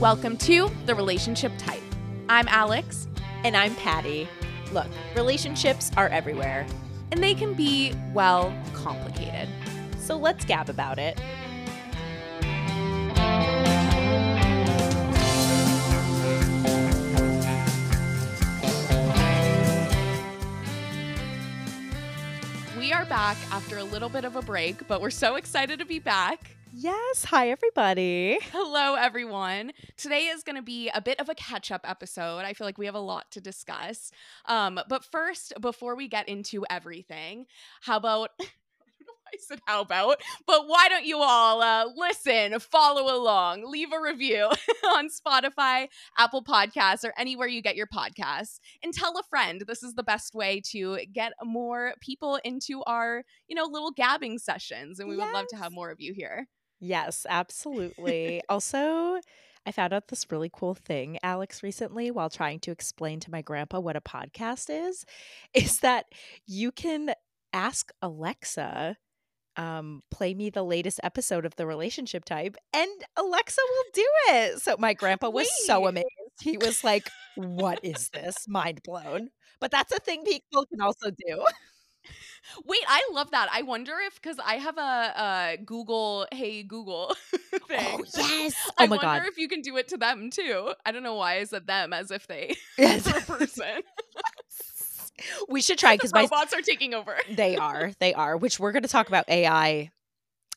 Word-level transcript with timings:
Welcome 0.00 0.38
to 0.38 0.70
The 0.86 0.94
Relationship 0.94 1.52
Type. 1.58 1.82
I'm 2.30 2.48
Alex, 2.48 3.06
And 3.44 3.54
I'm 3.54 3.74
Patty. 3.74 4.26
Look, 4.72 4.86
relationships 5.14 5.90
are 5.94 6.08
everywhere. 6.08 6.66
and 7.12 7.22
they 7.22 7.34
can 7.34 7.52
be, 7.52 7.92
well, 8.14 8.50
complicated. 8.72 9.46
So 9.98 10.16
let's 10.16 10.44
gab 10.46 10.70
about 10.70 10.98
it. 10.98 11.20
We 22.78 22.92
are 22.92 23.04
back 23.04 23.36
after 23.50 23.76
a 23.76 23.84
little 23.84 24.08
bit 24.08 24.24
of 24.24 24.36
a 24.36 24.42
break, 24.42 24.88
but 24.88 25.02
we're 25.02 25.10
so 25.10 25.34
excited 25.34 25.78
to 25.80 25.84
be 25.84 25.98
back. 25.98 26.56
Yes. 26.72 27.24
Hi, 27.24 27.50
everybody. 27.50 28.38
Hello, 28.52 28.94
everyone. 28.94 29.72
Today 29.96 30.26
is 30.26 30.44
going 30.44 30.54
to 30.54 30.62
be 30.62 30.88
a 30.90 31.00
bit 31.00 31.18
of 31.18 31.28
a 31.28 31.34
catch 31.34 31.72
up 31.72 31.80
episode. 31.88 32.44
I 32.44 32.52
feel 32.52 32.64
like 32.64 32.78
we 32.78 32.86
have 32.86 32.94
a 32.94 33.00
lot 33.00 33.28
to 33.32 33.40
discuss. 33.40 34.12
Um, 34.46 34.78
but 34.88 35.04
first, 35.04 35.52
before 35.60 35.96
we 35.96 36.06
get 36.06 36.28
into 36.28 36.64
everything, 36.70 37.46
how 37.82 37.96
about. 37.96 38.30
I 38.40 38.44
don't 38.44 39.06
know 39.06 39.14
why 39.14 39.30
I 39.34 39.38
said 39.40 39.60
how 39.66 39.80
about, 39.80 40.20
but 40.46 40.68
why 40.68 40.88
don't 40.88 41.04
you 41.06 41.18
all 41.18 41.60
uh, 41.60 41.86
listen, 41.96 42.58
follow 42.60 43.16
along, 43.16 43.64
leave 43.68 43.92
a 43.92 44.00
review 44.00 44.48
on 44.94 45.08
Spotify, 45.08 45.88
Apple 46.18 46.44
Podcasts, 46.44 47.04
or 47.04 47.12
anywhere 47.18 47.48
you 47.48 47.62
get 47.62 47.76
your 47.76 47.88
podcasts, 47.88 48.60
and 48.82 48.92
tell 48.94 49.18
a 49.18 49.22
friend. 49.24 49.64
This 49.66 49.82
is 49.82 49.94
the 49.94 50.02
best 50.02 50.34
way 50.34 50.62
to 50.70 50.98
get 51.12 51.32
more 51.42 51.94
people 52.00 52.38
into 52.44 52.82
our, 52.84 53.24
you 53.48 53.56
know, 53.56 53.64
little 53.64 53.90
gabbing 53.90 54.38
sessions, 54.38 55.00
and 55.00 55.08
we 55.08 55.16
would 55.16 55.32
love 55.32 55.46
to 55.48 55.56
have 55.56 55.72
more 55.72 55.90
of 55.90 56.00
you 56.00 56.12
here. 56.12 56.46
Yes, 56.80 57.26
absolutely. 57.28 58.42
also, 58.48 59.20
I 59.66 59.72
found 59.72 59.92
out 59.92 60.08
this 60.08 60.30
really 60.30 60.50
cool 60.52 60.74
thing, 60.74 61.18
Alex, 61.22 61.62
recently 61.62 62.10
while 62.10 62.30
trying 62.30 62.60
to 62.60 62.70
explain 62.70 63.20
to 63.20 63.30
my 63.30 63.42
grandpa 63.42 63.80
what 63.80 63.96
a 63.96 64.00
podcast 64.00 64.68
is, 64.70 65.04
is 65.54 65.80
that 65.80 66.06
you 66.46 66.72
can 66.72 67.12
ask 67.52 67.92
Alexa, 68.00 68.96
um, 69.56 70.02
play 70.10 70.34
me 70.34 70.50
the 70.50 70.62
latest 70.62 71.00
episode 71.02 71.44
of 71.44 71.56
the 71.56 71.66
relationship 71.66 72.24
type, 72.24 72.56
and 72.72 72.90
Alexa 73.16 73.60
will 73.68 73.84
do 73.94 74.06
it. 74.30 74.60
So 74.60 74.76
my 74.78 74.94
grandpa 74.94 75.28
was 75.30 75.48
so 75.66 75.86
amazed. 75.86 76.06
He 76.40 76.56
was 76.56 76.82
like, 76.84 77.10
What 77.36 77.80
is 77.82 78.08
this? 78.10 78.46
Mind 78.48 78.82
blown. 78.84 79.30
But 79.60 79.70
that's 79.70 79.92
a 79.92 79.98
thing 79.98 80.24
people 80.24 80.64
can 80.66 80.80
also 80.80 81.10
do. 81.10 81.44
Wait, 82.64 82.80
I 82.88 83.08
love 83.12 83.30
that. 83.32 83.48
I 83.52 83.62
wonder 83.62 83.92
if 84.06 84.14
because 84.20 84.38
I 84.44 84.54
have 84.54 84.76
a, 84.78 84.80
a 84.80 85.56
Google 85.64 86.26
Hey 86.32 86.62
Google 86.62 87.14
oh, 87.54 87.58
thing. 87.68 88.04
yes. 88.16 88.54
Oh 88.68 88.72
I 88.78 88.84
Oh 88.84 88.86
my 88.86 88.96
wonder 88.96 89.02
god. 89.02 89.22
if 89.26 89.38
you 89.38 89.48
can 89.48 89.60
do 89.60 89.76
it 89.76 89.88
to 89.88 89.96
them 89.96 90.30
too. 90.30 90.72
I 90.84 90.92
don't 90.92 91.02
know 91.02 91.14
why 91.16 91.38
I 91.38 91.44
said 91.44 91.66
them 91.66 91.92
as 91.92 92.10
if 92.10 92.26
they 92.26 92.56
Yes. 92.78 93.04
were 93.06 93.18
a 93.18 93.22
person. 93.22 93.82
we 95.48 95.60
should 95.60 95.78
try 95.78 95.96
because 95.96 96.12
my 96.14 96.22
Robots 96.22 96.52
are 96.54 96.62
taking 96.62 96.94
over. 96.94 97.16
they 97.30 97.56
are 97.56 97.92
they 98.00 98.14
are 98.14 98.36
which 98.36 98.58
we're 98.58 98.72
going 98.72 98.82
to 98.82 98.88
talk 98.88 99.08
about 99.08 99.28
ai 99.28 99.90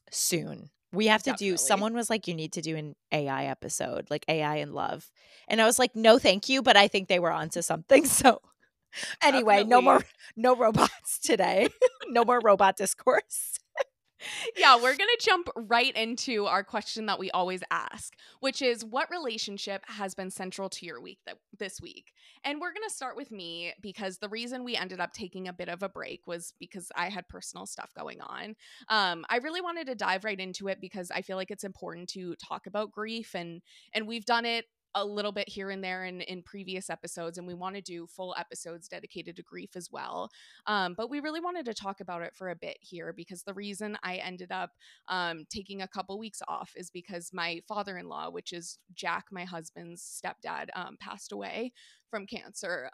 soon 0.10 0.70
we 0.94 1.08
have 1.08 1.24
to 1.24 1.34
do 1.34 1.58
someone 1.58 1.94
was 1.94 2.10
like 2.10 2.28
you 2.28 2.34
need 2.34 2.54
to 2.54 2.62
do 2.62 2.76
an 2.76 2.96
ai 3.12 3.46
episode 3.46 4.10
like 4.10 4.24
ai 4.30 4.58
and 4.58 4.74
love 4.74 5.12
and 5.48 5.62
i 5.62 5.66
was 5.66 5.80
like 5.80 5.96
no 5.96 6.18
thank 6.18 6.48
you 6.50 6.62
but 6.62 6.78
i 6.78 6.88
think 6.88 7.08
they 7.08 7.20
were 7.20 7.32
onto 7.32 7.62
something 7.62 8.06
so 8.06 8.40
anyway 9.22 9.64
no 9.64 9.82
more 9.82 10.02
no 10.36 10.56
robots 10.56 11.20
today 11.20 11.68
no 12.08 12.24
more 12.24 12.40
robot 12.44 12.76
discourse 12.76 13.60
yeah, 14.58 14.76
we're 14.76 14.96
going 14.96 15.10
to 15.18 15.26
jump 15.26 15.50
right 15.56 15.96
into 15.96 16.46
our 16.46 16.64
question 16.64 17.06
that 17.08 17.20
we 17.20 17.32
always 17.32 17.62
ask, 17.72 18.14
which 18.40 18.62
is 18.62 18.86
what 18.86 19.10
relationship 19.12 19.84
has 19.88 20.16
been 20.16 20.30
central 20.30 20.70
to 20.70 20.86
your 20.86 21.02
week 21.02 21.20
that, 21.26 21.38
this 21.58 21.82
week? 21.82 22.14
And 22.44 22.60
we're 22.60 22.74
going 22.74 22.88
to 22.88 22.94
start 22.94 23.16
with 23.16 23.32
me 23.32 23.74
because 23.82 24.18
the 24.18 24.30
reason 24.30 24.64
we 24.64 24.76
ended 24.76 25.00
up 25.00 25.14
taking 25.14 25.48
a 25.48 25.54
bit 25.54 25.70
of 25.70 25.84
a 25.84 25.90
break 25.90 26.22
was 26.26 26.54
because 26.60 26.92
I 26.96 27.10
had 27.10 27.28
personal 27.28 27.66
stuff 27.66 27.92
going 27.96 28.22
on. 28.22 28.56
Um, 28.90 29.26
I 29.30 29.38
really 29.38 29.62
wanted 29.62 29.88
to 29.88 29.96
dive 29.96 30.24
right 30.24 30.40
into 30.40 30.68
it 30.68 30.80
because 30.82 31.12
I 31.12 31.22
feel 31.22 31.38
like 31.38 31.52
it's 31.52 31.64
important 31.64 32.10
to 32.10 32.36
talk 32.36 32.68
about 32.68 32.92
grief 32.92 33.36
and 33.36 33.62
and 33.94 34.08
we've 34.08 34.26
done 34.26 34.46
it 34.46 34.66
a 34.96 35.06
little 35.06 35.32
bit 35.32 35.50
here 35.50 35.70
and 35.70 35.84
there 35.84 36.06
in, 36.06 36.22
in 36.22 36.42
previous 36.44 36.90
episodes 36.90 37.38
and 37.38 37.48
we 37.48 37.54
want 37.54 37.76
to 37.76 37.82
do 37.82 38.08
full 38.08 38.36
episodes 38.38 38.88
dedicated 38.88 39.36
to 39.36 39.44
grief 39.44 39.72
as 39.76 39.90
well 39.92 40.30
um, 40.68 40.94
but 40.96 41.10
we 41.10 41.20
really 41.20 41.40
wanted 41.40 41.66
to 41.66 41.74
talk 41.74 42.00
about 42.00 42.22
it 42.22 42.34
for 42.36 42.50
a 42.50 42.56
bit 42.56 42.78
here 42.80 43.14
because 43.14 43.44
the 43.44 43.54
reason 43.54 43.98
I 44.04 44.16
ended 44.16 44.52
up 44.52 44.72
um, 45.08 45.46
taking 45.50 45.82
a 45.82 45.88
couple 45.88 46.18
weeks 46.18 46.42
off 46.48 46.72
is 46.76 46.90
because 46.90 47.32
my 47.34 47.62
father 47.68 47.98
in 47.98 48.08
law, 48.08 48.30
which 48.30 48.54
is 48.54 48.78
Jack, 48.94 49.26
my 49.32 49.44
husband's 49.44 50.02
stepdad, 50.02 50.68
um, 50.76 50.98
passed 51.00 51.32
away 51.32 51.72
from 52.10 52.28
cancer. 52.28 52.90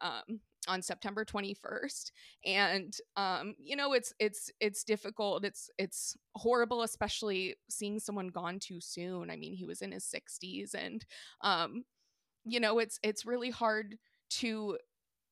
On 0.68 0.82
September 0.82 1.26
21st 1.26 2.12
and 2.46 2.94
um 3.16 3.56
you 3.58 3.76
know 3.76 3.94
it's 3.94 4.14
it's 4.20 4.52
it's 4.60 4.84
difficult 4.84 5.44
it's 5.46 5.70
it's 5.78 6.16
horrible 6.36 6.84
especially 6.84 7.56
seeing 7.70 8.00
someone 8.00 8.28
gone 8.28 8.60
too 8.60 8.80
soon. 8.82 9.30
I 9.30 9.36
mean 9.36 9.56
he 9.56 9.66
was 9.66 9.82
in 9.82 9.92
his 9.92 10.06
60s 10.06 10.74
and 10.74 11.06
um 11.42 11.84
you 12.46 12.60
know 12.60 12.80
it's 12.80 13.00
it's 13.04 13.26
really 13.26 13.50
hard 13.50 13.98
to 14.30 14.78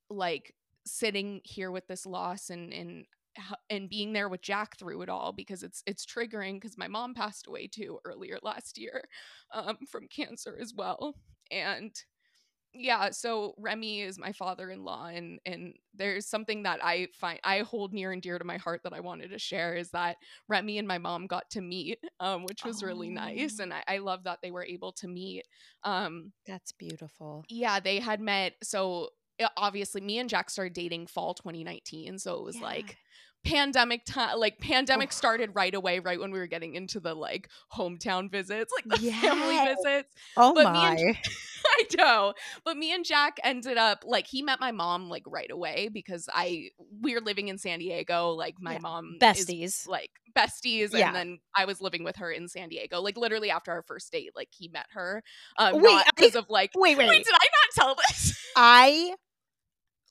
like 0.09 0.53
sitting 0.85 1.41
here 1.43 1.71
with 1.71 1.87
this 1.87 2.05
loss 2.05 2.49
and 2.49 2.73
and 2.73 3.05
and 3.69 3.89
being 3.89 4.13
there 4.13 4.29
with 4.29 4.41
Jack 4.41 4.77
through 4.77 5.01
it 5.01 5.09
all 5.09 5.31
because 5.31 5.63
it's 5.63 5.83
it's 5.85 6.05
triggering 6.05 6.55
because 6.55 6.77
my 6.77 6.87
mom 6.87 7.13
passed 7.13 7.47
away 7.47 7.67
too 7.67 7.99
earlier 8.05 8.37
last 8.41 8.77
year 8.77 9.03
um, 9.53 9.77
from 9.89 10.07
cancer 10.07 10.57
as 10.59 10.73
well 10.75 11.15
and 11.51 11.91
yeah 12.77 13.09
so 13.09 13.53
Remy 13.57 14.01
is 14.01 14.19
my 14.19 14.31
father-in-law 14.31 15.07
and 15.07 15.39
and 15.45 15.73
there's 15.93 16.27
something 16.27 16.63
that 16.63 16.79
I 16.83 17.07
find 17.13 17.39
I 17.43 17.59
hold 17.59 17.93
near 17.93 18.11
and 18.11 18.21
dear 18.21 18.37
to 18.37 18.45
my 18.45 18.57
heart 18.57 18.81
that 18.83 18.93
I 18.93 18.99
wanted 18.99 19.31
to 19.31 19.39
share 19.39 19.75
is 19.75 19.89
that 19.91 20.17
Remy 20.47 20.77
and 20.77 20.87
my 20.87 20.97
mom 20.97 21.27
got 21.27 21.49
to 21.51 21.61
meet 21.61 21.99
um, 22.19 22.43
which 22.43 22.63
was 22.63 22.83
really 22.83 23.09
nice 23.09 23.57
Oh. 23.59 23.63
and 23.63 23.73
I, 23.73 23.83
I 23.87 23.97
love 23.97 24.23
that 24.23 24.39
they 24.41 24.51
were 24.51 24.65
able 24.65 24.91
to 24.93 25.07
meet 25.07 25.45
um, 25.83 26.31
that's 26.45 26.71
beautiful 26.71 27.45
yeah, 27.49 27.79
they 27.79 27.99
had 27.99 28.19
met. 28.19 28.53
So 28.63 29.09
uh, 29.41 29.47
obviously, 29.57 30.01
me 30.01 30.19
and 30.19 30.29
Jack 30.29 30.49
started 30.49 30.73
dating 30.73 31.07
fall 31.07 31.33
2019. 31.33 32.19
So 32.19 32.35
it 32.35 32.43
was 32.43 32.55
Yeah. 32.55 32.63
like 32.63 32.97
pandemic 33.47 34.05
time. 34.05 34.39
Like 34.39 34.59
pandemic 34.59 35.09
Oh. 35.11 35.15
started 35.15 35.51
right 35.53 35.73
away, 35.73 35.99
right 35.99 36.19
when 36.19 36.31
we 36.31 36.39
were 36.39 36.47
getting 36.47 36.75
into 36.75 36.99
the 36.99 37.13
like 37.13 37.49
hometown 37.73 38.29
visits, 38.31 38.71
like 38.75 38.99
the 38.99 39.11
family 39.11 39.57
visits. 39.75 40.13
oh 40.37 40.53
but 40.53 40.73
me 40.73 40.83
and 40.85 40.95
my 41.15 41.19
I 41.65 41.83
know. 41.97 42.33
But 42.63 42.77
me 42.77 42.93
and 42.93 43.03
Jack 43.03 43.39
ended 43.43 43.77
up 43.77 44.03
like 44.05 44.27
he 44.27 44.41
met 44.41 44.59
my 44.59 44.71
mom 44.71 45.09
like 45.09 45.23
right 45.27 45.51
away 45.51 45.89
because 45.91 46.29
I 46.33 46.69
we're 47.01 47.19
living 47.21 47.47
in 47.49 47.57
San 47.57 47.79
Diego. 47.79 48.29
Like 48.31 48.55
my 48.59 48.73
Yeah. 48.73 48.79
mom 48.79 49.17
is 49.21 49.45
besties 49.45 49.87
like 49.87 50.11
besties 50.35 50.89
Yeah. 50.93 51.07
and 51.07 51.15
then 51.15 51.39
i 51.55 51.65
was 51.65 51.81
living 51.81 52.03
with 52.03 52.17
her 52.17 52.29
in 52.31 52.47
san 52.47 52.69
diego 52.69 53.01
like 53.01 53.17
literally 53.17 53.49
after 53.49 53.71
our 53.71 53.81
first 53.81 54.11
date 54.11 54.29
like 54.35 54.49
he 54.55 54.67
met 54.67 54.85
her 54.93 55.23
um 55.57 55.81
Wait, 55.81 56.03
because 56.15 56.35
of 56.35 56.45
like 56.47 56.69
wait 56.75 56.95
wait, 56.97 57.07
wait 57.07 57.25
did 57.25 57.33
i 57.33 57.47
not 57.47 57.83
tell 57.83 57.95
this 58.07 58.37
i 58.55 59.15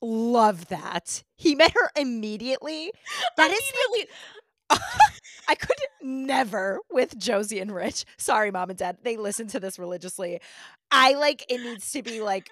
love 0.01 0.67
that 0.67 1.23
he 1.37 1.55
met 1.55 1.71
her 1.71 1.89
immediately 1.95 2.91
that 3.37 3.51
is 3.51 3.61
immediately 3.73 4.13
I 5.47 5.55
could 5.55 5.77
never 6.01 6.79
with 6.91 7.17
Josie 7.17 7.59
and 7.59 7.73
Rich. 7.73 8.05
Sorry, 8.17 8.51
mom 8.51 8.69
and 8.69 8.77
dad. 8.77 8.97
They 9.03 9.17
listen 9.17 9.47
to 9.49 9.59
this 9.59 9.79
religiously. 9.79 10.41
I 10.91 11.13
like 11.13 11.45
it 11.49 11.61
needs 11.61 11.91
to 11.91 12.03
be 12.03 12.21
like, 12.21 12.51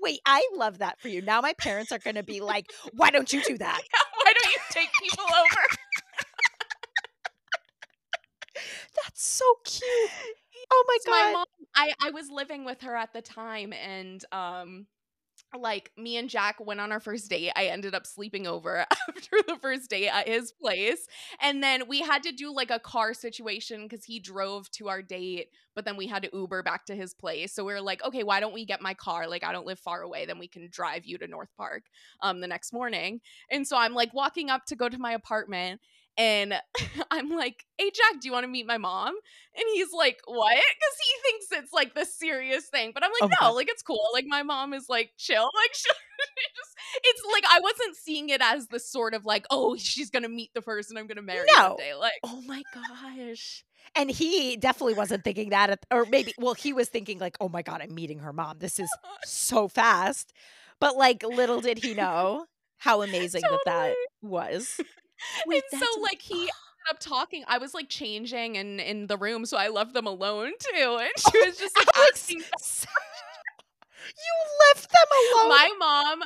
wait, 0.00 0.20
I 0.26 0.46
love 0.54 0.78
that 0.78 1.00
for 1.00 1.08
you. 1.08 1.22
Now 1.22 1.40
my 1.40 1.54
parents 1.54 1.92
are 1.92 1.98
gonna 1.98 2.22
be 2.22 2.40
like, 2.40 2.70
why 2.92 3.10
don't 3.10 3.32
you 3.32 3.40
do 3.42 3.56
that? 3.58 3.82
why 4.14 4.32
don't 4.32 4.52
you 4.52 4.58
take 4.70 4.90
people 4.96 5.24
over 5.24 5.60
That's 8.94 9.24
so 9.26 9.44
cute. 9.64 10.10
Oh 10.70 10.84
my 10.86 10.98
So 10.98 11.10
my 11.10 11.24
god. 11.24 11.32
mom 11.32 11.46
I, 11.74 11.92
I 12.02 12.10
was 12.10 12.28
living 12.30 12.64
with 12.64 12.80
her 12.82 12.96
at 12.96 13.12
the 13.12 13.22
time 13.22 13.72
and 13.72 14.24
um 14.32 14.86
like 15.56 15.90
me 15.96 16.16
and 16.16 16.28
Jack 16.28 16.64
went 16.64 16.80
on 16.80 16.92
our 16.92 17.00
first 17.00 17.30
date. 17.30 17.52
I 17.56 17.66
ended 17.66 17.94
up 17.94 18.06
sleeping 18.06 18.46
over 18.46 18.78
after 19.08 19.36
the 19.46 19.56
first 19.60 19.90
date 19.90 20.08
at 20.08 20.28
his 20.28 20.52
place. 20.52 21.06
And 21.40 21.62
then 21.62 21.88
we 21.88 22.00
had 22.00 22.22
to 22.24 22.32
do 22.32 22.52
like 22.52 22.70
a 22.70 22.78
car 22.78 23.14
situation 23.14 23.86
because 23.88 24.04
he 24.04 24.20
drove 24.20 24.70
to 24.72 24.88
our 24.88 25.02
date, 25.02 25.48
but 25.74 25.84
then 25.84 25.96
we 25.96 26.06
had 26.06 26.22
to 26.22 26.30
Uber 26.32 26.62
back 26.62 26.86
to 26.86 26.94
his 26.94 27.14
place. 27.14 27.52
So 27.52 27.64
we 27.64 27.72
were 27.72 27.80
like, 27.80 28.04
okay, 28.04 28.22
why 28.22 28.40
don't 28.40 28.54
we 28.54 28.64
get 28.64 28.82
my 28.82 28.94
car? 28.94 29.26
Like 29.28 29.44
I 29.44 29.52
don't 29.52 29.66
live 29.66 29.78
far 29.78 30.02
away, 30.02 30.26
then 30.26 30.38
we 30.38 30.48
can 30.48 30.68
drive 30.70 31.06
you 31.06 31.18
to 31.18 31.26
North 31.26 31.50
Park 31.56 31.84
um 32.20 32.40
the 32.40 32.48
next 32.48 32.72
morning. 32.72 33.20
And 33.50 33.66
so 33.66 33.76
I'm 33.76 33.94
like 33.94 34.12
walking 34.12 34.50
up 34.50 34.66
to 34.66 34.76
go 34.76 34.88
to 34.88 34.98
my 34.98 35.12
apartment 35.12 35.80
And 36.18 36.54
I'm 37.10 37.30
like, 37.30 37.64
hey, 37.78 37.90
Jack, 37.94 38.20
do 38.20 38.28
you 38.28 38.32
want 38.32 38.44
to 38.44 38.48
meet 38.48 38.66
my 38.66 38.76
mom? 38.76 39.14
And 39.56 39.64
he's 39.72 39.92
like, 39.92 40.20
what? 40.26 40.54
Because 40.56 40.98
he 41.00 41.30
thinks 41.30 41.46
it's 41.52 41.72
like 41.72 41.94
the 41.94 42.04
serious 42.04 42.66
thing. 42.66 42.90
But 42.92 43.04
I'm 43.04 43.10
like, 43.20 43.30
Oh, 43.40 43.46
no, 43.46 43.54
like 43.54 43.68
it's 43.70 43.82
cool. 43.82 44.04
Like 44.12 44.26
my 44.26 44.42
mom 44.42 44.74
is 44.74 44.86
like 44.88 45.12
chill. 45.16 45.50
Like 45.58 45.74
she 45.74 45.88
just, 46.56 46.76
it's 47.04 47.22
like 47.32 47.44
I 47.48 47.60
wasn't 47.60 47.96
seeing 47.96 48.28
it 48.28 48.40
as 48.42 48.66
the 48.66 48.80
sort 48.80 49.14
of 49.14 49.24
like, 49.24 49.46
oh, 49.50 49.76
she's 49.76 50.10
gonna 50.10 50.28
meet 50.28 50.52
the 50.52 50.62
person 50.62 50.96
I'm 50.96 51.06
gonna 51.06 51.22
marry 51.22 51.46
No. 51.56 51.68
one 51.68 51.76
day. 51.78 51.94
Like, 51.94 52.12
Oh 52.24 52.42
my 52.46 52.62
gosh. 52.74 53.64
And 53.94 54.10
he 54.10 54.56
definitely 54.56 54.94
wasn't 54.94 55.24
thinking 55.24 55.50
that, 55.50 55.70
at, 55.70 55.86
or 55.90 56.04
maybe, 56.06 56.34
well, 56.38 56.54
he 56.54 56.72
was 56.72 56.88
thinking, 56.88 57.18
like, 57.18 57.36
oh 57.40 57.48
my 57.48 57.62
God, 57.62 57.80
I'm 57.80 57.94
meeting 57.94 58.18
her 58.18 58.32
mom. 58.32 58.58
This 58.58 58.78
is 58.78 58.90
so 59.24 59.66
fast. 59.68 60.32
But, 60.80 60.96
like, 60.96 61.22
little 61.22 61.60
did 61.60 61.78
he 61.78 61.94
know 61.94 62.46
how 62.76 63.02
amazing 63.02 63.42
that 63.42 63.60
that 63.64 63.94
was. 64.22 64.78
Wait, 65.46 65.62
and 65.72 65.80
so 65.80 66.00
like 66.00 66.20
he 66.20 66.34
ended 66.34 66.50
up 66.90 67.00
talking. 67.00 67.44
I 67.46 67.58
was 67.58 67.74
like 67.74 67.88
changing 67.88 68.56
in 68.56 68.80
in 68.80 69.06
the 69.06 69.16
room, 69.16 69.46
so 69.46 69.56
I 69.56 69.68
left 69.68 69.94
them 69.94 70.06
alone 70.06 70.52
too. 70.58 70.98
And 71.00 71.10
she 71.32 71.46
was 71.46 71.56
just 71.58 71.76
like 71.76 71.88
Alex, 71.94 72.22
asking 72.22 72.38
you 72.40 74.34
left 74.68 74.88
them 74.88 75.40
alone. 75.40 75.48
my 75.48 75.70
mom 75.78 76.20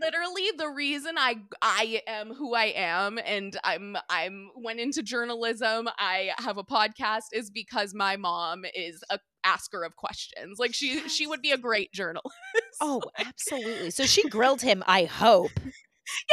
literally 0.00 0.48
the 0.56 0.68
reason 0.68 1.16
i 1.18 1.34
i 1.60 2.00
am 2.06 2.32
who 2.32 2.54
i 2.54 2.66
am 2.66 3.18
and 3.26 3.58
i'm 3.64 3.96
i'm 4.08 4.48
went 4.56 4.78
into 4.78 5.02
journalism 5.02 5.88
i 5.98 6.30
have 6.38 6.56
a 6.56 6.62
podcast 6.62 7.24
is 7.32 7.50
because 7.50 7.92
my 7.92 8.16
mom 8.16 8.64
is 8.76 9.02
a 9.10 9.18
asker 9.42 9.82
of 9.82 9.96
questions 9.96 10.60
like 10.60 10.72
she 10.72 11.00
she 11.08 11.26
would 11.26 11.42
be 11.42 11.50
a 11.50 11.58
great 11.58 11.90
journalist 11.92 12.32
oh, 12.82 13.02
absolutely. 13.18 13.90
So 13.90 14.04
she 14.04 14.28
grilled 14.28 14.60
him, 14.62 14.82
I 14.86 15.04
hope. 15.04 15.52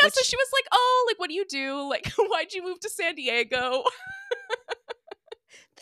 Yeah 0.02 0.10
so 0.10 0.22
she 0.24 0.36
was 0.36 0.48
like 0.54 0.66
oh 0.72 1.06
like 1.10 1.20
what 1.20 1.30
do 1.30 1.36
you 1.36 1.46
do? 1.46 1.88
Like 1.90 2.08
why'd 2.18 2.54
you 2.54 2.64
move 2.64 2.80
to 2.82 2.90
san 2.90 3.16
diego 3.16 3.84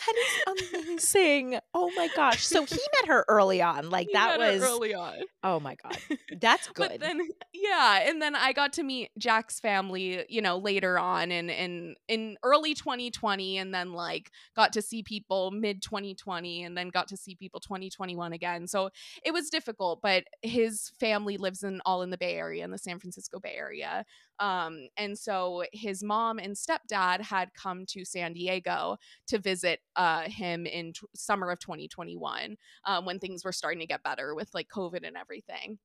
That 0.06 0.58
is 0.58 0.72
amazing. 0.74 1.60
Oh 1.74 1.92
my 1.96 2.10
gosh. 2.16 2.46
So 2.46 2.66
he 2.66 2.76
met 2.76 3.08
her 3.08 3.26
early 3.28 3.62
on. 3.62 3.90
Like 3.90 4.08
He 4.08 4.14
that 4.14 4.38
was 4.38 4.62
early 4.62 4.94
on 4.94 5.16
Oh 5.44 5.60
my 5.60 5.76
god. 5.76 5.98
That's 6.42 6.68
good. 6.68 6.90
But 6.90 7.00
then 7.00 7.22
yeah, 7.54 8.08
and 8.08 8.22
then 8.22 8.36
I 8.36 8.52
got 8.54 8.74
to 8.74 8.84
meet 8.84 9.10
Jack's 9.18 9.60
family, 9.60 10.26
you 10.30 10.42
know, 10.42 10.58
later 10.58 11.00
on 11.00 11.32
in 11.32 11.50
in 11.50 11.96
in 12.08 12.38
early 12.44 12.74
2020 12.74 13.58
and 13.58 13.74
then 13.74 13.94
like 13.94 14.32
got 14.56 14.74
to 14.74 14.82
see 14.82 15.04
people 15.04 15.52
mid 15.52 15.82
2020 15.82 16.64
and 16.64 16.78
then 16.78 16.90
got 16.90 17.08
to 17.10 17.18
see 17.18 17.36
people 17.36 17.60
2021 17.60 18.34
again. 18.34 18.68
So 18.68 18.90
it 19.24 19.32
was 19.32 19.50
difficult, 19.50 20.02
but 20.02 20.26
his 20.42 20.92
family 21.00 21.38
lives 21.38 21.64
in 21.64 21.82
all 21.86 22.02
in 22.02 22.10
the 22.10 22.18
Bay 22.18 22.36
Area 22.36 22.64
in 22.64 22.72
the 22.72 22.78
San 22.78 23.00
Francisco 23.00 23.40
Bay 23.40 23.56
Area. 23.58 24.06
Um 24.40 24.88
and 24.98 25.18
so 25.18 25.64
his 25.74 26.04
mom 26.04 26.40
and 26.40 26.56
stepdad 26.56 27.22
had 27.22 27.54
come 27.54 27.86
to 27.88 28.06
San 28.06 28.34
Diego 28.34 28.98
to 29.28 29.40
visit 29.40 29.80
uh 29.96 30.24
him 30.24 30.66
in 30.66 30.94
t- 30.94 31.08
summer 31.16 31.50
of 31.52 31.60
2021 31.60 32.58
um, 32.86 33.06
when 33.06 33.20
things 33.20 33.44
were 33.44 33.52
starting 33.52 33.80
to 33.80 33.88
get 33.88 34.04
better 34.04 34.36
with 34.36 34.50
like 34.54 34.68
COVID 34.70 35.06
and 35.08 35.18
everything. 35.18 35.80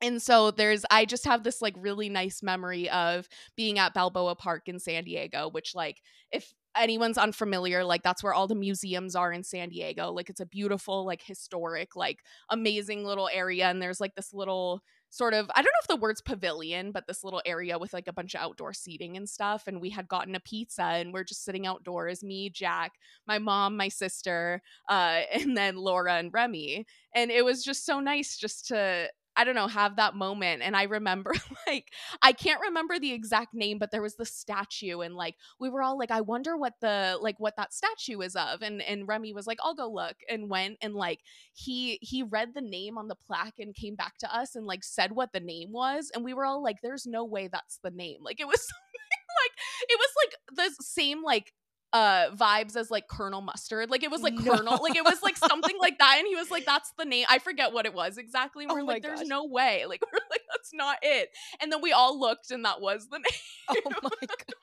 And 0.00 0.22
so 0.22 0.50
there's, 0.52 0.84
I 0.90 1.04
just 1.04 1.24
have 1.24 1.42
this 1.42 1.60
like 1.60 1.74
really 1.76 2.08
nice 2.08 2.42
memory 2.42 2.88
of 2.90 3.28
being 3.56 3.78
at 3.78 3.94
Balboa 3.94 4.36
Park 4.36 4.68
in 4.68 4.78
San 4.78 5.02
Diego, 5.04 5.48
which, 5.50 5.74
like, 5.74 6.00
if 6.30 6.54
anyone's 6.76 7.18
unfamiliar, 7.18 7.82
like, 7.82 8.04
that's 8.04 8.22
where 8.22 8.32
all 8.34 8.46
the 8.46 8.54
museums 8.54 9.16
are 9.16 9.32
in 9.32 9.42
San 9.42 9.70
Diego. 9.70 10.12
Like, 10.12 10.30
it's 10.30 10.38
a 10.40 10.46
beautiful, 10.46 11.04
like, 11.04 11.22
historic, 11.22 11.96
like, 11.96 12.20
amazing 12.48 13.04
little 13.04 13.28
area. 13.32 13.66
And 13.68 13.82
there's 13.82 14.00
like 14.00 14.14
this 14.14 14.32
little 14.32 14.82
sort 15.10 15.34
of, 15.34 15.50
I 15.54 15.62
don't 15.62 15.66
know 15.66 15.82
if 15.82 15.88
the 15.88 15.96
word's 15.96 16.20
pavilion, 16.20 16.92
but 16.92 17.06
this 17.06 17.24
little 17.24 17.42
area 17.46 17.78
with 17.78 17.92
like 17.92 18.08
a 18.08 18.12
bunch 18.12 18.34
of 18.34 18.40
outdoor 18.40 18.72
seating 18.72 19.16
and 19.16 19.28
stuff. 19.28 19.66
And 19.66 19.80
we 19.80 19.90
had 19.90 20.08
gotten 20.08 20.34
a 20.34 20.40
pizza 20.40 20.82
and 20.82 21.12
we're 21.12 21.24
just 21.24 21.44
sitting 21.44 21.66
outdoors, 21.66 22.22
me, 22.22 22.50
Jack, 22.50 22.92
my 23.26 23.38
mom, 23.38 23.76
my 23.76 23.88
sister, 23.88 24.62
uh, 24.88 25.20
and 25.32 25.56
then 25.56 25.76
Laura 25.76 26.14
and 26.14 26.32
Remy. 26.32 26.86
And 27.14 27.30
it 27.30 27.44
was 27.44 27.64
just 27.64 27.86
so 27.86 28.00
nice 28.00 28.36
just 28.36 28.68
to, 28.68 29.08
I 29.38 29.44
don't 29.44 29.54
know, 29.54 29.68
have 29.68 29.96
that 29.96 30.14
moment. 30.14 30.62
And 30.62 30.76
I 30.76 30.82
remember, 30.84 31.32
like, 31.66 31.92
I 32.22 32.32
can't 32.32 32.60
remember 32.60 32.98
the 32.98 33.12
exact 33.12 33.54
name, 33.54 33.78
but 33.78 33.90
there 33.92 34.02
was 34.02 34.16
the 34.16 34.26
statue, 34.26 35.00
and 35.00 35.14
like, 35.14 35.36
we 35.60 35.70
were 35.70 35.82
all 35.82 35.98
like, 35.98 36.10
I 36.10 36.20
wonder 36.20 36.56
what 36.56 36.74
the, 36.80 37.16
like, 37.20 37.40
what 37.40 37.56
that 37.56 37.72
statue 37.72 38.20
is 38.20 38.36
of. 38.36 38.62
And 38.62 38.82
and 38.82 39.08
Remy 39.08 39.32
was 39.32 39.46
like, 39.46 39.58
I'll 39.62 39.74
go 39.74 39.90
look, 39.90 40.16
and 40.28 40.50
went 40.50 40.78
and 40.82 40.94
like, 40.94 41.20
he 41.54 41.98
he 42.02 42.22
read 42.22 42.54
the 42.54 42.60
name 42.60 42.98
on 42.98 43.08
the 43.08 43.14
plaque 43.16 43.58
and 43.58 43.74
came 43.74 43.94
back 43.94 44.18
to 44.18 44.34
us 44.36 44.54
and 44.56 44.66
like 44.66 44.84
said 44.84 45.12
what 45.12 45.32
the 45.32 45.40
name 45.40 45.72
was, 45.72 46.10
and 46.14 46.24
we 46.24 46.34
were 46.34 46.44
all 46.44 46.62
like, 46.62 46.78
there's 46.82 47.06
no 47.06 47.24
way 47.24 47.48
that's 47.48 47.78
the 47.82 47.90
name. 47.90 48.18
Like, 48.22 48.40
it 48.40 48.46
was 48.46 48.66
like, 49.44 49.52
it 49.88 49.98
was 49.98 50.10
like 50.24 50.68
the 50.70 50.84
same 50.84 51.22
like 51.22 51.52
uh 51.92 52.30
vibes 52.34 52.76
as 52.76 52.90
like 52.90 53.08
Colonel 53.08 53.40
Mustard. 53.40 53.90
Like 53.90 54.02
it 54.02 54.10
was 54.10 54.20
like 54.22 54.34
No. 54.34 54.42
Colonel, 54.56 54.78
like 54.82 54.96
it 54.96 55.04
was 55.04 55.22
like 55.22 55.36
something 55.36 55.76
like 55.78 55.98
that. 55.98 56.16
And 56.18 56.26
he 56.26 56.36
was 56.36 56.50
like, 56.50 56.66
that's 56.66 56.92
the 56.98 57.04
name. 57.04 57.24
I 57.28 57.38
forget 57.38 57.72
what 57.72 57.86
it 57.86 57.94
was 57.94 58.18
exactly. 58.18 58.64
And 58.64 58.70
Oh 58.70 58.74
we're 58.74 58.82
my 58.84 58.94
like, 58.94 59.02
there's 59.02 59.20
gosh. 59.20 59.28
no 59.28 59.46
way. 59.46 59.84
Like 59.88 60.02
we're 60.12 60.18
like, 60.30 60.42
that's 60.50 60.70
not 60.74 60.98
it. 61.02 61.30
And 61.60 61.72
then 61.72 61.80
we 61.82 61.92
all 61.92 62.18
looked 62.18 62.50
and 62.50 62.64
that 62.64 62.80
was 62.80 63.08
the 63.08 63.18
name. 63.18 63.80
oh 63.86 63.90
my 64.02 64.10
god. 64.20 64.54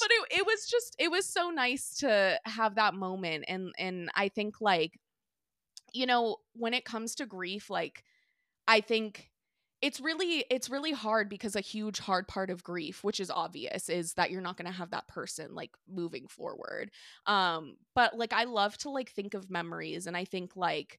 But 0.00 0.10
it, 0.10 0.38
it 0.40 0.46
was 0.46 0.66
just 0.68 0.94
it 0.98 1.10
was 1.10 1.26
so 1.26 1.50
nice 1.50 1.96
to 1.98 2.38
have 2.44 2.74
that 2.74 2.94
moment. 2.94 3.46
And 3.48 3.72
and 3.78 4.10
I 4.14 4.28
think 4.28 4.56
like, 4.60 4.98
you 5.94 6.04
know, 6.06 6.36
when 6.52 6.74
it 6.74 6.84
comes 6.84 7.14
to 7.16 7.26
grief, 7.26 7.70
like 7.70 8.04
I 8.68 8.80
think 8.80 9.30
it's 9.82 10.00
really 10.00 10.44
it's 10.50 10.70
really 10.70 10.92
hard 10.92 11.28
because 11.28 11.54
a 11.54 11.60
huge 11.60 11.98
hard 11.98 12.26
part 12.26 12.50
of 12.50 12.64
grief 12.64 13.04
which 13.04 13.20
is 13.20 13.30
obvious 13.30 13.88
is 13.88 14.14
that 14.14 14.30
you're 14.30 14.40
not 14.40 14.56
going 14.56 14.70
to 14.70 14.76
have 14.76 14.90
that 14.90 15.06
person 15.06 15.54
like 15.54 15.70
moving 15.88 16.26
forward. 16.28 16.90
Um 17.26 17.76
but 17.94 18.16
like 18.16 18.32
i 18.32 18.44
love 18.44 18.76
to 18.78 18.90
like 18.90 19.10
think 19.10 19.34
of 19.34 19.50
memories 19.50 20.06
and 20.06 20.16
i 20.16 20.24
think 20.24 20.56
like 20.56 20.98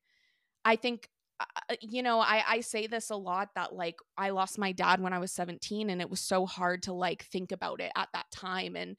i 0.65 0.75
think 0.75 1.09
uh, 1.39 1.75
you 1.81 2.01
know 2.03 2.19
i 2.19 2.44
i 2.47 2.59
say 2.62 2.88
this 2.88 3.09
a 3.09 3.15
lot 3.15 3.50
that 3.56 3.74
like 3.74 3.97
i 4.18 4.29
lost 4.29 4.57
my 4.57 4.71
dad 4.71 5.00
when 5.00 5.13
i 5.13 5.19
was 5.19 5.31
17 5.31 5.89
and 5.89 6.01
it 6.01 6.09
was 6.09 6.19
so 6.19 6.45
hard 6.45 6.83
to 6.83 6.94
like 6.94 7.23
think 7.23 7.51
about 7.51 7.81
it 7.81 7.91
at 7.95 8.09
that 8.13 8.30
time 8.31 8.75
and 8.75 8.95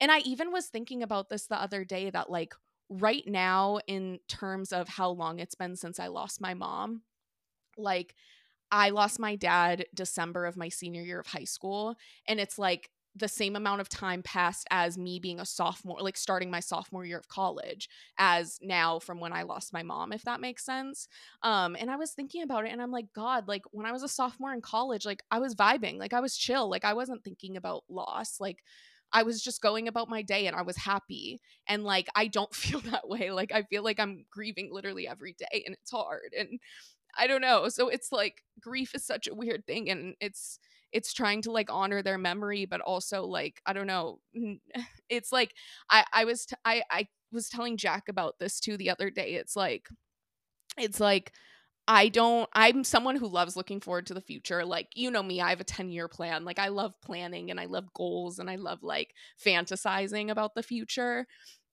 and 0.00 0.10
i 0.10 0.18
even 0.20 0.52
was 0.52 0.66
thinking 0.66 1.02
about 1.02 1.28
this 1.28 1.46
the 1.46 1.60
other 1.60 1.84
day 1.84 2.10
that 2.10 2.30
like 2.30 2.54
right 2.90 3.26
now 3.26 3.78
in 3.86 4.18
terms 4.28 4.72
of 4.72 4.88
how 4.88 5.10
long 5.10 5.38
it's 5.38 5.54
been 5.54 5.76
since 5.76 5.98
i 5.98 6.06
lost 6.06 6.40
my 6.40 6.54
mom 6.54 7.02
like 7.78 8.14
I 8.70 8.90
lost 8.90 9.18
my 9.18 9.36
dad 9.36 9.86
December 9.94 10.46
of 10.46 10.56
my 10.56 10.68
senior 10.68 11.02
year 11.02 11.20
of 11.20 11.26
high 11.26 11.44
school 11.44 11.96
and 12.26 12.40
it's 12.40 12.58
like 12.58 12.90
the 13.16 13.26
same 13.28 13.56
amount 13.56 13.80
of 13.80 13.88
time 13.88 14.22
passed 14.22 14.66
as 14.70 14.96
me 14.96 15.18
being 15.18 15.40
a 15.40 15.44
sophomore 15.46 15.98
like 16.00 16.16
starting 16.16 16.50
my 16.50 16.60
sophomore 16.60 17.04
year 17.04 17.18
of 17.18 17.26
college 17.26 17.88
as 18.18 18.58
now 18.62 18.98
from 19.00 19.18
when 19.18 19.32
I 19.32 19.42
lost 19.42 19.72
my 19.72 19.82
mom 19.82 20.12
if 20.12 20.22
that 20.22 20.40
makes 20.40 20.64
sense. 20.64 21.08
Um 21.42 21.76
and 21.78 21.90
I 21.90 21.96
was 21.96 22.12
thinking 22.12 22.42
about 22.42 22.64
it 22.66 22.72
and 22.72 22.80
I'm 22.80 22.92
like 22.92 23.12
god 23.14 23.48
like 23.48 23.62
when 23.72 23.86
I 23.86 23.92
was 23.92 24.02
a 24.02 24.08
sophomore 24.08 24.52
in 24.52 24.60
college 24.60 25.04
like 25.06 25.22
I 25.30 25.38
was 25.40 25.54
vibing 25.54 25.98
like 25.98 26.12
I 26.12 26.20
was 26.20 26.36
chill 26.36 26.68
like 26.70 26.84
I 26.84 26.94
wasn't 26.94 27.24
thinking 27.24 27.56
about 27.56 27.84
loss 27.88 28.38
like 28.40 28.62
I 29.12 29.22
was 29.22 29.42
just 29.42 29.62
going 29.62 29.88
about 29.88 30.10
my 30.10 30.20
day 30.20 30.46
and 30.46 30.54
I 30.54 30.60
was 30.62 30.76
happy. 30.76 31.40
And 31.66 31.82
like, 31.82 32.08
I 32.14 32.26
don't 32.26 32.54
feel 32.54 32.80
that 32.80 33.08
way. 33.08 33.30
Like, 33.30 33.52
I 33.52 33.62
feel 33.62 33.82
like 33.82 33.98
I'm 33.98 34.26
grieving 34.30 34.68
literally 34.70 35.08
every 35.08 35.32
day 35.32 35.62
and 35.64 35.74
it's 35.74 35.90
hard. 35.90 36.34
And 36.38 36.58
I 37.16 37.26
don't 37.26 37.40
know. 37.40 37.68
So 37.68 37.88
it's 37.88 38.12
like 38.12 38.42
grief 38.60 38.94
is 38.94 39.04
such 39.04 39.26
a 39.28 39.34
weird 39.34 39.66
thing 39.66 39.90
and 39.90 40.14
it's 40.20 40.58
it's 40.92 41.12
trying 41.12 41.42
to 41.42 41.52
like 41.52 41.70
honor 41.70 42.02
their 42.02 42.18
memory 42.18 42.64
but 42.64 42.80
also 42.80 43.24
like 43.24 43.60
I 43.66 43.72
don't 43.72 43.86
know. 43.86 44.20
It's 45.08 45.32
like 45.32 45.54
I 45.90 46.04
I 46.12 46.24
was 46.26 46.46
t- 46.46 46.56
I 46.64 46.82
I 46.90 47.08
was 47.32 47.48
telling 47.48 47.76
Jack 47.78 48.08
about 48.08 48.38
this 48.38 48.60
too 48.60 48.76
the 48.76 48.90
other 48.90 49.10
day. 49.10 49.34
It's 49.34 49.56
like 49.56 49.88
it's 50.78 51.00
like 51.00 51.32
I 51.88 52.08
don't 52.08 52.48
I'm 52.54 52.84
someone 52.84 53.16
who 53.16 53.28
loves 53.28 53.56
looking 53.56 53.80
forward 53.80 54.06
to 54.06 54.14
the 54.14 54.20
future. 54.22 54.64
Like, 54.66 54.88
you 54.94 55.10
know 55.10 55.22
me, 55.22 55.40
I 55.40 55.50
have 55.50 55.60
a 55.60 55.64
10-year 55.64 56.08
plan. 56.08 56.44
Like 56.44 56.58
I 56.58 56.68
love 56.68 56.94
planning 57.04 57.50
and 57.50 57.60
I 57.60 57.66
love 57.66 57.92
goals 57.94 58.38
and 58.38 58.50
I 58.50 58.56
love 58.56 58.82
like 58.82 59.14
fantasizing 59.44 60.30
about 60.30 60.54
the 60.54 60.62
future. 60.62 61.26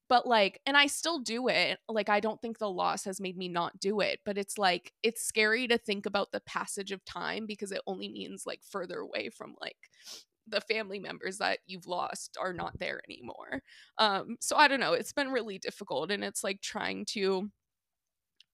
But 0.07 0.27
like 0.27 0.61
and 0.65 0.77
I 0.77 0.87
still 0.87 1.19
do 1.19 1.47
it. 1.47 1.79
Like 1.89 2.09
I 2.09 2.19
don't 2.19 2.41
think 2.41 2.59
the 2.59 2.69
loss 2.69 3.05
has 3.05 3.19
made 3.19 3.37
me 3.37 3.47
not 3.47 3.79
do 3.79 4.01
it, 4.01 4.19
but 4.25 4.37
it's 4.37 4.57
like 4.57 4.93
it's 5.03 5.23
scary 5.23 5.67
to 5.67 5.77
think 5.77 6.05
about 6.05 6.31
the 6.31 6.41
passage 6.41 6.91
of 6.91 7.03
time 7.05 7.45
because 7.47 7.71
it 7.71 7.81
only 7.87 8.09
means 8.09 8.43
like 8.45 8.61
further 8.69 8.99
away 8.99 9.29
from 9.29 9.55
like 9.61 9.77
the 10.47 10.61
family 10.61 10.99
members 10.99 11.39
that 11.39 11.59
you've 11.65 11.87
lost 11.87 12.37
are 12.39 12.53
not 12.53 12.77
there 12.79 13.01
anymore. 13.09 13.61
Um 13.97 14.37
so 14.39 14.55
I 14.55 14.67
don't 14.67 14.79
know, 14.79 14.93
it's 14.93 15.13
been 15.13 15.31
really 15.31 15.57
difficult 15.57 16.11
and 16.11 16.23
it's 16.23 16.43
like 16.43 16.61
trying 16.61 17.05
to 17.13 17.49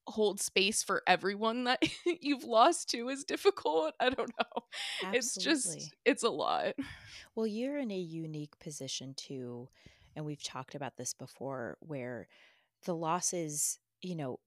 hold 0.07 0.41
space 0.41 0.83
for 0.83 1.03
everyone 1.07 1.65
that 1.65 1.81
you've 2.21 2.43
lost 2.43 2.89
to 2.89 3.09
is 3.09 3.23
difficult. 3.23 3.93
I 3.99 4.09
don't 4.09 4.31
know. 4.39 4.63
It's 5.13 5.35
just 5.35 5.93
it's 6.05 6.23
a 6.23 6.29
lot. 6.29 6.73
Well, 7.35 7.47
you're 7.47 7.77
in 7.77 7.91
a 7.91 7.97
unique 7.97 8.57
position 8.59 9.13
too, 9.15 9.69
and 10.15 10.25
we've 10.25 10.43
talked 10.43 10.75
about 10.75 10.97
this 10.97 11.13
before, 11.13 11.77
where 11.81 12.27
the 12.85 12.95
losses, 12.95 13.79
you 14.01 14.15
know, 14.15 14.39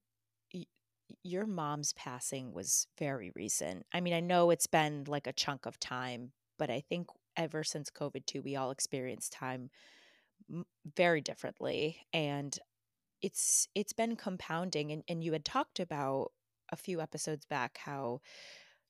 y- 0.53 0.65
your 1.23 1.45
mom's 1.45 1.93
passing 1.93 2.53
was 2.53 2.87
very 2.99 3.31
recent. 3.35 3.85
I 3.93 4.01
mean, 4.01 4.13
I 4.13 4.21
know 4.21 4.51
it's 4.51 4.67
been 4.67 5.05
like 5.07 5.27
a 5.27 5.33
chunk 5.33 5.65
of 5.65 5.79
time, 5.79 6.33
but 6.59 6.69
I 6.69 6.81
think 6.81 7.07
ever 7.37 7.63
since 7.63 7.89
COVID 7.91 8.25
too, 8.25 8.41
we 8.41 8.55
all 8.55 8.71
experienced 8.71 9.33
time 9.33 9.69
very 10.95 11.21
differently 11.21 12.05
and 12.13 12.57
it's 13.21 13.67
it's 13.75 13.93
been 13.93 14.15
compounding 14.15 14.91
and, 14.91 15.03
and 15.07 15.23
you 15.23 15.33
had 15.33 15.45
talked 15.45 15.79
about 15.79 16.31
a 16.71 16.75
few 16.75 17.01
episodes 17.01 17.45
back 17.45 17.79
how 17.79 18.21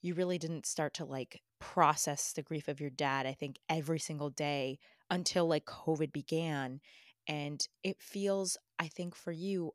you 0.01 0.13
really 0.15 0.37
didn't 0.37 0.65
start 0.65 0.93
to 0.95 1.05
like 1.05 1.41
process 1.59 2.33
the 2.33 2.43
grief 2.43 2.67
of 2.67 2.81
your 2.81 2.89
dad 2.91 3.25
i 3.25 3.33
think 3.33 3.59
every 3.69 3.99
single 3.99 4.29
day 4.29 4.79
until 5.09 5.47
like 5.47 5.65
covid 5.65 6.11
began 6.11 6.79
and 7.27 7.67
it 7.83 7.97
feels 7.99 8.57
i 8.79 8.87
think 8.87 9.15
for 9.15 9.31
you 9.31 9.71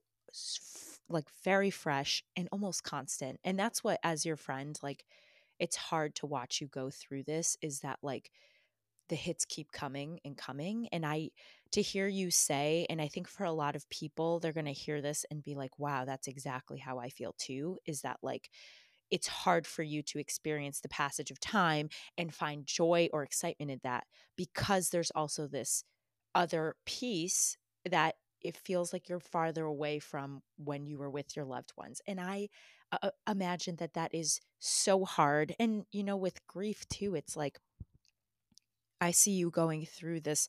like 1.09 1.27
very 1.45 1.71
fresh 1.71 2.23
and 2.37 2.49
almost 2.53 2.85
constant 2.85 3.39
and 3.45 3.59
that's 3.59 3.83
what 3.83 3.99
as 4.03 4.25
your 4.25 4.37
friend 4.37 4.79
like 4.83 5.05
it's 5.59 5.77
hard 5.77 6.15
to 6.15 6.27
watch 6.27 6.61
you 6.61 6.69
go 6.69 6.91
through 6.91 7.23
this 7.25 7.57
is 7.63 7.81
that 7.81 7.99
like 8.03 8.31
the 9.09 9.17
hits 9.17 9.45
keep 9.45 9.73
coming 9.73 10.21
and 10.25 10.37
coming 10.37 10.89
and 10.93 11.05
i 11.05 11.29
to 11.73 11.83
hear 11.83 12.07
you 12.07 12.31
say 12.31 12.87
and 12.89 13.01
i 13.01 13.09
think 13.09 13.27
for 13.27 13.45
a 13.45 13.53
lot 13.53 13.75
of 13.75 13.89
people 13.91 14.39
they're 14.39 14.53
going 14.53 14.67
to 14.67 14.73
hear 14.73 15.03
this 15.03 15.25
and 15.31 15.43
be 15.43 15.55
like 15.55 15.77
wow 15.79 16.05
that's 16.05 16.29
exactly 16.29 16.79
how 16.79 16.99
i 16.99 17.09
feel 17.09 17.35
too 17.39 17.77
is 17.87 18.03
that 18.03 18.19
like 18.23 18.51
it's 19.11 19.29
hard 19.29 19.67
for 19.67 19.83
you 19.83 20.03
to 20.03 20.19
experience 20.19 20.81
the 20.81 20.89
passage 20.89 21.31
of 21.31 21.41
time 21.41 21.89
and 22.17 22.35
find 22.35 22.67
joy 22.67 23.09
or 23.13 23.23
excitement 23.23 23.71
in 23.71 23.81
that 23.83 24.05
because 24.37 24.91
there's 24.91 25.11
also 25.13 25.47
this 25.47 25.85
other 26.35 26.77
piece 26.87 27.57
that 27.89 28.17
it 28.41 28.57
feels 28.57 28.93
like 28.93 29.09
you're 29.09 29.21
farther 29.21 29.65
away 29.65 29.99
from 29.99 30.43
when 30.57 30.87
you 30.87 30.99
were 30.99 31.11
with 31.11 31.37
your 31.37 31.45
loved 31.45 31.73
ones. 31.77 32.01
And 32.07 32.21
i 32.21 32.49
uh, 32.93 33.11
imagine 33.29 33.77
that 33.77 33.95
that 33.95 34.13
is 34.13 34.41
so 34.59 35.05
hard. 35.05 35.55
And 35.61 35.85
you 35.93 36.03
know 36.03 36.17
with 36.17 36.45
grief 36.47 36.87
too 36.89 37.15
it's 37.15 37.37
like 37.37 37.59
i 39.01 39.11
see 39.11 39.33
you 39.33 39.51
going 39.51 39.87
through 39.87 40.21
this 40.21 40.49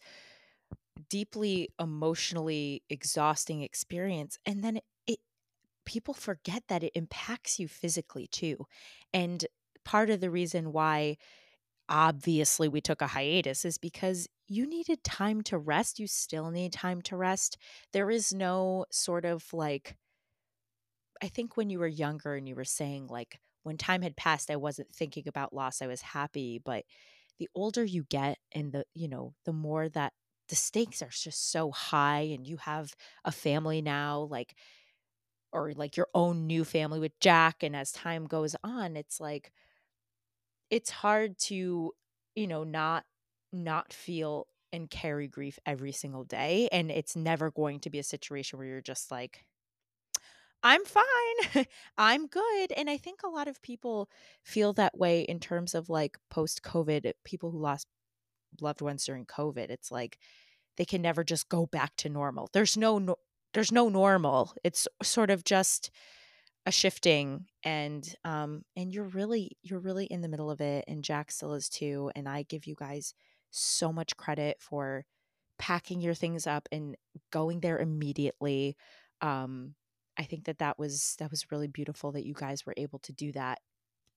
deeply 1.09 1.69
emotionally 1.79 2.83
exhausting 2.89 3.61
experience 3.61 4.37
and 4.45 4.63
then 4.63 4.79
people 5.91 6.13
forget 6.13 6.63
that 6.69 6.83
it 6.83 6.91
impacts 6.95 7.59
you 7.59 7.67
physically 7.67 8.27
too 8.27 8.65
and 9.13 9.45
part 9.85 10.09
of 10.09 10.21
the 10.21 10.31
reason 10.31 10.71
why 10.71 11.17
obviously 11.89 12.67
we 12.69 12.81
took 12.81 13.01
a 13.01 13.07
hiatus 13.07 13.65
is 13.65 13.77
because 13.77 14.27
you 14.47 14.67
needed 14.67 15.03
time 15.03 15.41
to 15.41 15.57
rest 15.57 15.99
you 15.99 16.07
still 16.07 16.51
need 16.51 16.73
time 16.73 17.01
to 17.01 17.17
rest. 17.17 17.57
There 17.93 18.11
is 18.11 18.33
no 18.33 18.85
sort 18.91 19.25
of 19.25 19.53
like 19.53 19.97
i 21.21 21.27
think 21.27 21.57
when 21.57 21.69
you 21.69 21.79
were 21.79 21.87
younger 21.87 22.35
and 22.35 22.47
you 22.47 22.55
were 22.55 22.65
saying 22.65 23.07
like 23.07 23.39
when 23.63 23.77
time 23.77 24.01
had 24.01 24.15
passed 24.15 24.49
i 24.51 24.55
wasn't 24.55 24.93
thinking 24.93 25.27
about 25.27 25.53
loss 25.53 25.81
i 25.81 25.87
was 25.87 26.01
happy 26.01 26.59
but 26.63 26.83
the 27.39 27.49
older 27.55 27.83
you 27.83 28.03
get 28.09 28.37
and 28.53 28.71
the 28.73 28.85
you 28.93 29.07
know 29.07 29.33
the 29.45 29.53
more 29.53 29.89
that 29.89 30.13
the 30.49 30.55
stakes 30.55 31.01
are 31.01 31.09
just 31.09 31.51
so 31.51 31.71
high 31.71 32.21
and 32.21 32.45
you 32.45 32.57
have 32.57 32.93
a 33.25 33.31
family 33.31 33.81
now 33.81 34.21
like 34.21 34.55
or 35.51 35.73
like 35.73 35.97
your 35.97 36.07
own 36.13 36.47
new 36.47 36.63
family 36.63 36.99
with 36.99 37.19
Jack 37.19 37.63
and 37.63 37.75
as 37.75 37.91
time 37.91 38.25
goes 38.25 38.55
on 38.63 38.95
it's 38.95 39.19
like 39.19 39.51
it's 40.69 40.89
hard 40.89 41.37
to 41.37 41.91
you 42.35 42.47
know 42.47 42.63
not 42.63 43.05
not 43.51 43.93
feel 43.93 44.47
and 44.73 44.89
carry 44.89 45.27
grief 45.27 45.59
every 45.65 45.91
single 45.91 46.23
day 46.23 46.69
and 46.71 46.89
it's 46.89 47.15
never 47.15 47.51
going 47.51 47.79
to 47.79 47.89
be 47.89 47.99
a 47.99 48.03
situation 48.03 48.57
where 48.57 48.67
you're 48.67 48.81
just 48.81 49.11
like 49.11 49.45
I'm 50.63 50.85
fine. 50.85 51.65
I'm 51.97 52.27
good. 52.27 52.71
And 52.77 52.89
I 52.89 52.97
think 52.97 53.23
a 53.23 53.29
lot 53.29 53.47
of 53.47 53.61
people 53.61 54.09
feel 54.43 54.73
that 54.73 54.97
way 54.97 55.21
in 55.21 55.39
terms 55.39 55.73
of 55.73 55.89
like 55.89 56.17
post 56.29 56.61
COVID, 56.61 57.11
people 57.23 57.51
who 57.51 57.59
lost 57.59 57.87
loved 58.59 58.81
ones 58.81 59.05
during 59.05 59.25
COVID. 59.25 59.69
It's 59.69 59.91
like 59.91 60.19
they 60.77 60.85
can 60.85 61.01
never 61.01 61.23
just 61.23 61.49
go 61.49 61.65
back 61.65 61.95
to 61.97 62.09
normal. 62.09 62.49
There's 62.53 62.77
no, 62.77 62.99
no 62.99 63.15
there's 63.53 63.71
no 63.71 63.89
normal. 63.89 64.53
It's 64.63 64.87
sort 65.03 65.29
of 65.29 65.43
just 65.43 65.91
a 66.65 66.71
shifting 66.71 67.45
and 67.63 68.07
um 68.23 68.63
and 68.75 68.93
you're 68.93 69.05
really 69.07 69.57
you're 69.63 69.79
really 69.79 70.05
in 70.05 70.21
the 70.21 70.27
middle 70.27 70.51
of 70.51 70.61
it 70.61 70.85
and 70.87 71.03
Jack 71.03 71.31
still 71.31 71.53
is 71.53 71.67
too 71.69 72.11
and 72.15 72.29
I 72.29 72.43
give 72.43 72.67
you 72.67 72.75
guys 72.75 73.15
so 73.49 73.91
much 73.91 74.15
credit 74.17 74.57
for 74.59 75.03
packing 75.57 76.01
your 76.01 76.13
things 76.13 76.45
up 76.47 76.69
and 76.71 76.95
going 77.31 77.61
there 77.61 77.79
immediately. 77.79 78.75
Um 79.21 79.75
I 80.17 80.23
think 80.23 80.45
that 80.45 80.59
that 80.59 80.77
was 80.77 81.15
that 81.19 81.31
was 81.31 81.51
really 81.51 81.67
beautiful 81.67 82.11
that 82.11 82.25
you 82.25 82.33
guys 82.35 82.65
were 82.65 82.75
able 82.77 82.99
to 82.99 83.13
do 83.13 83.31
that 83.33 83.59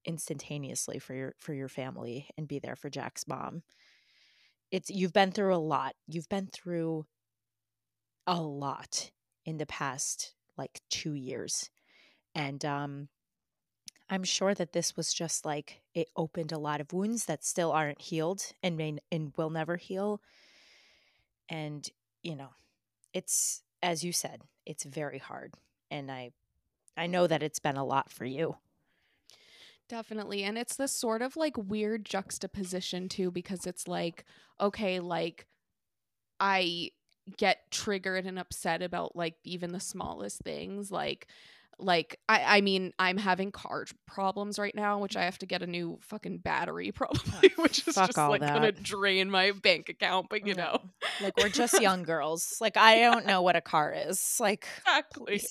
instantaneously 0.04 0.98
for 0.98 1.14
your 1.14 1.34
for 1.40 1.54
your 1.54 1.68
family 1.68 2.28
and 2.36 2.46
be 2.48 2.58
there 2.58 2.76
for 2.76 2.90
Jack's 2.90 3.26
mom 3.26 3.62
it's 4.70 4.90
you've 4.90 5.12
been 5.12 5.30
through 5.32 5.54
a 5.54 5.56
lot. 5.58 5.94
You've 6.08 6.28
been 6.28 6.48
through 6.52 7.06
a 8.26 8.40
lot 8.40 9.10
in 9.44 9.58
the 9.58 9.66
past 9.66 10.34
like 10.56 10.80
2 10.90 11.14
years. 11.14 11.70
And 12.34 12.64
um 12.64 13.10
I'm 14.08 14.24
sure 14.24 14.54
that 14.54 14.72
this 14.72 14.96
was 14.96 15.12
just 15.14 15.44
like 15.44 15.82
it 15.94 16.08
opened 16.16 16.52
a 16.52 16.58
lot 16.58 16.80
of 16.80 16.92
wounds 16.92 17.26
that 17.26 17.44
still 17.44 17.72
aren't 17.72 18.00
healed 18.02 18.52
and 18.62 18.76
may 18.76 18.98
and 19.10 19.34
will 19.36 19.50
never 19.50 19.76
heal. 19.76 20.22
And 21.48 21.88
you 22.22 22.36
know, 22.36 22.50
it's 23.12 23.64
as 23.82 24.04
you 24.04 24.12
said, 24.12 24.42
it's 24.66 24.84
very 24.84 25.18
hard. 25.18 25.54
And 25.90 26.10
I 26.10 26.32
I 26.96 27.06
know 27.08 27.26
that 27.26 27.42
it's 27.42 27.60
been 27.60 27.76
a 27.78 27.84
lot 27.86 28.10
for 28.10 28.24
you. 28.26 28.58
Definitely. 29.88 30.42
And 30.44 30.56
it's 30.56 30.76
this 30.76 30.92
sort 30.92 31.20
of 31.22 31.36
like 31.36 31.56
weird 31.56 32.04
juxtaposition 32.06 33.08
too, 33.08 33.30
because 33.30 33.66
it's 33.66 33.86
like, 33.86 34.24
okay, 34.60 34.98
like 35.00 35.46
I 36.40 36.92
get 37.36 37.70
triggered 37.70 38.26
and 38.26 38.38
upset 38.38 38.82
about 38.82 39.16
like 39.16 39.34
even 39.44 39.72
the 39.72 39.80
smallest 39.80 40.42
things. 40.42 40.90
Like 40.90 41.28
like 41.78 42.20
I, 42.28 42.58
I 42.58 42.60
mean 42.60 42.92
i'm 42.98 43.16
having 43.16 43.50
car 43.50 43.86
problems 44.06 44.58
right 44.58 44.74
now 44.74 44.98
which 44.98 45.16
i 45.16 45.24
have 45.24 45.38
to 45.38 45.46
get 45.46 45.62
a 45.62 45.66
new 45.66 45.98
fucking 46.02 46.38
battery 46.38 46.92
probably 46.94 47.50
which 47.56 47.86
is 47.86 47.94
just 47.94 48.16
like 48.16 48.40
that. 48.40 48.54
gonna 48.54 48.72
drain 48.72 49.30
my 49.30 49.52
bank 49.52 49.88
account 49.88 50.28
but 50.30 50.46
you 50.46 50.54
know. 50.54 50.80
Like 51.22 51.36
we're 51.36 51.48
just 51.48 51.80
young 51.80 52.02
girls. 52.04 52.58
Like 52.60 52.76
i 52.76 53.00
don't 53.00 53.26
know 53.26 53.42
what 53.42 53.56
a 53.56 53.60
car 53.60 53.92
is. 53.92 54.38
Like 54.40 54.66
exactly. 54.78 55.42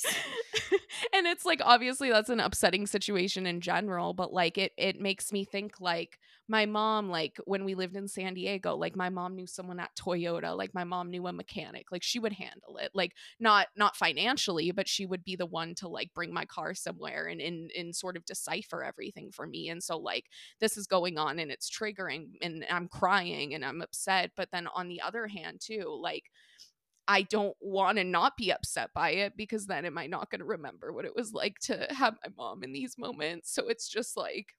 and 1.13 1.27
it's 1.27 1.45
like 1.45 1.61
obviously 1.63 2.09
that's 2.09 2.29
an 2.29 2.39
upsetting 2.39 2.87
situation 2.87 3.45
in 3.45 3.61
general 3.61 4.13
but 4.13 4.33
like 4.33 4.57
it 4.57 4.73
it 4.77 4.99
makes 4.99 5.31
me 5.31 5.43
think 5.43 5.79
like 5.79 6.19
my 6.47 6.65
mom 6.65 7.09
like 7.09 7.39
when 7.45 7.63
we 7.63 7.73
lived 7.73 7.95
in 7.95 8.07
san 8.07 8.33
diego 8.33 8.75
like 8.75 8.95
my 8.95 9.09
mom 9.09 9.35
knew 9.35 9.47
someone 9.47 9.79
at 9.79 9.95
toyota 9.95 10.55
like 10.55 10.73
my 10.73 10.83
mom 10.83 11.09
knew 11.09 11.25
a 11.27 11.33
mechanic 11.33 11.91
like 11.91 12.03
she 12.03 12.19
would 12.19 12.33
handle 12.33 12.77
it 12.77 12.91
like 12.93 13.13
not 13.39 13.67
not 13.75 13.95
financially 13.95 14.71
but 14.71 14.87
she 14.87 15.05
would 15.05 15.23
be 15.23 15.35
the 15.35 15.45
one 15.45 15.73
to 15.73 15.87
like 15.87 16.13
bring 16.13 16.33
my 16.33 16.45
car 16.45 16.73
somewhere 16.73 17.27
and 17.27 17.41
and, 17.41 17.71
and 17.77 17.95
sort 17.95 18.17
of 18.17 18.25
decipher 18.25 18.83
everything 18.83 19.31
for 19.31 19.47
me 19.47 19.69
and 19.69 19.81
so 19.81 19.97
like 19.97 20.25
this 20.59 20.77
is 20.77 20.85
going 20.85 21.17
on 21.17 21.39
and 21.39 21.51
it's 21.51 21.69
triggering 21.69 22.31
and 22.41 22.65
i'm 22.69 22.87
crying 22.87 23.53
and 23.53 23.63
i'm 23.63 23.81
upset 23.81 24.31
but 24.35 24.49
then 24.51 24.67
on 24.75 24.89
the 24.89 25.01
other 25.01 25.27
hand 25.27 25.61
too 25.61 25.97
like 26.01 26.25
I 27.05 27.23
don't 27.23 27.55
want 27.59 27.97
to 27.97 28.05
not 28.05 28.37
be 28.37 28.51
upset 28.51 28.91
by 28.95 29.09
it 29.11 29.33
because 29.35 29.67
then 29.67 29.83
am 29.85 29.97
I 29.97 30.07
not 30.07 30.29
going 30.29 30.39
to 30.39 30.45
remember 30.45 30.93
what 30.93 31.03
it 31.03 31.13
was 31.13 31.33
like 31.33 31.59
to 31.63 31.85
have 31.89 32.15
my 32.23 32.31
mom 32.37 32.63
in 32.63 32.71
these 32.71 32.97
moments. 32.97 33.53
So 33.53 33.67
it's 33.67 33.89
just 33.89 34.15
like 34.15 34.53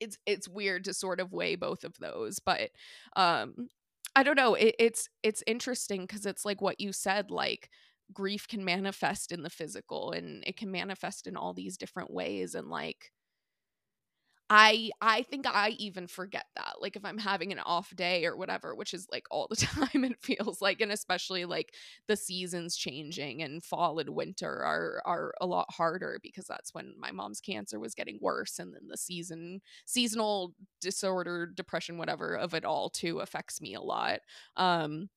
it's 0.00 0.18
it's 0.26 0.48
weird 0.48 0.84
to 0.84 0.94
sort 0.94 1.20
of 1.20 1.32
weigh 1.32 1.56
both 1.56 1.84
of 1.84 1.96
those, 1.98 2.38
but 2.40 2.70
um 3.16 3.68
I 4.16 4.22
don't 4.24 4.36
know. 4.36 4.54
It, 4.54 4.74
it's 4.78 5.08
it's 5.22 5.42
interesting 5.46 6.02
because 6.02 6.26
it's 6.26 6.44
like 6.44 6.60
what 6.60 6.80
you 6.80 6.92
said, 6.92 7.30
like 7.30 7.70
grief 8.12 8.48
can 8.48 8.64
manifest 8.64 9.30
in 9.32 9.42
the 9.42 9.50
physical 9.50 10.10
and 10.12 10.42
it 10.46 10.56
can 10.56 10.70
manifest 10.70 11.26
in 11.28 11.36
all 11.36 11.54
these 11.54 11.76
different 11.76 12.10
ways 12.12 12.54
and 12.54 12.68
like 12.68 13.12
I 14.52 14.90
I 15.00 15.22
think 15.22 15.46
I 15.46 15.70
even 15.78 16.08
forget 16.08 16.46
that. 16.56 16.76
Like 16.80 16.96
if 16.96 17.04
I'm 17.04 17.18
having 17.18 17.52
an 17.52 17.60
off 17.60 17.94
day 17.94 18.24
or 18.26 18.36
whatever, 18.36 18.74
which 18.74 18.92
is 18.94 19.06
like 19.12 19.24
all 19.30 19.46
the 19.48 19.54
time 19.56 20.04
it 20.04 20.20
feels 20.20 20.60
like 20.60 20.80
and 20.80 20.90
especially 20.90 21.44
like 21.44 21.72
the 22.08 22.16
seasons 22.16 22.76
changing 22.76 23.42
and 23.42 23.62
fall 23.62 24.00
and 24.00 24.10
winter 24.10 24.50
are 24.50 25.02
are 25.06 25.34
a 25.40 25.46
lot 25.46 25.72
harder 25.72 26.18
because 26.22 26.46
that's 26.46 26.74
when 26.74 26.94
my 26.98 27.12
mom's 27.12 27.40
cancer 27.40 27.78
was 27.78 27.94
getting 27.94 28.18
worse 28.20 28.58
and 28.58 28.74
then 28.74 28.88
the 28.88 28.96
season 28.96 29.60
seasonal 29.86 30.54
disorder, 30.80 31.46
depression 31.46 31.96
whatever 31.96 32.34
of 32.36 32.52
it 32.52 32.64
all 32.64 32.90
too 32.90 33.20
affects 33.20 33.60
me 33.60 33.74
a 33.74 33.80
lot. 33.80 34.18
Um 34.56 35.08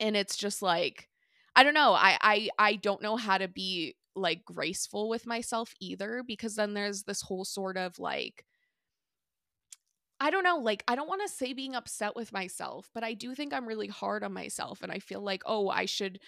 and 0.00 0.16
it's 0.16 0.36
just 0.36 0.62
like 0.62 1.08
I 1.54 1.64
don't 1.64 1.74
know. 1.74 1.92
I 1.92 2.16
I 2.20 2.48
I 2.58 2.76
don't 2.76 3.02
know 3.02 3.16
how 3.16 3.38
to 3.38 3.48
be 3.48 3.96
like 4.14 4.44
graceful 4.44 5.08
with 5.08 5.26
myself 5.26 5.74
either 5.80 6.22
because 6.26 6.56
then 6.56 6.74
there's 6.74 7.04
this 7.04 7.22
whole 7.22 7.44
sort 7.44 7.76
of 7.76 7.98
like 7.98 8.44
I 10.20 10.30
don't 10.30 10.44
know, 10.44 10.58
like 10.58 10.84
I 10.86 10.94
don't 10.94 11.08
want 11.08 11.22
to 11.22 11.28
say 11.28 11.52
being 11.52 11.74
upset 11.74 12.14
with 12.14 12.32
myself, 12.32 12.90
but 12.94 13.02
I 13.02 13.14
do 13.14 13.34
think 13.34 13.52
I'm 13.52 13.66
really 13.66 13.88
hard 13.88 14.22
on 14.22 14.32
myself 14.32 14.82
and 14.82 14.92
I 14.92 15.00
feel 15.00 15.20
like, 15.20 15.42
"Oh, 15.46 15.68
I 15.68 15.84
should 15.86 16.20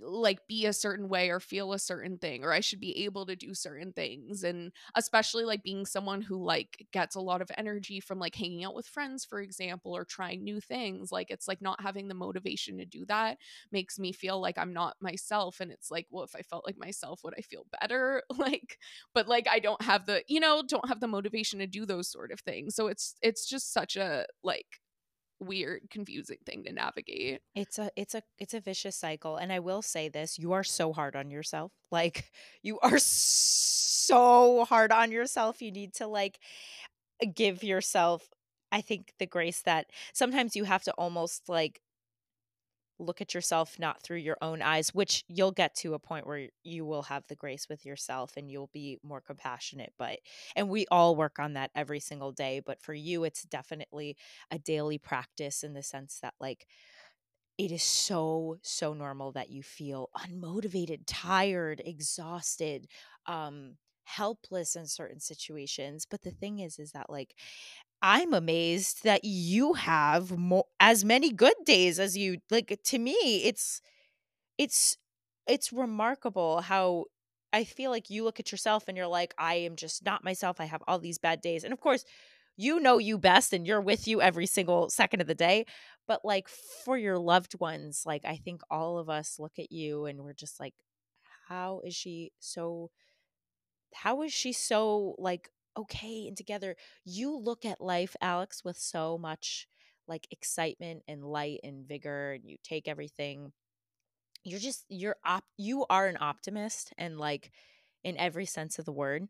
like 0.00 0.46
be 0.46 0.66
a 0.66 0.72
certain 0.72 1.08
way 1.08 1.28
or 1.30 1.38
feel 1.38 1.72
a 1.72 1.78
certain 1.78 2.16
thing 2.16 2.44
or 2.44 2.52
I 2.52 2.60
should 2.60 2.80
be 2.80 3.04
able 3.04 3.26
to 3.26 3.36
do 3.36 3.52
certain 3.54 3.92
things 3.92 4.42
and 4.42 4.72
especially 4.94 5.44
like 5.44 5.62
being 5.62 5.84
someone 5.84 6.22
who 6.22 6.42
like 6.42 6.86
gets 6.92 7.14
a 7.14 7.20
lot 7.20 7.42
of 7.42 7.50
energy 7.58 8.00
from 8.00 8.18
like 8.18 8.34
hanging 8.34 8.64
out 8.64 8.74
with 8.74 8.86
friends 8.86 9.24
for 9.24 9.40
example 9.40 9.94
or 9.94 10.04
trying 10.04 10.42
new 10.44 10.60
things 10.60 11.12
like 11.12 11.30
it's 11.30 11.46
like 11.46 11.60
not 11.60 11.80
having 11.82 12.08
the 12.08 12.14
motivation 12.14 12.78
to 12.78 12.86
do 12.86 13.04
that 13.06 13.36
makes 13.70 13.98
me 13.98 14.12
feel 14.12 14.40
like 14.40 14.56
I'm 14.58 14.72
not 14.72 14.96
myself 15.00 15.60
and 15.60 15.70
it's 15.70 15.90
like 15.90 16.06
well 16.10 16.24
if 16.24 16.34
I 16.34 16.42
felt 16.42 16.66
like 16.66 16.78
myself 16.78 17.20
would 17.24 17.34
I 17.36 17.42
feel 17.42 17.66
better? 17.80 18.22
Like 18.42 18.78
but 19.14 19.28
like 19.28 19.46
I 19.48 19.60
don't 19.60 19.82
have 19.82 20.06
the 20.06 20.22
you 20.26 20.40
know 20.40 20.62
don't 20.66 20.88
have 20.88 20.98
the 21.00 21.06
motivation 21.06 21.60
to 21.60 21.66
do 21.66 21.86
those 21.86 22.08
sort 22.10 22.32
of 22.32 22.40
things 22.40 22.74
so 22.74 22.88
it's 22.88 23.14
it's 23.22 23.46
just 23.48 23.72
such 23.72 23.96
a 23.96 24.26
like 24.42 24.66
weird 25.42 25.82
confusing 25.90 26.38
thing 26.46 26.64
to 26.64 26.72
navigate. 26.72 27.40
It's 27.54 27.78
a 27.78 27.90
it's 27.96 28.14
a 28.14 28.22
it's 28.38 28.54
a 28.54 28.60
vicious 28.60 28.96
cycle 28.96 29.36
and 29.36 29.52
i 29.52 29.58
will 29.58 29.82
say 29.82 30.08
this 30.08 30.38
you 30.38 30.52
are 30.52 30.64
so 30.64 30.92
hard 30.92 31.16
on 31.16 31.30
yourself 31.30 31.72
like 31.90 32.30
you 32.62 32.78
are 32.80 32.98
so 32.98 34.64
hard 34.64 34.92
on 34.92 35.10
yourself 35.10 35.62
you 35.62 35.70
need 35.70 35.94
to 35.94 36.06
like 36.06 36.38
give 37.34 37.62
yourself 37.62 38.26
i 38.70 38.80
think 38.80 39.12
the 39.18 39.26
grace 39.26 39.62
that 39.62 39.86
sometimes 40.12 40.56
you 40.56 40.64
have 40.64 40.82
to 40.82 40.92
almost 40.92 41.48
like 41.48 41.80
look 43.02 43.20
at 43.20 43.34
yourself 43.34 43.78
not 43.78 44.02
through 44.02 44.18
your 44.18 44.38
own 44.42 44.62
eyes, 44.62 44.94
which 44.94 45.24
you'll 45.28 45.52
get 45.52 45.74
to 45.76 45.94
a 45.94 45.98
point 45.98 46.26
where 46.26 46.48
you 46.64 46.84
will 46.86 47.02
have 47.04 47.24
the 47.28 47.36
grace 47.36 47.68
with 47.68 47.84
yourself 47.86 48.36
and 48.36 48.50
you'll 48.50 48.70
be 48.72 48.98
more 49.02 49.20
compassionate. 49.20 49.92
But, 49.98 50.20
and 50.56 50.68
we 50.68 50.86
all 50.90 51.16
work 51.16 51.38
on 51.38 51.54
that 51.54 51.70
every 51.74 52.00
single 52.00 52.32
day. 52.32 52.60
But 52.64 52.80
for 52.80 52.94
you, 52.94 53.24
it's 53.24 53.42
definitely 53.44 54.16
a 54.50 54.58
daily 54.58 54.98
practice 54.98 55.62
in 55.64 55.74
the 55.74 55.82
sense 55.82 56.20
that, 56.20 56.34
like, 56.40 56.66
it 57.58 57.70
is 57.70 57.82
so 57.82 58.58
so 58.62 58.94
normal 58.94 59.32
that 59.32 59.50
you 59.50 59.62
feel 59.62 60.08
unmotivated 60.16 61.02
tired 61.06 61.82
exhausted 61.84 62.86
um 63.26 63.76
helpless 64.04 64.74
in 64.74 64.86
certain 64.86 65.20
situations 65.20 66.06
but 66.10 66.22
the 66.22 66.30
thing 66.30 66.58
is 66.58 66.78
is 66.78 66.92
that 66.92 67.08
like 67.10 67.34
I'm 68.02 68.34
amazed 68.34 69.04
that 69.04 69.20
you 69.24 69.74
have 69.74 70.36
more 70.36 70.64
as 70.80 71.04
many 71.04 71.30
good 71.30 71.54
days 71.64 72.00
as 72.00 72.16
you 72.16 72.38
like 72.50 72.80
to 72.84 72.98
me 72.98 73.12
it's 73.44 73.80
it's 74.58 74.96
it's 75.46 75.72
remarkable 75.72 76.62
how 76.62 77.06
I 77.52 77.64
feel 77.64 77.90
like 77.90 78.10
you 78.10 78.24
look 78.24 78.40
at 78.40 78.52
yourself 78.52 78.84
and 78.88 78.96
you're 78.96 79.06
like 79.08 79.34
I 79.38 79.54
am 79.56 79.76
just 79.76 80.04
not 80.04 80.24
myself 80.24 80.60
I 80.60 80.66
have 80.66 80.82
all 80.88 80.98
these 80.98 81.18
bad 81.18 81.40
days. 81.40 81.64
And 81.64 81.72
of 81.72 81.80
course 81.80 82.04
you 82.56 82.80
know 82.80 82.98
you 82.98 83.18
best 83.18 83.52
and 83.52 83.66
you're 83.66 83.80
with 83.80 84.08
you 84.08 84.20
every 84.22 84.46
single 84.46 84.90
second 84.90 85.20
of 85.22 85.26
the 85.28 85.34
day 85.34 85.66
but 86.08 86.24
like 86.24 86.48
for 86.48 86.98
your 86.98 87.18
loved 87.18 87.58
ones 87.60 88.04
like 88.06 88.24
I 88.24 88.36
think 88.36 88.62
all 88.70 88.98
of 88.98 89.10
us 89.10 89.38
look 89.38 89.58
at 89.58 89.72
you 89.72 90.06
and 90.06 90.22
we're 90.22 90.34
just 90.34 90.60
like 90.60 90.74
how 91.48 91.80
is 91.84 91.94
she 91.94 92.32
so 92.40 92.90
how 93.94 94.22
is 94.22 94.32
she 94.32 94.52
so 94.52 95.14
like 95.18 95.50
okay 95.76 96.26
and 96.26 96.36
together. 96.36 96.76
You 97.04 97.36
look 97.36 97.64
at 97.64 97.80
life, 97.80 98.16
Alex, 98.20 98.64
with 98.64 98.78
so 98.78 99.18
much 99.18 99.66
like 100.08 100.26
excitement 100.30 101.02
and 101.08 101.24
light 101.24 101.60
and 101.62 101.86
vigor, 101.86 102.32
and 102.32 102.44
you 102.44 102.56
take 102.62 102.88
everything. 102.88 103.52
You're 104.44 104.60
just 104.60 104.84
you're 104.88 105.16
op 105.24 105.44
you 105.56 105.86
are 105.88 106.06
an 106.08 106.18
optimist 106.20 106.92
and 106.98 107.18
like 107.18 107.50
in 108.04 108.16
every 108.18 108.46
sense 108.46 108.78
of 108.78 108.84
the 108.84 108.92
word. 108.92 109.28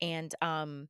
And 0.00 0.34
um 0.42 0.88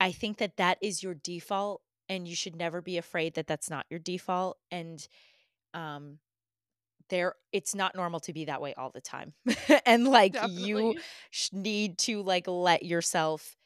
I 0.00 0.12
think 0.12 0.38
that 0.38 0.56
that 0.56 0.78
is 0.82 1.02
your 1.02 1.14
default 1.14 1.82
and 2.08 2.28
you 2.28 2.34
should 2.34 2.56
never 2.56 2.80
be 2.82 2.98
afraid 2.98 3.34
that 3.34 3.46
that's 3.46 3.70
not 3.70 3.86
your 3.90 4.00
default 4.00 4.58
and 4.70 5.06
um 5.74 6.18
there 7.08 7.34
it's 7.52 7.74
not 7.74 7.94
normal 7.94 8.20
to 8.20 8.32
be 8.32 8.46
that 8.46 8.60
way 8.60 8.74
all 8.74 8.90
the 8.90 9.00
time 9.00 9.32
and 9.86 10.06
like 10.08 10.32
Definitely. 10.32 10.62
you 10.62 10.94
need 11.52 11.98
to 11.98 12.22
like 12.22 12.46
let 12.48 12.84
yourself 12.84 13.56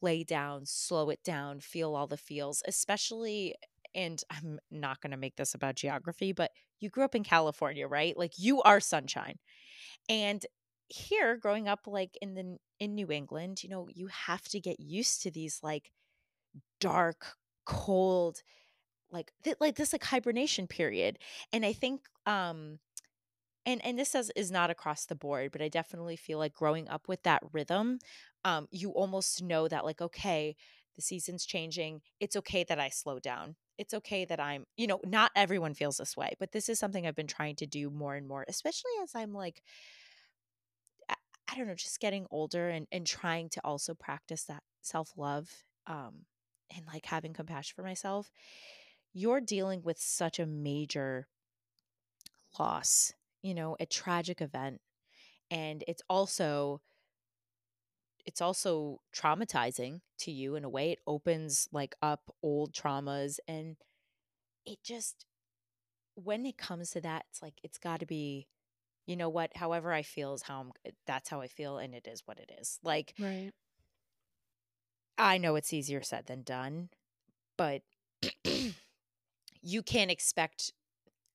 lay 0.00 0.24
down, 0.24 0.66
slow 0.66 1.10
it 1.10 1.22
down, 1.24 1.60
feel 1.60 1.94
all 1.94 2.06
the 2.06 2.16
feels, 2.16 2.62
especially 2.66 3.54
and 3.94 4.22
I'm 4.30 4.58
not 4.70 5.00
going 5.02 5.10
to 5.10 5.18
make 5.18 5.36
this 5.36 5.54
about 5.54 5.74
geography, 5.74 6.32
but 6.32 6.50
you 6.80 6.88
grew 6.88 7.04
up 7.04 7.14
in 7.14 7.24
California, 7.24 7.86
right? 7.86 8.16
Like 8.16 8.32
you 8.38 8.62
are 8.62 8.80
sunshine. 8.80 9.38
And 10.08 10.44
here 10.88 11.36
growing 11.36 11.68
up 11.68 11.80
like 11.86 12.18
in 12.22 12.34
the 12.34 12.58
in 12.80 12.94
New 12.94 13.10
England, 13.10 13.62
you 13.62 13.70
know, 13.70 13.88
you 13.92 14.08
have 14.08 14.44
to 14.50 14.60
get 14.60 14.80
used 14.80 15.22
to 15.22 15.30
these 15.30 15.60
like 15.62 15.92
dark, 16.80 17.36
cold 17.64 18.42
like 19.10 19.32
th- 19.44 19.56
like 19.60 19.76
this 19.76 19.92
like 19.92 20.04
hibernation 20.04 20.66
period. 20.66 21.18
And 21.52 21.64
I 21.66 21.72
think 21.72 22.02
um 22.26 22.78
and 23.64 23.84
and 23.84 23.98
this 23.98 24.14
is, 24.14 24.30
is 24.36 24.50
not 24.50 24.70
across 24.70 25.06
the 25.06 25.14
board 25.14 25.52
but 25.52 25.62
i 25.62 25.68
definitely 25.68 26.16
feel 26.16 26.38
like 26.38 26.54
growing 26.54 26.88
up 26.88 27.08
with 27.08 27.22
that 27.22 27.42
rhythm 27.52 27.98
um 28.44 28.66
you 28.70 28.90
almost 28.90 29.42
know 29.42 29.68
that 29.68 29.84
like 29.84 30.00
okay 30.00 30.56
the 30.96 31.02
season's 31.02 31.46
changing. 31.46 32.02
It's 32.20 32.36
okay 32.36 32.64
that 32.64 32.78
i 32.78 32.88
slow 32.88 33.18
down. 33.18 33.56
It's 33.78 33.94
okay 33.94 34.24
that 34.26 34.38
i'm 34.38 34.64
you 34.76 34.86
know 34.86 35.00
not 35.04 35.32
everyone 35.34 35.74
feels 35.74 35.96
this 35.96 36.16
way 36.16 36.34
but 36.38 36.52
this 36.52 36.68
is 36.68 36.78
something 36.78 37.04
i've 37.06 37.16
been 37.16 37.26
trying 37.26 37.56
to 37.56 37.66
do 37.66 37.90
more 37.90 38.14
and 38.14 38.28
more 38.28 38.44
especially 38.46 38.92
as 39.02 39.12
i'm 39.14 39.32
like 39.32 39.62
i, 41.08 41.14
I 41.50 41.56
don't 41.56 41.66
know 41.66 41.74
just 41.74 41.98
getting 41.98 42.26
older 42.30 42.68
and 42.68 42.86
and 42.92 43.06
trying 43.06 43.48
to 43.48 43.60
also 43.64 43.94
practice 43.94 44.44
that 44.44 44.62
self-love 44.82 45.48
um 45.86 46.26
and 46.76 46.86
like 46.86 47.06
having 47.06 47.32
compassion 47.32 47.72
for 47.74 47.82
myself 47.82 48.30
you're 49.14 49.40
dealing 49.40 49.82
with 49.82 49.98
such 49.98 50.38
a 50.38 50.46
major 50.46 51.26
loss 52.58 53.14
you 53.42 53.54
know, 53.54 53.76
a 53.80 53.86
tragic 53.86 54.40
event. 54.40 54.80
And 55.50 55.84
it's 55.88 56.02
also 56.10 56.82
it's 58.24 58.40
also 58.40 59.00
traumatizing 59.14 60.00
to 60.18 60.30
you 60.30 60.54
in 60.54 60.64
a 60.64 60.68
way. 60.68 60.92
It 60.92 61.00
opens 61.06 61.68
like 61.72 61.94
up 62.02 62.34
old 62.42 62.72
traumas 62.72 63.38
and 63.48 63.76
it 64.66 64.82
just 64.84 65.26
when 66.16 66.46
it 66.46 66.58
comes 66.58 66.90
to 66.92 67.00
that, 67.02 67.26
it's 67.30 67.42
like 67.42 67.60
it's 67.64 67.78
got 67.78 68.00
to 68.00 68.06
be 68.06 68.48
you 69.06 69.16
know 69.16 69.30
what, 69.30 69.56
however 69.56 69.92
I 69.92 70.02
feel 70.02 70.34
is 70.34 70.42
how 70.42 70.60
I'm 70.60 70.72
that's 71.06 71.30
how 71.30 71.40
I 71.42 71.48
feel 71.48 71.78
and 71.78 71.94
it 71.94 72.08
is 72.08 72.22
what 72.26 72.38
it 72.40 72.52
is. 72.60 72.80
Like 72.84 73.14
Right. 73.18 73.54
I 75.18 75.38
know 75.38 75.56
it's 75.56 75.72
easier 75.72 76.02
said 76.02 76.26
than 76.26 76.42
done, 76.42 76.90
but 77.56 77.82
you 79.62 79.82
can't 79.82 80.10
expect 80.10 80.72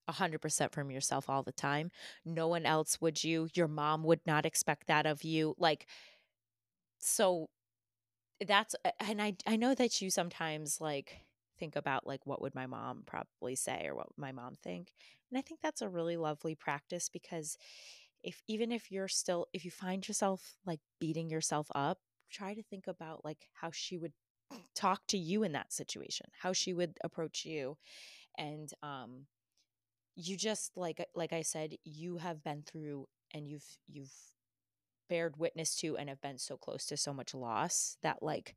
100% 0.07 0.71
from 0.71 0.91
yourself 0.91 1.29
all 1.29 1.43
the 1.43 1.51
time. 1.51 1.91
No 2.25 2.47
one 2.47 2.65
else 2.65 2.99
would 3.01 3.23
you. 3.23 3.49
Your 3.53 3.67
mom 3.67 4.03
would 4.03 4.21
not 4.25 4.45
expect 4.45 4.87
that 4.87 5.05
of 5.05 5.23
you. 5.23 5.55
Like, 5.57 5.87
so 6.99 7.49
that's, 8.45 8.75
and 8.99 9.21
I, 9.21 9.35
I 9.45 9.55
know 9.55 9.73
that 9.75 10.01
you 10.01 10.09
sometimes 10.09 10.79
like 10.79 11.21
think 11.57 11.75
about 11.75 12.05
like 12.05 12.25
what 12.25 12.41
would 12.41 12.55
my 12.55 12.67
mom 12.67 13.03
probably 13.05 13.55
say 13.55 13.85
or 13.87 13.95
what 13.95 14.07
my 14.17 14.31
mom 14.31 14.55
think. 14.55 14.93
And 15.31 15.37
I 15.37 15.41
think 15.41 15.61
that's 15.61 15.81
a 15.81 15.89
really 15.89 16.17
lovely 16.17 16.55
practice 16.55 17.09
because 17.09 17.57
if 18.23 18.41
even 18.47 18.71
if 18.71 18.91
you're 18.91 19.07
still, 19.07 19.47
if 19.53 19.65
you 19.65 19.71
find 19.71 20.07
yourself 20.07 20.55
like 20.65 20.79
beating 20.99 21.29
yourself 21.29 21.67
up, 21.75 21.99
try 22.31 22.53
to 22.53 22.63
think 22.63 22.87
about 22.87 23.23
like 23.25 23.47
how 23.53 23.71
she 23.71 23.97
would 23.97 24.13
talk 24.75 25.01
to 25.07 25.17
you 25.17 25.43
in 25.43 25.53
that 25.53 25.73
situation, 25.73 26.27
how 26.41 26.53
she 26.53 26.73
would 26.73 26.97
approach 27.03 27.45
you. 27.45 27.77
And, 28.37 28.69
um, 28.83 29.25
you 30.17 30.37
just 30.37 30.77
like 30.77 31.05
like 31.15 31.33
I 31.33 31.43
said, 31.43 31.75
you 31.85 32.17
have 32.17 32.43
been 32.43 32.63
through 32.63 33.07
and 33.33 33.47
you've 33.47 33.67
you've 33.87 34.13
bared 35.09 35.37
witness 35.37 35.75
to 35.77 35.97
and 35.97 36.09
have 36.09 36.21
been 36.21 36.37
so 36.39 36.57
close 36.57 36.85
to 36.87 36.97
so 36.97 37.13
much 37.13 37.33
loss 37.33 37.97
that 38.03 38.23
like 38.23 38.55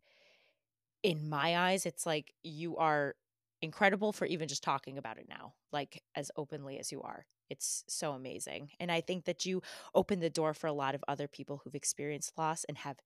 in 1.02 1.28
my 1.28 1.56
eyes 1.56 1.86
it's 1.86 2.04
like 2.04 2.32
you 2.42 2.76
are 2.76 3.14
incredible 3.62 4.12
for 4.12 4.26
even 4.26 4.48
just 4.48 4.62
talking 4.62 4.98
about 4.98 5.18
it 5.18 5.26
now 5.28 5.54
like 5.72 6.02
as 6.14 6.30
openly 6.36 6.78
as 6.78 6.90
you 6.92 7.02
are. 7.02 7.26
It's 7.48 7.82
so 7.88 8.12
amazing 8.12 8.70
and 8.78 8.92
i 8.92 9.00
think 9.00 9.24
that 9.24 9.44
you 9.44 9.60
open 9.92 10.20
the 10.20 10.30
door 10.30 10.54
for 10.54 10.68
a 10.68 10.72
lot 10.72 10.94
of 10.94 11.02
other 11.08 11.26
people 11.26 11.60
who've 11.64 11.74
experienced 11.74 12.38
loss 12.38 12.62
and 12.68 12.78
have 12.78 12.98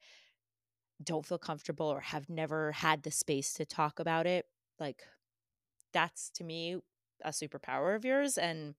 don't 1.02 1.26
feel 1.26 1.38
comfortable 1.38 1.86
or 1.86 2.00
have 2.00 2.28
never 2.30 2.72
had 2.72 3.02
the 3.02 3.10
space 3.10 3.52
to 3.54 3.66
talk 3.66 3.98
about 3.98 4.26
it 4.26 4.46
like 4.78 5.02
that's 5.92 6.30
to 6.30 6.44
me 6.44 6.76
a 7.22 7.30
superpower 7.30 7.96
of 7.96 8.04
yours 8.04 8.38
and 8.38 8.74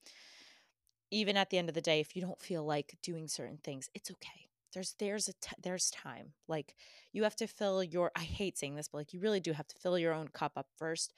even 1.12 1.38
at 1.38 1.50
the 1.50 1.58
end 1.58 1.69
of 1.69 1.76
the 1.76 1.82
day 1.82 2.00
if 2.00 2.15
you 2.15 2.21
don't 2.21 2.41
feel 2.41 2.65
like 2.65 2.98
doing 3.02 3.28
certain 3.28 3.58
things 3.63 3.89
it's 3.93 4.12
okay. 4.12 4.50
There's 4.74 4.95
there's 5.00 5.30
a 5.30 5.34
t- 5.34 5.56
there's 5.62 5.89
time. 5.89 6.34
Like 6.48 6.76
you 7.13 7.24
have 7.24 7.36
to 7.38 7.48
fill 7.48 7.84
your 7.84 8.12
i 8.15 8.21
hate 8.21 8.58
saying 8.58 8.76
this 8.76 8.89
but 8.89 8.98
like 9.00 9.13
you 9.13 9.19
really 9.19 9.39
do 9.39 9.54
have 9.54 9.67
to 9.67 9.78
fill 9.78 9.98
your 9.98 10.13
own 10.13 10.28
cup 10.28 10.54
up 10.58 10.67
first 10.78 11.13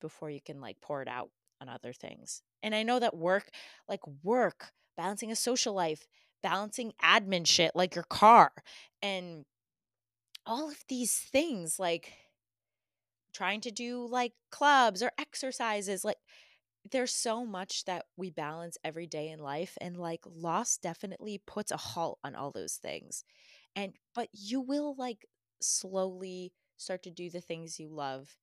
before 0.00 0.30
you 0.30 0.40
can 0.44 0.60
like 0.60 0.80
pour 0.80 1.00
it 1.02 1.08
out 1.08 1.30
on 1.60 1.68
other 1.68 1.92
things. 1.92 2.42
And 2.62 2.74
i 2.74 2.82
know 2.82 2.98
that 2.98 3.16
work 3.16 3.50
like 3.88 4.00
work 4.22 4.72
balancing 4.96 5.30
a 5.30 5.36
social 5.36 5.74
life 5.74 6.06
balancing 6.42 6.92
admin 7.02 7.46
shit 7.46 7.72
like 7.74 7.94
your 7.94 8.04
car 8.04 8.52
and 9.00 9.44
all 10.44 10.68
of 10.68 10.78
these 10.88 11.14
things 11.14 11.78
like 11.78 12.12
trying 13.32 13.60
to 13.60 13.70
do 13.70 14.06
like 14.06 14.32
clubs 14.50 15.02
or 15.02 15.10
exercises 15.18 16.04
like 16.04 16.18
there's 16.90 17.14
so 17.14 17.44
much 17.46 17.84
that 17.84 18.06
we 18.16 18.30
balance 18.30 18.76
every 18.82 19.06
day 19.06 19.28
in 19.28 19.38
life 19.38 19.76
and 19.80 19.96
like 19.96 20.20
loss 20.26 20.76
definitely 20.76 21.40
puts 21.46 21.70
a 21.70 21.76
halt 21.76 22.18
on 22.24 22.34
all 22.34 22.50
those 22.50 22.74
things 22.74 23.24
and 23.76 23.94
but 24.14 24.28
you 24.32 24.60
will 24.60 24.94
like 24.98 25.26
slowly 25.60 26.52
start 26.76 27.02
to 27.02 27.10
do 27.10 27.30
the 27.30 27.40
things 27.40 27.78
you 27.78 27.88
love 27.88 28.36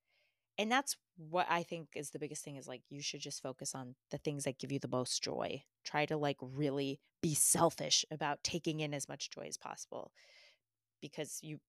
and 0.57 0.71
that's 0.71 0.95
what 1.17 1.45
i 1.49 1.63
think 1.63 1.89
is 1.95 2.11
the 2.11 2.19
biggest 2.19 2.43
thing 2.43 2.55
is 2.55 2.67
like 2.67 2.81
you 2.89 3.01
should 3.01 3.19
just 3.19 3.41
focus 3.41 3.75
on 3.75 3.95
the 4.11 4.17
things 4.17 4.45
that 4.45 4.57
give 4.57 4.71
you 4.71 4.79
the 4.79 4.87
most 4.87 5.21
joy 5.21 5.61
try 5.83 6.05
to 6.05 6.15
like 6.15 6.37
really 6.41 6.99
be 7.21 7.35
selfish 7.35 8.05
about 8.09 8.41
taking 8.43 8.79
in 8.79 8.93
as 8.93 9.09
much 9.09 9.29
joy 9.29 9.45
as 9.47 9.57
possible 9.57 10.11
because 11.01 11.39
you 11.41 11.59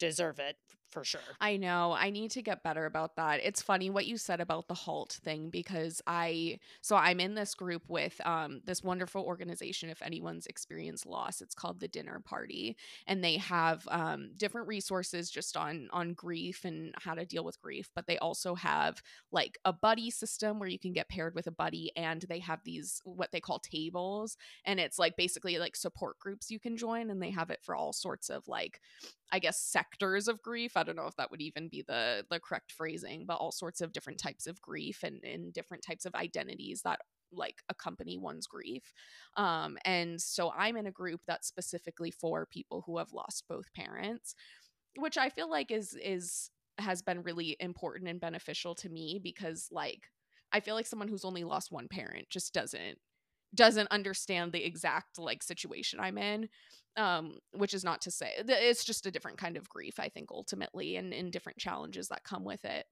deserve 0.00 0.40
it 0.40 0.56
for 0.90 1.04
sure. 1.04 1.20
I 1.40 1.56
know. 1.56 1.92
I 1.92 2.10
need 2.10 2.32
to 2.32 2.42
get 2.42 2.64
better 2.64 2.84
about 2.84 3.16
that. 3.16 3.40
It's 3.42 3.62
funny 3.62 3.90
what 3.90 4.06
you 4.06 4.16
said 4.16 4.40
about 4.40 4.66
the 4.66 4.74
halt 4.74 5.20
thing 5.22 5.48
because 5.48 6.02
I 6.06 6.58
so 6.80 6.96
I'm 6.96 7.20
in 7.20 7.34
this 7.34 7.54
group 7.54 7.82
with 7.88 8.20
um 8.26 8.60
this 8.64 8.82
wonderful 8.82 9.22
organization 9.22 9.88
if 9.88 10.02
anyone's 10.02 10.46
experienced 10.46 11.06
loss. 11.06 11.40
It's 11.40 11.54
called 11.54 11.80
the 11.80 11.88
Dinner 11.88 12.20
Party 12.24 12.76
and 13.06 13.22
they 13.22 13.36
have 13.36 13.86
um 13.90 14.30
different 14.36 14.66
resources 14.66 15.30
just 15.30 15.56
on 15.56 15.88
on 15.92 16.12
grief 16.12 16.64
and 16.64 16.92
how 16.98 17.14
to 17.14 17.24
deal 17.24 17.44
with 17.44 17.60
grief, 17.60 17.88
but 17.94 18.06
they 18.06 18.18
also 18.18 18.54
have 18.56 19.00
like 19.30 19.58
a 19.64 19.72
buddy 19.72 20.10
system 20.10 20.58
where 20.58 20.68
you 20.68 20.78
can 20.78 20.92
get 20.92 21.08
paired 21.08 21.34
with 21.34 21.46
a 21.46 21.52
buddy 21.52 21.92
and 21.96 22.22
they 22.22 22.40
have 22.40 22.64
these 22.64 23.00
what 23.04 23.30
they 23.30 23.40
call 23.40 23.60
tables 23.60 24.36
and 24.64 24.80
it's 24.80 24.98
like 24.98 25.16
basically 25.16 25.58
like 25.58 25.76
support 25.76 26.18
groups 26.18 26.50
you 26.50 26.58
can 26.58 26.76
join 26.76 27.10
and 27.10 27.22
they 27.22 27.30
have 27.30 27.50
it 27.50 27.60
for 27.62 27.76
all 27.76 27.92
sorts 27.92 28.28
of 28.28 28.48
like 28.48 28.80
I 29.32 29.38
guess 29.38 29.60
sectors 29.60 30.28
of 30.28 30.42
grief. 30.42 30.76
I 30.76 30.82
don't 30.82 30.96
know 30.96 31.06
if 31.06 31.16
that 31.16 31.30
would 31.30 31.40
even 31.40 31.68
be 31.68 31.82
the 31.86 32.24
the 32.30 32.40
correct 32.40 32.72
phrasing, 32.72 33.24
but 33.26 33.36
all 33.36 33.52
sorts 33.52 33.80
of 33.80 33.92
different 33.92 34.18
types 34.18 34.46
of 34.46 34.60
grief 34.60 35.02
and, 35.02 35.22
and 35.24 35.52
different 35.52 35.84
types 35.86 36.04
of 36.04 36.14
identities 36.14 36.82
that 36.82 37.00
like 37.32 37.62
accompany 37.68 38.18
one's 38.18 38.46
grief. 38.46 38.92
Um, 39.36 39.78
and 39.84 40.20
so 40.20 40.52
I'm 40.56 40.76
in 40.76 40.86
a 40.86 40.92
group 40.92 41.20
that's 41.26 41.46
specifically 41.46 42.10
for 42.10 42.46
people 42.46 42.82
who 42.86 42.98
have 42.98 43.12
lost 43.12 43.44
both 43.48 43.72
parents, 43.74 44.34
which 44.96 45.16
I 45.16 45.28
feel 45.28 45.48
like 45.48 45.70
is 45.70 45.96
is 46.02 46.50
has 46.78 47.02
been 47.02 47.22
really 47.22 47.56
important 47.60 48.08
and 48.08 48.20
beneficial 48.20 48.74
to 48.74 48.88
me 48.88 49.20
because 49.22 49.68
like 49.70 50.00
I 50.52 50.60
feel 50.60 50.74
like 50.74 50.86
someone 50.86 51.08
who's 51.08 51.24
only 51.24 51.44
lost 51.44 51.70
one 51.70 51.88
parent 51.88 52.28
just 52.28 52.52
doesn't 52.52 52.98
doesn't 53.54 53.90
understand 53.90 54.52
the 54.52 54.64
exact 54.64 55.18
like 55.18 55.42
situation 55.42 56.00
I'm 56.00 56.18
in. 56.18 56.48
Um, 56.96 57.38
which 57.52 57.72
is 57.72 57.84
not 57.84 58.00
to 58.02 58.10
say 58.10 58.32
it's 58.36 58.84
just 58.84 59.06
a 59.06 59.12
different 59.12 59.38
kind 59.38 59.56
of 59.56 59.68
grief, 59.68 60.00
I 60.00 60.08
think, 60.08 60.32
ultimately, 60.32 60.96
and, 60.96 61.14
in 61.14 61.30
different 61.30 61.58
challenges 61.58 62.08
that 62.08 62.24
come 62.24 62.44
with 62.44 62.64
it. 62.64 62.84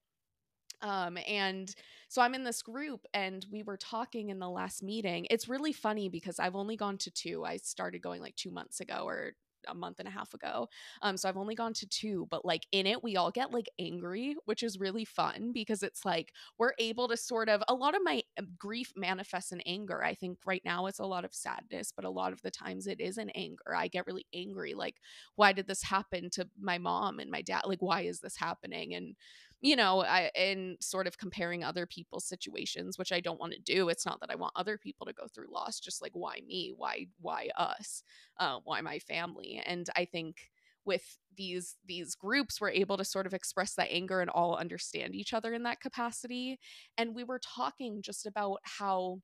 Um, 0.82 1.18
and 1.26 1.74
so 2.08 2.22
I'm 2.22 2.34
in 2.34 2.44
this 2.44 2.62
group 2.62 3.04
and 3.12 3.44
we 3.50 3.62
were 3.62 3.76
talking 3.76 4.30
in 4.30 4.38
the 4.38 4.48
last 4.48 4.82
meeting. 4.82 5.26
It's 5.30 5.48
really 5.48 5.72
funny 5.72 6.08
because 6.08 6.38
I've 6.38 6.54
only 6.54 6.76
gone 6.76 6.98
to 6.98 7.10
two. 7.10 7.44
I 7.44 7.56
started 7.56 8.00
going 8.00 8.20
like 8.22 8.36
two 8.36 8.50
months 8.50 8.80
ago 8.80 9.02
or 9.04 9.32
a 9.68 9.74
month 9.74 9.98
and 9.98 10.08
a 10.08 10.10
half 10.10 10.34
ago. 10.34 10.68
Um, 11.02 11.16
so 11.16 11.28
I've 11.28 11.36
only 11.36 11.54
gone 11.54 11.72
to 11.74 11.86
two, 11.86 12.26
but 12.30 12.44
like 12.44 12.62
in 12.72 12.86
it, 12.86 13.02
we 13.02 13.16
all 13.16 13.30
get 13.30 13.52
like 13.52 13.68
angry, 13.78 14.36
which 14.44 14.62
is 14.62 14.78
really 14.78 15.04
fun 15.04 15.52
because 15.52 15.82
it's 15.82 16.04
like 16.04 16.32
we're 16.58 16.72
able 16.78 17.08
to 17.08 17.16
sort 17.16 17.48
of 17.48 17.62
a 17.68 17.74
lot 17.74 17.94
of 17.94 18.02
my 18.04 18.22
um, 18.38 18.48
grief 18.58 18.92
manifests 18.96 19.52
in 19.52 19.60
anger. 19.62 20.02
I 20.02 20.14
think 20.14 20.38
right 20.46 20.62
now 20.64 20.86
it's 20.86 20.98
a 20.98 21.06
lot 21.06 21.24
of 21.24 21.34
sadness, 21.34 21.92
but 21.94 22.04
a 22.04 22.10
lot 22.10 22.32
of 22.32 22.42
the 22.42 22.50
times 22.50 22.86
it 22.86 23.00
is 23.00 23.18
in 23.18 23.30
anger. 23.30 23.74
I 23.74 23.88
get 23.88 24.06
really 24.06 24.26
angry, 24.34 24.74
like, 24.74 24.96
why 25.36 25.52
did 25.52 25.66
this 25.66 25.82
happen 25.82 26.30
to 26.30 26.48
my 26.60 26.78
mom 26.78 27.18
and 27.18 27.30
my 27.30 27.42
dad? 27.42 27.62
Like, 27.66 27.82
why 27.82 28.02
is 28.02 28.20
this 28.20 28.36
happening? 28.36 28.94
And 28.94 29.14
you 29.60 29.74
know, 29.76 30.04
I, 30.04 30.30
and 30.36 30.76
sort 30.80 31.06
of 31.06 31.18
comparing 31.18 31.64
other 31.64 31.86
people's 31.86 32.24
situations, 32.26 32.98
which 32.98 33.12
I 33.12 33.20
don't 33.20 33.40
want 33.40 33.54
to 33.54 33.60
do. 33.60 33.88
It's 33.88 34.06
not 34.06 34.20
that 34.20 34.30
I 34.30 34.36
want 34.36 34.52
other 34.56 34.78
people 34.78 35.06
to 35.06 35.12
go 35.12 35.26
through 35.26 35.52
loss, 35.52 35.80
just 35.80 36.00
like 36.00 36.12
why 36.14 36.40
me, 36.46 36.72
why 36.76 37.06
why 37.20 37.48
us, 37.56 38.02
uh, 38.38 38.60
why 38.64 38.80
my 38.80 38.98
family, 39.00 39.62
and 39.64 39.88
I 39.96 40.04
think 40.04 40.50
with 40.84 41.18
these 41.36 41.76
these 41.86 42.14
groups 42.14 42.60
we're 42.60 42.70
able 42.70 42.96
to 42.96 43.04
sort 43.04 43.26
of 43.26 43.34
express 43.34 43.74
that 43.74 43.88
anger 43.90 44.20
and 44.20 44.30
all 44.30 44.56
understand 44.56 45.14
each 45.14 45.34
other 45.34 45.52
in 45.52 45.64
that 45.64 45.80
capacity. 45.80 46.58
And 46.96 47.14
we 47.14 47.24
were 47.24 47.40
talking 47.40 48.00
just 48.02 48.26
about 48.26 48.58
how 48.62 49.20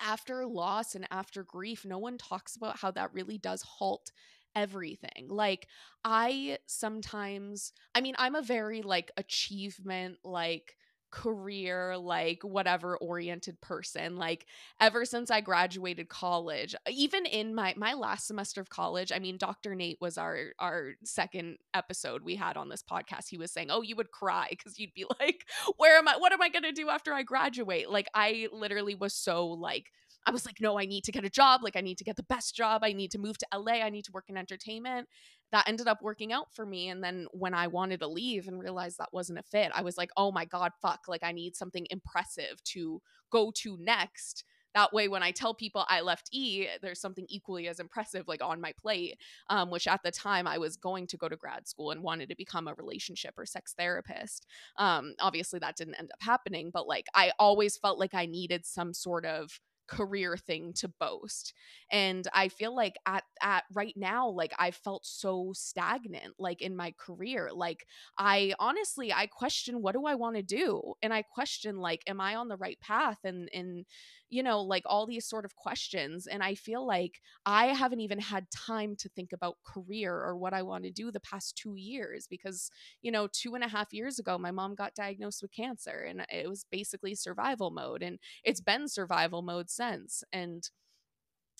after 0.00 0.46
loss 0.46 0.94
and 0.94 1.06
after 1.10 1.44
grief 1.44 1.84
no 1.84 1.98
one 1.98 2.18
talks 2.18 2.56
about 2.56 2.78
how 2.78 2.90
that 2.90 3.12
really 3.12 3.38
does 3.38 3.62
halt 3.62 4.10
everything. 4.54 5.28
Like 5.28 5.66
I 6.04 6.58
sometimes 6.66 7.72
I 7.94 8.00
mean 8.00 8.14
I'm 8.18 8.34
a 8.34 8.42
very 8.42 8.82
like 8.82 9.10
achievement 9.16 10.18
like 10.24 10.76
career 11.12 11.96
like 11.98 12.42
whatever 12.42 12.96
oriented 12.96 13.60
person 13.60 14.16
like 14.16 14.46
ever 14.80 15.04
since 15.04 15.30
i 15.30 15.42
graduated 15.42 16.08
college 16.08 16.74
even 16.90 17.26
in 17.26 17.54
my 17.54 17.74
my 17.76 17.92
last 17.92 18.26
semester 18.26 18.62
of 18.62 18.70
college 18.70 19.12
i 19.14 19.18
mean 19.18 19.36
dr 19.36 19.74
nate 19.74 19.98
was 20.00 20.16
our 20.16 20.52
our 20.58 20.92
second 21.04 21.58
episode 21.74 22.22
we 22.24 22.34
had 22.34 22.56
on 22.56 22.70
this 22.70 22.82
podcast 22.82 23.28
he 23.28 23.36
was 23.36 23.52
saying 23.52 23.70
oh 23.70 23.82
you 23.82 23.94
would 23.94 24.10
cry 24.10 24.46
because 24.48 24.78
you'd 24.78 24.94
be 24.94 25.04
like 25.20 25.44
where 25.76 25.98
am 25.98 26.08
i 26.08 26.16
what 26.16 26.32
am 26.32 26.40
i 26.40 26.48
going 26.48 26.62
to 26.62 26.72
do 26.72 26.88
after 26.88 27.12
i 27.12 27.22
graduate 27.22 27.90
like 27.90 28.08
i 28.14 28.48
literally 28.50 28.94
was 28.94 29.12
so 29.12 29.48
like 29.48 29.90
I 30.26 30.30
was 30.30 30.46
like, 30.46 30.60
no, 30.60 30.78
I 30.78 30.86
need 30.86 31.04
to 31.04 31.12
get 31.12 31.24
a 31.24 31.30
job. 31.30 31.62
Like, 31.62 31.76
I 31.76 31.80
need 31.80 31.98
to 31.98 32.04
get 32.04 32.16
the 32.16 32.22
best 32.22 32.54
job. 32.54 32.82
I 32.84 32.92
need 32.92 33.10
to 33.12 33.18
move 33.18 33.38
to 33.38 33.46
LA. 33.54 33.74
I 33.74 33.90
need 33.90 34.04
to 34.04 34.12
work 34.12 34.26
in 34.28 34.36
entertainment. 34.36 35.08
That 35.50 35.68
ended 35.68 35.88
up 35.88 36.00
working 36.02 36.32
out 36.32 36.54
for 36.54 36.64
me. 36.64 36.88
And 36.88 37.02
then 37.02 37.26
when 37.32 37.54
I 37.54 37.66
wanted 37.66 38.00
to 38.00 38.06
leave 38.06 38.48
and 38.48 38.58
realized 38.58 38.98
that 38.98 39.12
wasn't 39.12 39.40
a 39.40 39.42
fit, 39.42 39.72
I 39.74 39.82
was 39.82 39.98
like, 39.98 40.10
oh 40.16 40.30
my 40.30 40.44
God, 40.44 40.72
fuck. 40.80 41.00
Like, 41.08 41.22
I 41.22 41.32
need 41.32 41.56
something 41.56 41.86
impressive 41.90 42.62
to 42.64 43.02
go 43.30 43.52
to 43.56 43.76
next. 43.80 44.44
That 44.74 44.92
way, 44.92 45.08
when 45.08 45.22
I 45.22 45.32
tell 45.32 45.52
people 45.52 45.84
I 45.88 46.00
left 46.00 46.30
E, 46.32 46.66
there's 46.80 47.00
something 47.00 47.26
equally 47.28 47.68
as 47.68 47.78
impressive 47.78 48.26
like 48.26 48.42
on 48.42 48.60
my 48.60 48.72
plate. 48.80 49.18
Um, 49.50 49.70
which 49.70 49.86
at 49.86 50.00
the 50.02 50.10
time 50.10 50.46
I 50.46 50.58
was 50.58 50.76
going 50.76 51.06
to 51.08 51.16
go 51.18 51.28
to 51.28 51.36
grad 51.36 51.68
school 51.68 51.90
and 51.90 52.02
wanted 52.02 52.30
to 52.30 52.36
become 52.36 52.68
a 52.68 52.74
relationship 52.74 53.34
or 53.36 53.44
sex 53.44 53.74
therapist. 53.76 54.46
Um, 54.78 55.14
obviously 55.20 55.58
that 55.58 55.76
didn't 55.76 55.96
end 55.96 56.10
up 56.12 56.22
happening, 56.22 56.70
but 56.72 56.86
like 56.88 57.06
I 57.14 57.32
always 57.38 57.76
felt 57.76 57.98
like 57.98 58.14
I 58.14 58.24
needed 58.24 58.64
some 58.64 58.94
sort 58.94 59.26
of 59.26 59.60
career 59.88 60.36
thing 60.36 60.72
to 60.72 60.88
boast 61.00 61.52
and 61.90 62.28
i 62.32 62.48
feel 62.48 62.74
like 62.74 62.94
at 63.06 63.24
at 63.42 63.64
right 63.72 63.94
now 63.96 64.28
like 64.28 64.52
i 64.58 64.70
felt 64.70 65.04
so 65.04 65.52
stagnant 65.54 66.34
like 66.38 66.62
in 66.62 66.74
my 66.76 66.92
career 66.98 67.50
like 67.52 67.86
i 68.18 68.54
honestly 68.58 69.12
i 69.12 69.26
question 69.26 69.82
what 69.82 69.92
do 69.92 70.06
i 70.06 70.14
want 70.14 70.36
to 70.36 70.42
do? 70.42 70.94
And 71.02 71.12
i 71.12 71.22
question 71.22 71.78
like 71.78 72.02
am 72.06 72.20
i 72.20 72.36
on 72.36 72.48
the 72.48 72.56
right 72.56 72.78
path? 72.80 73.18
And 73.24 73.48
and 73.52 73.84
you 74.32 74.42
know, 74.42 74.62
like 74.62 74.82
all 74.86 75.06
these 75.06 75.26
sort 75.26 75.44
of 75.44 75.54
questions. 75.56 76.26
And 76.26 76.42
I 76.42 76.54
feel 76.54 76.86
like 76.86 77.20
I 77.44 77.66
haven't 77.66 78.00
even 78.00 78.18
had 78.18 78.50
time 78.50 78.96
to 79.00 79.10
think 79.10 79.34
about 79.34 79.58
career 79.62 80.14
or 80.14 80.38
what 80.38 80.54
I 80.54 80.62
want 80.62 80.84
to 80.84 80.90
do 80.90 81.12
the 81.12 81.20
past 81.20 81.54
two 81.54 81.74
years 81.76 82.26
because, 82.30 82.70
you 83.02 83.12
know, 83.12 83.28
two 83.30 83.54
and 83.54 83.62
a 83.62 83.68
half 83.68 83.92
years 83.92 84.18
ago, 84.18 84.38
my 84.38 84.50
mom 84.50 84.74
got 84.74 84.94
diagnosed 84.94 85.42
with 85.42 85.52
cancer 85.52 86.06
and 86.08 86.24
it 86.30 86.48
was 86.48 86.64
basically 86.72 87.14
survival 87.14 87.70
mode. 87.70 88.02
And 88.02 88.18
it's 88.42 88.62
been 88.62 88.88
survival 88.88 89.42
mode 89.42 89.68
since. 89.68 90.24
And 90.32 90.66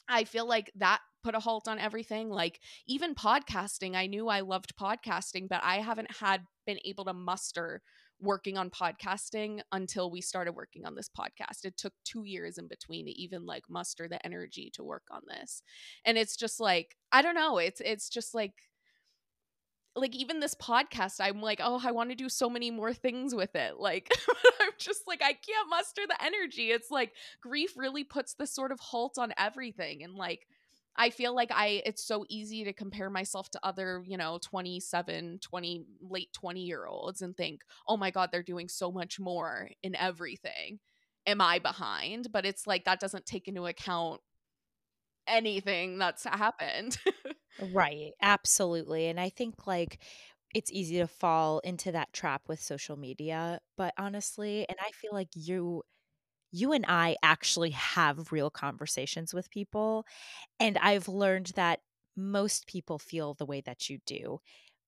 I 0.08 0.24
feel 0.24 0.48
like 0.48 0.72
that 0.76 1.00
put 1.22 1.34
a 1.34 1.40
halt 1.40 1.68
on 1.68 1.78
everything. 1.78 2.30
Like 2.30 2.58
even 2.86 3.14
podcasting, 3.14 3.96
I 3.96 4.06
knew 4.06 4.28
I 4.28 4.40
loved 4.40 4.74
podcasting, 4.80 5.46
but 5.46 5.60
I 5.62 5.76
haven't 5.76 6.10
had 6.20 6.44
been 6.66 6.78
able 6.86 7.04
to 7.04 7.12
muster 7.12 7.82
working 8.22 8.56
on 8.56 8.70
podcasting 8.70 9.60
until 9.72 10.10
we 10.10 10.20
started 10.20 10.52
working 10.52 10.86
on 10.86 10.94
this 10.94 11.10
podcast. 11.10 11.64
It 11.64 11.76
took 11.76 11.92
2 12.04 12.24
years 12.24 12.56
in 12.56 12.68
between 12.68 13.06
to 13.06 13.12
even 13.12 13.44
like 13.44 13.64
muster 13.68 14.08
the 14.08 14.24
energy 14.24 14.70
to 14.74 14.84
work 14.84 15.04
on 15.10 15.22
this. 15.28 15.62
And 16.04 16.16
it's 16.16 16.36
just 16.36 16.60
like 16.60 16.96
I 17.10 17.20
don't 17.20 17.34
know, 17.34 17.58
it's 17.58 17.80
it's 17.84 18.08
just 18.08 18.34
like 18.34 18.54
like 19.94 20.14
even 20.16 20.40
this 20.40 20.54
podcast 20.54 21.16
i'm 21.20 21.42
like 21.42 21.60
oh 21.62 21.80
i 21.84 21.90
want 21.90 22.10
to 22.10 22.16
do 22.16 22.28
so 22.28 22.48
many 22.48 22.70
more 22.70 22.94
things 22.94 23.34
with 23.34 23.54
it 23.54 23.78
like 23.78 24.08
i'm 24.60 24.70
just 24.78 25.02
like 25.06 25.20
i 25.22 25.32
can't 25.32 25.68
muster 25.68 26.02
the 26.08 26.24
energy 26.24 26.70
it's 26.70 26.90
like 26.90 27.12
grief 27.42 27.72
really 27.76 28.04
puts 28.04 28.34
this 28.34 28.54
sort 28.54 28.72
of 28.72 28.80
halt 28.80 29.18
on 29.18 29.32
everything 29.36 30.02
and 30.02 30.14
like 30.14 30.46
I 30.96 31.10
feel 31.10 31.34
like 31.34 31.50
I 31.52 31.82
it's 31.86 32.04
so 32.04 32.24
easy 32.28 32.64
to 32.64 32.72
compare 32.72 33.10
myself 33.10 33.50
to 33.50 33.60
other, 33.62 34.04
you 34.06 34.16
know, 34.16 34.38
27, 34.42 35.38
20 35.40 35.84
late 36.00 36.32
20 36.32 36.62
year 36.64 36.86
olds 36.86 37.22
and 37.22 37.36
think, 37.36 37.62
"Oh 37.88 37.96
my 37.96 38.10
god, 38.10 38.30
they're 38.32 38.42
doing 38.42 38.68
so 38.68 38.92
much 38.92 39.18
more 39.20 39.70
in 39.82 39.94
everything. 39.96 40.80
Am 41.26 41.40
I 41.40 41.58
behind?" 41.58 42.32
But 42.32 42.46
it's 42.46 42.66
like 42.66 42.84
that 42.84 43.00
doesn't 43.00 43.26
take 43.26 43.48
into 43.48 43.66
account 43.66 44.20
anything 45.26 45.98
that's 45.98 46.24
happened. 46.24 46.98
right, 47.58 48.12
absolutely. 48.20 49.06
And 49.08 49.20
I 49.20 49.28
think 49.30 49.66
like 49.66 49.98
it's 50.54 50.70
easy 50.72 50.98
to 50.98 51.06
fall 51.06 51.60
into 51.60 51.92
that 51.92 52.12
trap 52.12 52.42
with 52.48 52.60
social 52.60 52.96
media, 52.96 53.60
but 53.76 53.94
honestly, 53.98 54.66
and 54.68 54.76
I 54.80 54.90
feel 54.92 55.12
like 55.12 55.28
you 55.34 55.82
you 56.52 56.72
and 56.72 56.84
I 56.88 57.16
actually 57.22 57.70
have 57.70 58.32
real 58.32 58.50
conversations 58.50 59.34
with 59.34 59.50
people. 59.50 60.06
And 60.60 60.78
I've 60.78 61.08
learned 61.08 61.52
that 61.56 61.80
most 62.16 62.66
people 62.66 62.98
feel 62.98 63.34
the 63.34 63.46
way 63.46 63.60
that 63.62 63.90
you 63.90 63.98
do, 64.06 64.40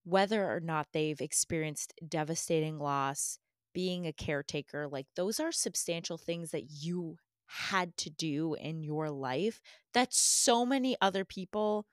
whether 0.04 0.44
or 0.50 0.60
not 0.60 0.88
they've 0.92 1.20
experienced 1.20 1.94
devastating 2.06 2.78
loss, 2.78 3.38
being 3.74 4.06
a 4.06 4.12
caretaker, 4.12 4.88
like 4.88 5.06
those 5.16 5.40
are 5.40 5.52
substantial 5.52 6.18
things 6.18 6.50
that 6.52 6.70
you 6.70 7.16
had 7.46 7.96
to 7.98 8.10
do 8.10 8.54
in 8.54 8.82
your 8.82 9.10
life 9.10 9.60
that 9.92 10.12
so 10.12 10.64
many 10.64 10.96
other 11.00 11.24
people 11.24 11.86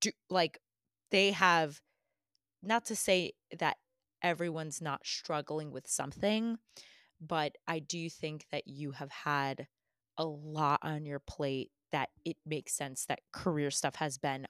do 0.00 0.10
like 0.30 0.58
they 1.10 1.32
have 1.32 1.80
not 2.62 2.84
to 2.86 2.96
say 2.96 3.32
that 3.58 3.76
everyone's 4.22 4.80
not 4.80 5.06
struggling 5.06 5.72
with 5.72 5.88
something 5.88 6.58
but 7.26 7.56
i 7.66 7.78
do 7.78 8.10
think 8.10 8.46
that 8.50 8.66
you 8.66 8.92
have 8.92 9.10
had 9.10 9.66
a 10.18 10.24
lot 10.24 10.78
on 10.82 11.04
your 11.06 11.20
plate 11.20 11.70
that 11.90 12.10
it 12.24 12.36
makes 12.44 12.74
sense 12.74 13.04
that 13.06 13.20
career 13.32 13.70
stuff 13.70 13.96
has 13.96 14.18
been 14.18 14.46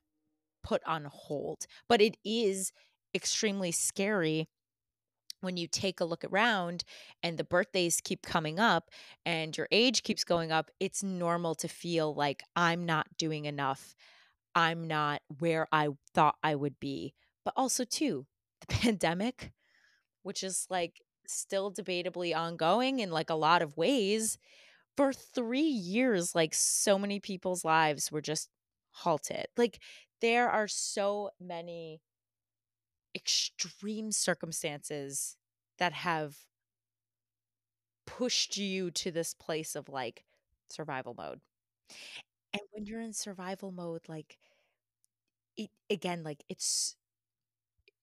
put 0.63 0.83
on 0.87 1.07
hold 1.11 1.67
but 1.89 2.01
it 2.01 2.17
is 2.25 2.73
extremely 3.15 3.71
scary 3.71 4.49
when 5.43 5.57
you 5.57 5.67
take 5.67 6.01
a 6.01 6.05
look 6.05 6.25
around 6.25 6.85
and 7.23 7.37
the 7.37 7.45
birthdays 7.45 8.01
keep 8.01 8.23
coming 8.23 8.59
up 8.59 8.91
and 9.27 9.57
your 9.57 9.69
age 9.71 10.03
keeps 10.03 10.25
going 10.25 10.53
up, 10.53 10.71
it's 10.81 11.03
normal 11.03 11.55
to 11.57 11.69
feel 11.69 12.15
like 12.15 12.45
I'm 12.57 12.87
not 12.87 13.09
doing 13.19 13.45
enough. 13.45 13.95
I'm 14.55 14.87
not 14.87 15.21
where 15.41 15.67
I 15.73 15.89
thought 16.15 16.37
I 16.43 16.55
would 16.55 16.79
be. 16.79 17.15
But 17.45 17.55
also, 17.57 17.85
too, 17.85 18.27
the 18.61 18.67
pandemic, 18.69 19.53
which 20.23 20.43
is 20.43 20.67
like 20.71 21.01
still 21.33 21.73
debatably 21.73 22.37
ongoing 22.37 23.01
in 23.01 23.11
like 23.11 23.31
a 23.31 23.35
lot 23.35 23.63
of 23.63 23.77
ways. 23.77 24.39
For 24.97 25.13
three 25.13 25.61
years, 25.63 26.35
like 26.35 26.55
so 26.55 26.99
many 26.99 27.21
people's 27.21 27.65
lives 27.65 28.13
were 28.13 28.23
just 28.23 28.51
halted. 28.93 29.47
Like 29.57 29.81
there 30.21 30.51
are 30.51 30.69
so 30.69 31.31
many 31.41 32.03
extreme 33.15 34.13
circumstances 34.13 35.37
that 35.79 35.93
have 35.93 36.37
pushed 38.07 38.57
you 38.57 38.91
to 38.91 39.11
this 39.11 39.35
place 39.35 39.75
of 39.75 39.89
like 39.89 40.25
survival 40.69 41.15
mode. 41.15 41.41
And 42.55 42.63
when 42.71 42.87
you're 42.87 43.01
in 43.01 43.13
survival 43.13 43.73
mode, 43.73 44.09
like 44.09 44.39
it 45.57 45.71
again, 45.91 46.23
like 46.23 46.45
it's 46.49 46.97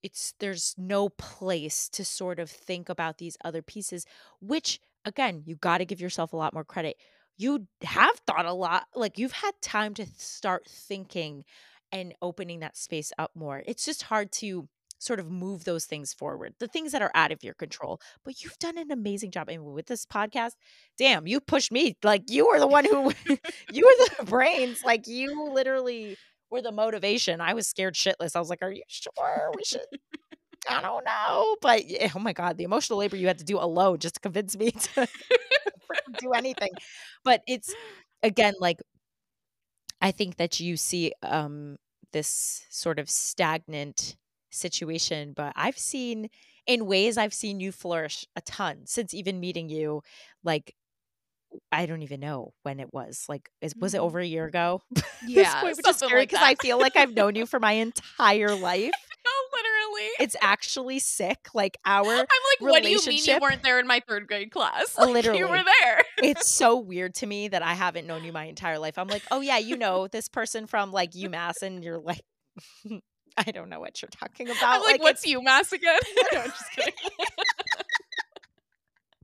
it's 0.03 0.33
there's 0.39 0.75
no 0.77 1.09
place 1.09 1.89
to 1.89 2.05
sort 2.05 2.39
of 2.39 2.49
think 2.49 2.89
about 2.89 3.17
these 3.17 3.37
other 3.43 3.61
pieces, 3.61 4.05
which 4.39 4.79
again, 5.05 5.43
you 5.45 5.55
got 5.55 5.79
to 5.79 5.85
give 5.85 6.01
yourself 6.01 6.33
a 6.33 6.37
lot 6.37 6.53
more 6.53 6.63
credit. 6.63 6.97
You 7.37 7.67
have 7.83 8.17
thought 8.27 8.45
a 8.45 8.53
lot, 8.53 8.87
like 8.95 9.17
you've 9.17 9.31
had 9.31 9.53
time 9.61 9.93
to 9.95 10.05
start 10.17 10.67
thinking 10.67 11.45
and 11.91 12.13
opening 12.21 12.59
that 12.59 12.77
space 12.77 13.11
up 13.17 13.31
more. 13.35 13.63
It's 13.65 13.85
just 13.85 14.03
hard 14.03 14.31
to 14.33 14.67
sort 14.99 15.19
of 15.19 15.31
move 15.31 15.63
those 15.63 15.85
things 15.85 16.13
forward, 16.13 16.53
the 16.59 16.67
things 16.67 16.91
that 16.91 17.01
are 17.01 17.11
out 17.15 17.31
of 17.31 17.43
your 17.43 17.53
control. 17.53 18.01
But 18.23 18.43
you've 18.43 18.59
done 18.59 18.77
an 18.77 18.91
amazing 18.91 19.31
job. 19.31 19.47
And 19.47 19.63
with 19.63 19.87
this 19.87 20.05
podcast, 20.05 20.51
damn, 20.97 21.25
you 21.25 21.39
pushed 21.39 21.71
me. 21.71 21.97
Like 22.03 22.29
you 22.29 22.47
were 22.47 22.59
the 22.59 22.67
one 22.67 22.83
who, 22.83 23.13
you 23.71 23.85
were 23.85 24.05
the 24.17 24.25
brains. 24.25 24.83
Like 24.83 25.07
you 25.07 25.51
literally 25.53 26.17
were 26.51 26.61
the 26.61 26.71
motivation. 26.71 27.41
I 27.41 27.53
was 27.53 27.67
scared 27.67 27.95
shitless. 27.95 28.35
I 28.35 28.39
was 28.39 28.49
like, 28.49 28.61
are 28.61 28.71
you 28.71 28.83
sure 28.87 29.51
we 29.55 29.63
should? 29.63 29.81
I 30.69 30.81
don't 30.81 31.05
know. 31.05 31.55
But 31.61 31.85
yeah, 31.87 32.09
oh 32.15 32.19
my 32.19 32.33
God, 32.33 32.57
the 32.57 32.63
emotional 32.63 32.99
labor 32.99 33.15
you 33.15 33.27
had 33.27 33.39
to 33.39 33.45
do 33.45 33.57
alone 33.57 33.99
just 33.99 34.15
to 34.15 34.21
convince 34.21 34.57
me 34.57 34.71
to 34.95 35.07
do 36.19 36.33
anything. 36.33 36.71
But 37.23 37.41
it's, 37.47 37.73
again, 38.23 38.53
like, 38.59 38.79
I 40.01 40.11
think 40.11 40.37
that 40.37 40.59
you 40.59 40.77
see 40.77 41.13
um, 41.23 41.77
this 42.13 42.65
sort 42.69 42.99
of 42.99 43.09
stagnant 43.09 44.15
situation, 44.49 45.33
but 45.35 45.53
I've 45.55 45.77
seen 45.77 46.29
in 46.67 46.85
ways 46.85 47.17
I've 47.17 47.33
seen 47.33 47.59
you 47.59 47.71
flourish 47.71 48.25
a 48.35 48.41
ton 48.41 48.81
since 48.85 49.13
even 49.13 49.39
meeting 49.39 49.69
you. 49.69 50.01
Like, 50.43 50.75
I 51.71 51.85
don't 51.85 52.01
even 52.03 52.19
know 52.19 52.53
when 52.63 52.79
it 52.79 52.93
was. 52.93 53.25
Like, 53.27 53.49
is, 53.61 53.73
was 53.75 53.93
it 53.93 53.99
Mm. 53.99 54.03
over 54.03 54.19
a 54.19 54.25
year 54.25 54.45
ago? 54.45 54.81
Yeah, 55.27 55.63
which 55.65 55.75
is 55.85 55.97
scary 55.97 56.19
like 56.21 56.29
because 56.29 56.41
I 56.43 56.55
feel 56.55 56.79
like 56.79 56.95
I've 56.95 57.13
known 57.13 57.35
you 57.35 57.45
for 57.45 57.59
my 57.59 57.73
entire 57.73 58.55
life. 58.55 58.91
Oh, 59.27 59.49
literally. 59.53 60.09
It's 60.19 60.35
actually 60.41 60.99
sick. 60.99 61.47
Like 61.53 61.77
our 61.85 62.05
I'm 62.09 62.17
like, 62.17 62.27
what 62.59 62.83
do 62.83 62.89
you 62.89 62.99
mean 63.05 63.21
you 63.25 63.37
weren't 63.41 63.61
there 63.61 63.79
in 63.81 63.85
my 63.87 64.01
third 64.07 64.27
grade 64.27 64.49
class? 64.51 64.95
Like, 64.97 65.09
literally. 65.09 65.39
You 65.39 65.49
were 65.49 65.61
there. 65.81 66.03
it's 66.23 66.47
so 66.49 66.77
weird 66.79 67.15
to 67.15 67.27
me 67.27 67.49
that 67.49 67.61
I 67.61 67.73
haven't 67.73 68.07
known 68.07 68.23
you 68.23 68.31
my 68.31 68.45
entire 68.45 68.79
life. 68.79 68.97
I'm 68.97 69.09
like, 69.09 69.23
oh 69.29 69.41
yeah, 69.41 69.57
you 69.57 69.75
know 69.75 70.07
this 70.07 70.29
person 70.29 70.67
from 70.67 70.91
like 70.93 71.11
UMass, 71.11 71.61
and 71.63 71.83
you're 71.83 71.99
like, 71.99 72.23
I 73.37 73.51
don't 73.51 73.69
know 73.69 73.79
what 73.81 74.01
you're 74.01 74.09
talking 74.09 74.47
about. 74.49 74.57
I'm 74.63 74.81
like, 74.81 75.01
what's 75.01 75.25
it's- 75.25 75.41
UMass 75.41 75.73
again? 75.73 75.99
no, 76.33 76.39
I'm 76.39 76.49
just 76.49 76.71
kidding. 76.75 76.93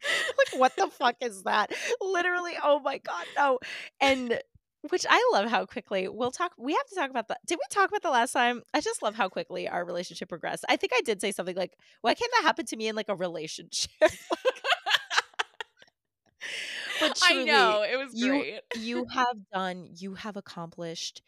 like 0.37 0.59
what 0.59 0.75
the 0.75 0.87
fuck 0.87 1.15
is 1.21 1.43
that 1.43 1.71
literally 2.01 2.53
oh 2.63 2.79
my 2.79 2.97
god 2.99 3.25
no 3.37 3.59
and 4.01 4.39
which 4.89 5.05
i 5.09 5.29
love 5.33 5.49
how 5.49 5.65
quickly 5.65 6.07
we'll 6.07 6.31
talk 6.31 6.51
we 6.57 6.73
have 6.73 6.85
to 6.87 6.95
talk 6.95 7.09
about 7.09 7.27
that 7.27 7.39
did 7.45 7.55
we 7.55 7.63
talk 7.69 7.89
about 7.89 8.03
the 8.03 8.09
last 8.09 8.31
time 8.31 8.61
i 8.73 8.81
just 8.81 9.01
love 9.01 9.15
how 9.15 9.27
quickly 9.27 9.67
our 9.67 9.83
relationship 9.85 10.29
progressed 10.29 10.63
i 10.69 10.75
think 10.75 10.91
i 10.95 11.01
did 11.01 11.19
say 11.21 11.31
something 11.31 11.55
like 11.55 11.73
why 12.01 12.13
can't 12.13 12.31
that 12.37 12.43
happen 12.43 12.65
to 12.65 12.75
me 12.75 12.87
in 12.87 12.95
like 12.95 13.09
a 13.09 13.15
relationship 13.15 13.89
but 16.99 17.19
I 17.23 17.43
know. 17.43 17.83
It 17.83 17.97
was 17.97 18.13
you- 18.13 18.29
great. 18.29 18.59
you 18.79 19.05
have 19.11 19.37
done 19.53 19.89
you 19.97 20.15
have 20.15 20.37
accomplished 20.37 21.21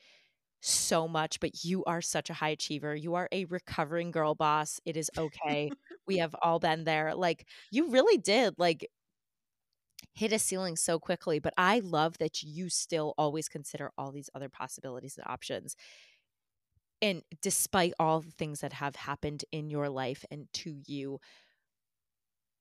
so 0.60 1.08
much 1.08 1.40
but 1.40 1.64
you 1.64 1.84
are 1.86 2.02
such 2.02 2.30
a 2.30 2.34
high 2.34 2.50
achiever 2.50 2.96
you 2.96 3.14
are 3.14 3.30
a 3.32 3.46
recovering 3.46 4.12
girl 4.12 4.36
boss 4.36 4.80
it 4.86 4.98
is 4.98 5.10
okay 5.18 5.70
we 6.08 6.18
have 6.20 6.36
all 6.42 6.60
been 6.60 6.84
there 6.84 7.14
like 7.16 7.46
you 7.72 7.90
really 7.92 8.18
did 8.18 8.56
like 8.58 8.90
hit 10.14 10.34
a 10.34 10.40
ceiling 10.40 10.76
so 10.76 11.00
quickly 11.00 11.40
but 11.40 11.54
i 11.58 11.80
love 11.80 12.18
that 12.18 12.42
you 12.42 12.70
still 12.70 13.14
always 13.18 13.48
consider 13.48 13.92
all 13.98 14.12
these 14.12 14.30
other 14.34 14.50
possibilities 14.50 15.18
and 15.18 15.28
options. 15.28 15.76
And 17.02 17.22
despite 17.42 17.94
all 18.00 18.22
the 18.22 18.32
things 18.32 18.62
that 18.62 18.74
have 18.74 18.96
happened 18.96 19.46
in 19.52 19.70
your 19.70 19.88
life 19.90 20.26
and 20.32 20.48
to 20.54 20.76
you 20.88 21.20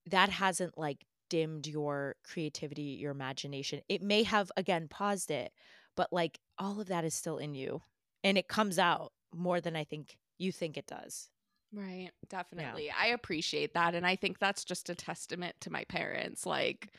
that 0.05 0.29
hasn't 0.29 0.77
like 0.77 1.05
dimmed 1.29 1.67
your 1.67 2.15
creativity 2.23 2.97
your 3.01 3.11
imagination 3.11 3.81
it 3.89 4.01
may 4.01 4.23
have 4.23 4.49
again 4.55 4.87
paused 4.87 5.29
it 5.29 5.51
but 5.97 6.13
like 6.13 6.39
all 6.59 6.79
of 6.79 6.87
that 6.87 7.05
is 7.05 7.13
still 7.13 7.37
in 7.37 7.53
you 7.53 7.81
and 8.23 8.37
it 8.37 8.47
comes 8.47 8.79
out 8.79 9.11
more 9.33 9.61
than 9.61 9.75
i 9.75 9.83
think 9.83 10.17
you 10.37 10.51
think 10.51 10.77
it 10.77 10.87
does 10.87 11.29
Right. 11.73 12.11
Definitely. 12.29 12.91
I 12.97 13.07
appreciate 13.07 13.73
that. 13.73 13.93
And 13.93 14.05
I 14.05 14.15
think 14.15 14.39
that's 14.39 14.63
just 14.63 14.89
a 14.89 14.95
testament 14.95 15.55
to 15.61 15.69
my 15.69 15.83
parents. 15.85 16.45
Like, 16.45 16.93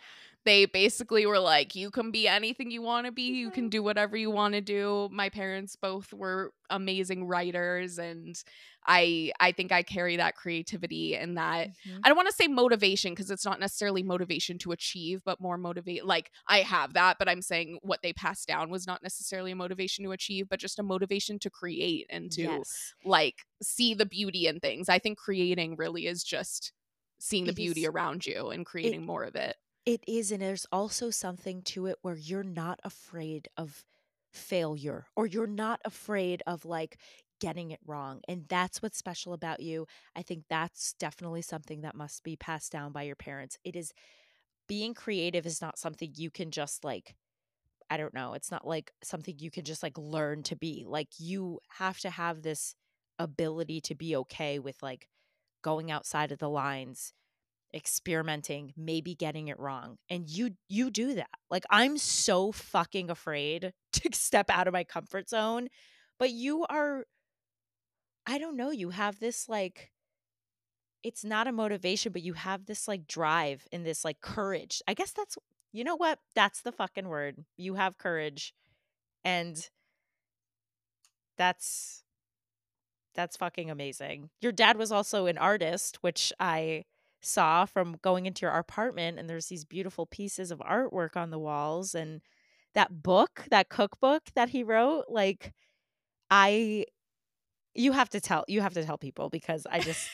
they 0.44 0.66
basically 0.66 1.26
were 1.26 1.38
like, 1.38 1.74
you 1.74 1.90
can 1.90 2.10
be 2.10 2.28
anything 2.28 2.70
you 2.70 2.82
want 2.82 3.06
to 3.06 3.12
be, 3.12 3.22
you 3.32 3.50
can 3.50 3.64
mm-hmm. 3.64 3.70
do 3.70 3.82
whatever 3.82 4.16
you 4.16 4.30
want 4.30 4.54
to 4.54 4.60
do. 4.60 5.08
My 5.12 5.28
parents 5.28 5.76
both 5.76 6.12
were 6.12 6.52
amazing 6.70 7.26
writers. 7.26 7.98
And 7.98 8.40
I, 8.88 9.32
I 9.38 9.52
think 9.52 9.70
I 9.70 9.82
carry 9.82 10.16
that 10.16 10.34
creativity 10.34 11.14
and 11.14 11.36
that 11.36 11.68
mm-hmm. 11.68 11.98
I 12.02 12.08
don't 12.08 12.16
want 12.16 12.28
to 12.28 12.34
say 12.34 12.48
motivation 12.48 13.12
because 13.12 13.30
it's 13.30 13.44
not 13.44 13.60
necessarily 13.60 14.02
motivation 14.02 14.58
to 14.58 14.72
achieve, 14.72 15.20
but 15.24 15.40
more 15.40 15.58
motivate. 15.58 16.06
Like 16.06 16.30
I 16.48 16.60
have 16.60 16.94
that, 16.94 17.18
but 17.18 17.28
I'm 17.28 17.42
saying 17.42 17.78
what 17.82 18.00
they 18.02 18.14
passed 18.14 18.48
down 18.48 18.70
was 18.70 18.86
not 18.86 19.02
necessarily 19.02 19.52
a 19.52 19.56
motivation 19.56 20.04
to 20.04 20.12
achieve, 20.12 20.48
but 20.48 20.58
just 20.58 20.78
a 20.78 20.82
motivation 20.82 21.38
to 21.40 21.50
create 21.50 22.06
and 22.10 22.32
to 22.32 22.42
yes 22.42 22.94
like 23.04 23.44
see 23.62 23.94
the 23.94 24.06
beauty 24.06 24.46
in 24.46 24.60
things. 24.60 24.88
I 24.88 24.98
think 24.98 25.18
creating 25.18 25.76
really 25.76 26.06
is 26.06 26.24
just 26.24 26.72
seeing 27.18 27.44
the 27.44 27.50
It 27.50 27.56
beauty 27.56 27.82
is- 27.82 27.88
around 27.88 28.26
you 28.26 28.50
and 28.50 28.64
creating 28.64 29.04
more 29.04 29.24
of 29.24 29.34
it. 29.34 29.56
It 29.86 30.04
is, 30.06 30.30
and 30.30 30.42
there's 30.42 30.66
also 30.70 31.08
something 31.08 31.62
to 31.62 31.86
it 31.86 31.96
where 32.02 32.16
you're 32.16 32.42
not 32.42 32.78
afraid 32.84 33.48
of 33.56 33.86
failure 34.32 35.06
or 35.16 35.26
you're 35.26 35.46
not 35.46 35.80
afraid 35.84 36.42
of 36.46 36.66
like 36.66 36.98
getting 37.40 37.70
it 37.70 37.80
wrong. 37.86 38.20
And 38.28 38.44
that's 38.48 38.82
what's 38.82 38.98
special 38.98 39.32
about 39.32 39.60
you. 39.60 39.86
I 40.16 40.22
think 40.22 40.44
that's 40.48 40.94
definitely 40.94 41.42
something 41.42 41.82
that 41.82 41.94
must 41.94 42.22
be 42.24 42.36
passed 42.36 42.72
down 42.72 42.92
by 42.92 43.02
your 43.02 43.16
parents. 43.16 43.58
It 43.64 43.76
is 43.76 43.92
being 44.68 44.94
creative 44.94 45.46
is 45.46 45.60
not 45.62 45.78
something 45.78 46.12
you 46.14 46.30
can 46.30 46.50
just 46.50 46.84
like, 46.84 47.14
I 47.90 47.96
don't 47.96 48.14
know, 48.14 48.34
it's 48.34 48.50
not 48.50 48.66
like 48.66 48.92
something 49.02 49.36
you 49.38 49.50
can 49.50 49.64
just 49.64 49.82
like 49.82 49.96
learn 49.96 50.42
to 50.44 50.56
be. 50.56 50.84
Like, 50.86 51.08
you 51.18 51.60
have 51.78 51.98
to 52.00 52.10
have 52.10 52.42
this 52.42 52.74
ability 53.18 53.80
to 53.80 53.94
be 53.94 54.14
okay 54.16 54.58
with 54.58 54.82
like 54.82 55.08
going 55.62 55.90
outside 55.90 56.30
of 56.32 56.38
the 56.38 56.48
lines 56.48 57.12
experimenting 57.74 58.72
maybe 58.76 59.14
getting 59.14 59.48
it 59.48 59.58
wrong 59.58 59.98
and 60.08 60.30
you 60.30 60.52
you 60.70 60.90
do 60.90 61.14
that 61.14 61.28
like 61.50 61.64
i'm 61.68 61.98
so 61.98 62.50
fucking 62.50 63.10
afraid 63.10 63.74
to 63.92 64.08
step 64.12 64.48
out 64.48 64.66
of 64.66 64.72
my 64.72 64.84
comfort 64.84 65.28
zone 65.28 65.68
but 66.18 66.30
you 66.30 66.64
are 66.70 67.04
i 68.28 68.38
don't 68.38 68.56
know 68.56 68.70
you 68.70 68.90
have 68.90 69.18
this 69.18 69.48
like 69.48 69.90
it's 71.02 71.24
not 71.24 71.46
a 71.46 71.52
motivation 71.52 72.12
but 72.12 72.22
you 72.22 72.32
have 72.34 72.66
this 72.66 72.88
like 72.88 73.06
drive 73.06 73.66
and 73.72 73.84
this 73.84 74.04
like 74.04 74.20
courage. 74.20 74.82
I 74.86 74.94
guess 74.94 75.12
that's 75.12 75.36
you 75.72 75.84
know 75.84 75.96
what? 75.96 76.18
That's 76.34 76.62
the 76.62 76.72
fucking 76.72 77.08
word. 77.08 77.44
You 77.56 77.74
have 77.74 77.98
courage 77.98 78.54
and 79.24 79.68
that's 81.36 82.02
that's 83.14 83.36
fucking 83.36 83.70
amazing. 83.70 84.30
Your 84.40 84.52
dad 84.52 84.76
was 84.76 84.92
also 84.92 85.26
an 85.26 85.38
artist 85.38 85.98
which 86.02 86.32
i 86.40 86.84
saw 87.20 87.64
from 87.64 87.96
going 88.00 88.26
into 88.26 88.42
your 88.42 88.52
apartment 88.52 89.18
and 89.18 89.28
there's 89.28 89.46
these 89.46 89.64
beautiful 89.64 90.06
pieces 90.06 90.52
of 90.52 90.60
artwork 90.60 91.16
on 91.16 91.30
the 91.30 91.38
walls 91.38 91.94
and 91.94 92.20
that 92.74 93.02
book, 93.02 93.44
that 93.50 93.68
cookbook 93.68 94.22
that 94.36 94.50
he 94.50 94.62
wrote, 94.62 95.06
like 95.08 95.52
I 96.30 96.84
you 97.78 97.92
have 97.92 98.10
to 98.10 98.20
tell 98.20 98.44
you 98.48 98.60
have 98.60 98.74
to 98.74 98.84
tell 98.84 98.98
people 98.98 99.30
because 99.30 99.66
I 99.70 99.78
just 99.78 100.10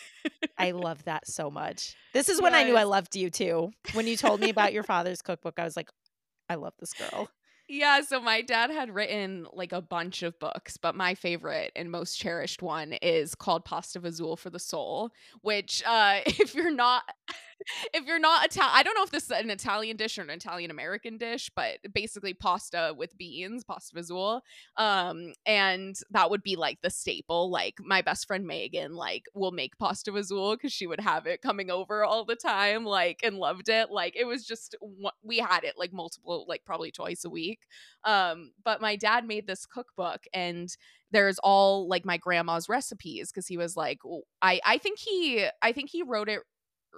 I 0.59 0.71
love 0.73 1.05
that 1.05 1.27
so 1.27 1.51
much. 1.51 1.97
This 2.13 2.29
is 2.29 2.41
when 2.41 2.55
I 2.55 2.63
knew 2.63 2.77
I 2.77 2.85
loved 2.85 3.17
you 3.17 3.31
too. 3.31 3.73
When 3.95 4.07
you 4.07 4.17
told 4.17 4.41
me 4.41 4.51
about 4.51 4.73
your 4.73 4.83
father's 4.83 5.23
cookbook, 5.23 5.59
I 5.59 5.65
was 5.65 5.77
like, 5.77 5.89
I 6.49 6.57
love 6.57 6.75
this 6.79 6.93
girl. 6.93 7.31
Yeah, 7.67 8.03
so 8.03 8.21
my 8.21 8.43
dad 8.43 8.71
had 8.71 8.95
written 8.95 9.47
like 9.55 9.73
a 9.73 9.81
bunch 9.81 10.23
of 10.23 10.39
books, 10.39 10.77
but 10.77 10.95
my 10.95 11.15
favorite 11.15 11.73
and 11.75 11.91
most 11.91 12.19
cherished 12.19 12.61
one 12.61 12.93
is 13.01 13.35
called 13.35 13.65
Pasta 13.65 13.99
Fazool 14.01 14.39
for 14.39 14.51
the 14.51 14.59
Soul, 14.59 15.11
which 15.41 15.83
uh 15.87 16.21
if 16.27 16.55
you're 16.55 16.71
not 16.71 17.05
if 17.93 18.05
you're 18.07 18.19
not 18.19 18.47
Italian, 18.47 18.75
I 18.75 18.83
don't 18.83 18.95
know 18.95 19.05
if 19.05 19.11
this 19.11 19.25
is 19.25 19.31
an 19.31 19.51
Italian 19.51 19.97
dish 19.97 20.19
or 20.19 20.23
an 20.23 20.31
Italian 20.31 20.71
American 20.71 21.19
dish, 21.19 21.51
but 21.55 21.79
basically 21.93 22.35
pasta 22.35 22.95
with 22.97 23.17
beans, 23.17 23.65
pasta 23.65 23.95
fazool. 23.97 24.41
Um, 24.77 25.33
and 25.47 25.97
that 26.11 26.31
would 26.31 26.43
be 26.43 26.57
like 26.57 26.81
the 26.83 26.91
staple. 26.91 27.51
Like 27.51 27.75
my 27.81 28.03
best 28.03 28.27
friend 28.27 28.47
Megan, 28.47 28.95
like 28.95 29.25
will 29.35 29.53
make 29.53 29.79
pasta 29.79 30.13
fazool 30.13 30.55
because 30.55 30.73
she 30.73 30.87
would 30.87 31.01
have 31.01 31.27
it 31.27 31.43
coming 31.43 31.71
over 31.71 32.05
all 32.05 32.25
the 32.25 32.37
time, 32.37 32.85
like 32.85 33.21
and 33.23 33.37
loved 33.37 33.69
it. 33.69 33.91
Like 33.91 34.17
it 34.17 34.25
was 34.25 34.47
just 34.47 34.77
we 35.23 35.39
had 35.39 35.65
it 35.65 35.75
like 35.79 35.93
multiple, 35.93 36.45
like 36.49 36.65
probably 36.65 36.91
twice 36.91 37.25
a 37.25 37.31
week. 37.31 37.61
Um, 38.05 38.53
but 38.65 38.81
my 38.81 38.97
dad 38.97 39.27
made 39.27 39.47
this 39.47 39.67
cookbook 39.67 40.25
and 40.33 40.75
there's 41.15 41.39
all 41.39 41.89
like 41.89 42.05
my 42.05 42.17
grandma's 42.17 42.69
recipes 42.69 43.31
because 43.31 43.47
he 43.47 43.57
was 43.57 43.77
like 43.77 44.01
I 44.43 44.61
I 44.65 44.79
think 44.79 44.99
he 44.99 45.47
I 45.63 45.73
think 45.73 45.91
he 45.91 46.03
wrote 46.03 46.29
it 46.29 46.41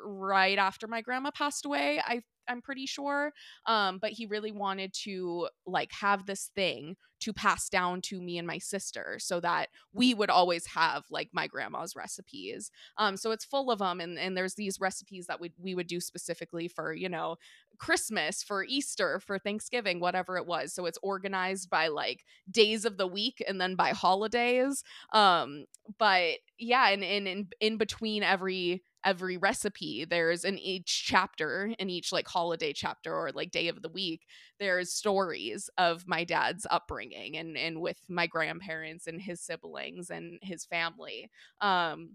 right 0.04 0.59
after 0.59 0.87
my 0.87 1.00
grandma 1.00 1.30
passed 1.30 1.64
away. 1.64 2.00
I 2.04 2.22
I'm 2.48 2.62
pretty 2.62 2.87
sure. 2.87 3.32
Um, 3.66 3.98
but 3.98 4.12
he 4.12 4.26
really 4.26 4.52
wanted 4.52 4.92
to 5.04 5.48
like 5.66 5.90
have 5.92 6.26
this 6.26 6.50
thing 6.54 6.96
to 7.18 7.32
pass 7.32 7.70
down 7.70 8.02
to 8.02 8.20
me 8.20 8.37
and 8.37 8.46
my 8.46 8.59
sister 8.59 9.16
so 9.18 9.40
that 9.40 9.70
we 9.92 10.12
would 10.12 10.28
always 10.28 10.66
have 10.66 11.04
like 11.11 11.30
my 11.32 11.46
grandma's 11.46 11.96
recipes. 11.96 12.70
Um, 12.98 13.16
so 13.16 13.30
it's 13.30 13.44
full 13.44 13.70
of 13.70 13.78
them 13.78 14.00
and, 14.00 14.18
and 14.18 14.37
there's 14.37 14.54
these 14.54 14.78
recipes 14.80 15.26
that 15.26 15.40
we 15.40 15.52
we 15.59 15.74
would 15.74 15.87
do 15.87 15.98
specifically 15.98 16.68
for, 16.68 16.92
you 16.92 17.09
know, 17.09 17.37
Christmas, 17.78 18.42
for 18.42 18.64
Easter, 18.64 19.20
for 19.20 19.38
Thanksgiving, 19.38 19.98
whatever 19.98 20.37
it 20.37 20.46
was. 20.46 20.74
So 20.74 20.87
it's 20.87 20.98
organized 21.02 21.70
by 21.70 21.88
like 21.88 22.24
days 22.50 22.85
of 22.85 22.98
the 22.98 23.06
week 23.06 23.42
and 23.46 23.61
then 23.61 23.76
by 23.76 23.90
holidays. 23.90 24.85
Um, 25.12 25.64
but 25.98 26.35
yeah, 26.59 26.88
and, 26.88 27.02
and 27.02 27.26
in 27.26 27.48
in 27.61 27.76
between 27.78 28.22
every 28.22 28.82
every 29.06 29.36
recipe 29.38 30.04
there's 30.04 30.44
in 30.44 30.58
each 30.58 31.04
chapter 31.06 31.72
in 31.78 31.88
each 31.88 32.12
like 32.12 32.28
holiday 32.28 32.72
chapter 32.72 33.14
or 33.14 33.30
like 33.32 33.52
day 33.52 33.68
of 33.68 33.80
the 33.80 33.88
week 33.88 34.26
there's 34.58 34.92
stories 34.92 35.70
of 35.78 36.04
my 36.08 36.24
dad's 36.24 36.66
upbringing 36.70 37.36
and 37.36 37.56
and 37.56 37.80
with 37.80 37.98
my 38.08 38.26
grandparents 38.26 39.06
and 39.06 39.22
his 39.22 39.40
siblings 39.40 40.10
and 40.10 40.38
his 40.42 40.64
family 40.66 41.30
um 41.60 42.10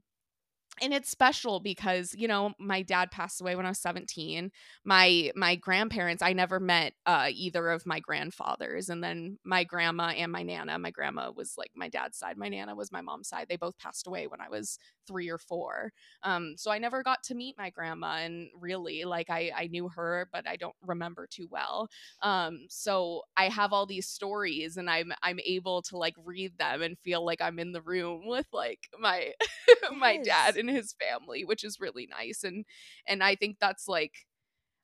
and 0.82 0.94
it's 0.94 1.10
special 1.10 1.60
because 1.60 2.16
you 2.18 2.28
know 2.28 2.54
my 2.60 2.82
dad 2.82 3.12
passed 3.12 3.40
away 3.40 3.56
when 3.56 3.66
i 3.66 3.70
was 3.70 3.80
17 3.80 4.52
my 4.84 5.32
my 5.36 5.56
grandparents 5.56 6.24
i 6.24 6.34
never 6.34 6.60
met 6.60 6.94
uh, 7.06 7.28
either 7.32 7.70
of 7.70 7.86
my 7.86 8.00
grandfathers 8.00 8.90
and 8.90 9.04
then 9.04 9.38
my 9.46 9.64
grandma 9.64 10.08
and 10.08 10.32
my 10.32 10.42
nana 10.44 10.78
my 10.80 10.92
grandma 10.92 11.32
was 11.32 11.54
like 11.58 11.72
my 11.76 11.88
dad's 11.88 12.18
side 12.18 12.38
my 12.38 12.50
nana 12.50 12.76
was 12.76 12.92
my 12.92 13.02
mom's 13.02 13.30
side 13.30 13.46
they 13.48 13.58
both 13.58 13.78
passed 13.78 14.08
away 14.08 14.28
when 14.28 14.42
i 14.42 14.50
was 14.50 14.80
three 15.08 15.30
or 15.30 15.38
four 15.38 15.94
um, 16.24 16.56
so 16.58 16.72
i 16.72 16.78
never 16.78 17.04
got 17.04 17.22
to 17.24 17.36
meet 17.36 17.58
my 17.58 17.70
grandma 17.70 18.18
and 18.18 18.50
really 18.60 19.04
like 19.04 19.30
i 19.30 19.52
i 19.56 19.68
knew 19.68 19.88
her 19.90 20.28
but 20.34 20.48
i 20.48 20.56
don't 20.56 20.76
remember 20.86 21.28
too 21.30 21.48
well 21.52 21.88
um, 22.24 22.66
so 22.70 23.22
i 23.38 23.48
have 23.48 23.72
all 23.72 23.86
these 23.86 24.08
stories 24.08 24.78
and 24.78 24.90
i'm 24.90 25.14
i'm 25.22 25.40
able 25.46 25.82
to 25.82 25.98
like 25.98 26.16
read 26.24 26.58
them 26.58 26.82
and 26.82 26.98
feel 27.00 27.24
like 27.24 27.42
i'm 27.42 27.60
in 27.60 27.72
the 27.72 27.82
room 27.82 28.26
with 28.26 28.48
like 28.52 28.90
my 29.00 29.32
my 29.98 30.18
dad 30.18 30.58
and 30.58 30.71
his 30.72 30.94
family, 30.94 31.46
which 31.46 31.64
is 31.64 31.80
really 31.80 32.08
nice. 32.10 32.44
And 32.44 32.66
and 33.08 33.24
I 33.24 33.36
think 33.36 33.58
that's 33.60 33.88
like 33.88 34.26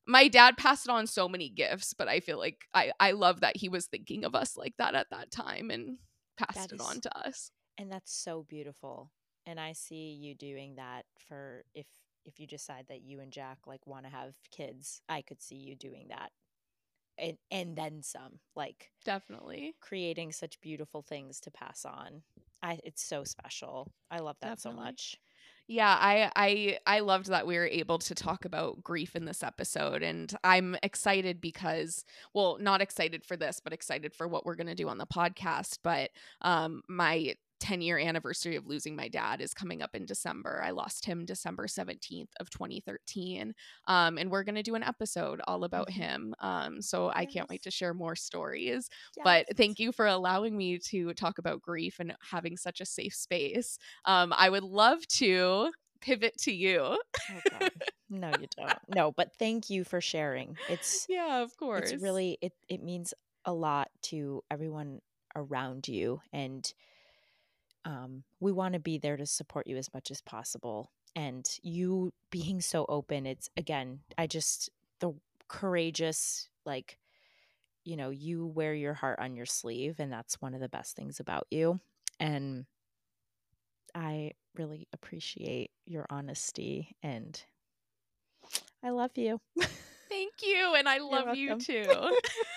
my 0.07 0.27
dad 0.27 0.57
passed 0.57 0.89
on 0.89 1.05
so 1.05 1.27
many 1.27 1.49
gifts, 1.49 1.93
but 1.93 2.07
I 2.07 2.19
feel 2.21 2.37
like 2.37 2.65
I 2.73 2.91
I 2.99 3.11
love 3.11 3.41
that 3.41 3.57
he 3.57 3.69
was 3.69 3.87
thinking 3.87 4.23
of 4.23 4.35
us 4.35 4.55
like 4.55 4.73
that 4.77 4.95
at 4.95 5.07
that 5.11 5.31
time 5.31 5.69
and 5.69 5.97
passed 6.37 6.55
that 6.55 6.71
it 6.71 6.75
is, 6.75 6.81
on 6.81 7.01
to 7.01 7.17
us. 7.17 7.51
And 7.77 7.91
that's 7.91 8.13
so 8.13 8.45
beautiful. 8.47 9.11
And 9.45 9.59
I 9.59 9.73
see 9.73 10.17
you 10.19 10.35
doing 10.35 10.75
that 10.75 11.05
for 11.27 11.63
if 11.73 11.87
if 12.25 12.39
you 12.39 12.47
decide 12.47 12.85
that 12.89 13.01
you 13.01 13.19
and 13.21 13.31
Jack 13.31 13.59
like 13.65 13.87
want 13.87 14.05
to 14.05 14.11
have 14.11 14.35
kids, 14.51 15.01
I 15.07 15.21
could 15.21 15.41
see 15.41 15.55
you 15.55 15.75
doing 15.75 16.07
that. 16.09 16.31
And 17.17 17.37
and 17.51 17.75
then 17.75 18.01
some. 18.03 18.39
Like 18.55 18.91
definitely 19.05 19.75
creating 19.81 20.31
such 20.31 20.61
beautiful 20.61 21.01
things 21.01 21.39
to 21.41 21.51
pass 21.51 21.85
on. 21.85 22.23
I 22.61 22.79
it's 22.83 23.03
so 23.03 23.23
special. 23.23 23.91
I 24.11 24.19
love 24.19 24.37
that 24.41 24.57
Definitely. 24.57 24.79
so 24.79 24.83
much. 24.85 25.15
Yeah, 25.69 25.97
I 25.99 26.31
I 26.35 26.77
I 26.87 26.99
loved 27.01 27.27
that 27.27 27.45
we 27.45 27.57
were 27.57 27.67
able 27.67 27.99
to 27.99 28.15
talk 28.15 28.45
about 28.45 28.81
grief 28.83 29.17
in 29.17 29.25
this 29.25 29.43
episode 29.43 30.01
and 30.01 30.33
I'm 30.43 30.77
excited 30.81 31.41
because 31.41 32.05
well, 32.33 32.57
not 32.61 32.81
excited 32.81 33.25
for 33.25 33.35
this, 33.35 33.59
but 33.61 33.73
excited 33.73 34.13
for 34.15 34.29
what 34.29 34.45
we're 34.45 34.55
going 34.55 34.67
to 34.67 34.75
do 34.75 34.87
on 34.87 34.97
the 34.97 35.05
podcast, 35.05 35.79
but 35.83 36.11
um 36.41 36.83
my 36.87 37.35
10 37.59 37.81
year 37.81 37.97
anniversary 37.97 38.55
of 38.55 38.67
losing 38.67 38.95
my 38.95 39.07
dad 39.07 39.41
is 39.41 39.53
coming 39.53 39.81
up 39.81 39.95
in 39.95 40.05
December. 40.05 40.61
I 40.63 40.71
lost 40.71 41.05
him 41.05 41.25
December 41.25 41.67
17th 41.67 42.29
of 42.39 42.49
2013. 42.49 43.53
Um, 43.87 44.17
and 44.17 44.29
we're 44.29 44.43
going 44.43 44.55
to 44.55 44.63
do 44.63 44.75
an 44.75 44.83
episode 44.83 45.41
all 45.47 45.63
about 45.63 45.89
mm-hmm. 45.89 46.01
him. 46.01 46.35
Um, 46.39 46.81
so 46.81 47.07
yes. 47.07 47.13
I 47.15 47.25
can't 47.25 47.49
wait 47.49 47.63
to 47.63 47.71
share 47.71 47.93
more 47.93 48.15
stories. 48.15 48.89
Yes. 49.15 49.23
But 49.23 49.57
thank 49.57 49.79
you 49.79 49.91
for 49.91 50.05
allowing 50.05 50.55
me 50.55 50.79
to 50.89 51.13
talk 51.13 51.37
about 51.37 51.61
grief 51.61 51.99
and 51.99 52.15
having 52.31 52.57
such 52.57 52.81
a 52.81 52.85
safe 52.85 53.13
space. 53.13 53.77
Um, 54.05 54.33
I 54.35 54.49
would 54.49 54.63
love 54.63 55.05
to 55.07 55.71
pivot 56.01 56.37
to 56.39 56.51
you. 56.53 56.79
oh, 56.81 57.67
no, 58.09 58.31
you 58.39 58.47
don't. 58.57 58.77
No, 58.93 59.11
but 59.11 59.31
thank 59.37 59.69
you 59.69 59.83
for 59.83 60.01
sharing. 60.01 60.57
It's 60.69 61.05
yeah, 61.09 61.41
of 61.41 61.55
course. 61.57 61.91
It's 61.91 62.01
really 62.03 62.37
it 62.41 62.53
it 62.69 62.83
means 62.83 63.13
a 63.45 63.53
lot 63.53 63.89
to 64.03 64.43
everyone 64.51 64.99
around 65.35 65.87
you 65.87 66.19
and 66.33 66.71
um, 67.87 68.23
we 68.41 68.51
want 68.51 68.73
to 68.73 68.79
be 68.79 68.97
there 68.97 69.15
to 69.15 69.25
support 69.25 69.65
you 69.65 69.77
as 69.77 69.91
much 69.93 70.11
as 70.11 70.21
possible. 70.21 70.91
And 71.15 71.47
you 71.63 72.11
being 72.29 72.59
so 72.59 72.85
open, 72.89 73.25
it's 73.25 73.49
again, 73.55 74.01
I 74.17 74.27
just, 74.27 74.69
the 74.99 75.13
courageous, 75.47 76.49
like, 76.65 76.99
you 77.85 77.95
know, 77.95 78.09
you 78.09 78.45
wear 78.45 78.73
your 78.73 78.93
heart 78.93 79.19
on 79.19 79.37
your 79.37 79.45
sleeve, 79.45 79.95
and 79.99 80.11
that's 80.11 80.41
one 80.41 80.53
of 80.53 80.59
the 80.59 80.67
best 80.67 80.97
things 80.97 81.21
about 81.21 81.47
you. 81.49 81.79
And 82.19 82.65
I 83.95 84.33
really 84.57 84.87
appreciate 84.91 85.71
your 85.85 86.05
honesty 86.09 86.95
and 87.01 87.41
I 88.83 88.89
love 88.89 89.11
you. 89.15 89.39
Thank 90.09 90.33
you. 90.43 90.75
And 90.77 90.89
I 90.89 90.97
love 90.99 91.35
you 91.35 91.57
too. 91.57 91.85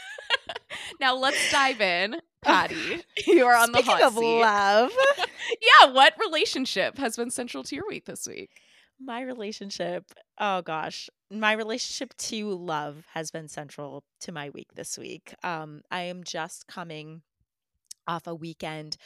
now 1.00 1.16
let's 1.16 1.50
dive 1.50 1.80
in. 1.80 2.16
Patty, 2.42 3.02
you 3.26 3.44
are 3.44 3.54
on 3.54 3.68
Speaking 3.68 3.84
the 3.86 3.92
hot 3.92 4.02
of 4.02 4.14
seat. 4.14 4.40
love. 4.40 4.90
yeah, 5.18 5.92
what 5.92 6.14
relationship 6.18 6.96
has 6.98 7.16
been 7.16 7.30
central 7.30 7.62
to 7.64 7.74
your 7.74 7.86
week 7.86 8.06
this 8.06 8.26
week? 8.26 8.50
My 8.98 9.22
relationship, 9.22 10.04
oh 10.38 10.62
gosh, 10.62 11.08
my 11.30 11.52
relationship 11.52 12.14
to 12.16 12.50
love 12.54 13.04
has 13.14 13.30
been 13.30 13.48
central 13.48 14.04
to 14.20 14.32
my 14.32 14.50
week 14.50 14.68
this 14.74 14.96
week. 14.98 15.34
Um, 15.42 15.82
I 15.90 16.02
am 16.02 16.24
just 16.24 16.66
coming 16.66 17.22
off 18.06 18.26
a 18.26 18.34
weekend 18.34 18.96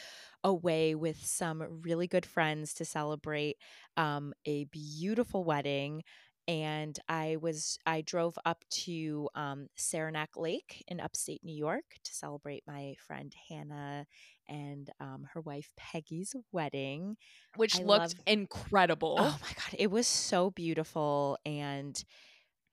away 0.42 0.94
with 0.94 1.24
some 1.24 1.80
really 1.82 2.06
good 2.06 2.26
friends 2.26 2.74
to 2.74 2.84
celebrate 2.84 3.56
um, 3.96 4.32
a 4.46 4.64
beautiful 4.64 5.44
wedding 5.44 6.02
and 6.48 6.98
I 7.08 7.36
was 7.40 7.78
I 7.86 8.02
drove 8.02 8.38
up 8.44 8.64
to 8.84 9.28
um, 9.34 9.68
Saranac 9.76 10.36
Lake 10.36 10.84
in 10.88 11.00
upstate 11.00 11.42
New 11.44 11.54
York 11.54 11.84
to 12.04 12.14
celebrate 12.14 12.64
my 12.66 12.94
friend 13.06 13.34
Hannah 13.48 14.06
and 14.48 14.90
um, 15.00 15.26
her 15.34 15.40
wife 15.40 15.72
Peggy's 15.76 16.34
wedding, 16.52 17.16
which 17.54 17.80
I 17.80 17.82
looked 17.82 18.14
love, 18.14 18.14
incredible. 18.26 19.16
Oh 19.18 19.38
my 19.42 19.48
god, 19.54 19.76
it 19.78 19.90
was 19.90 20.06
so 20.06 20.50
beautiful, 20.50 21.38
and 21.44 22.02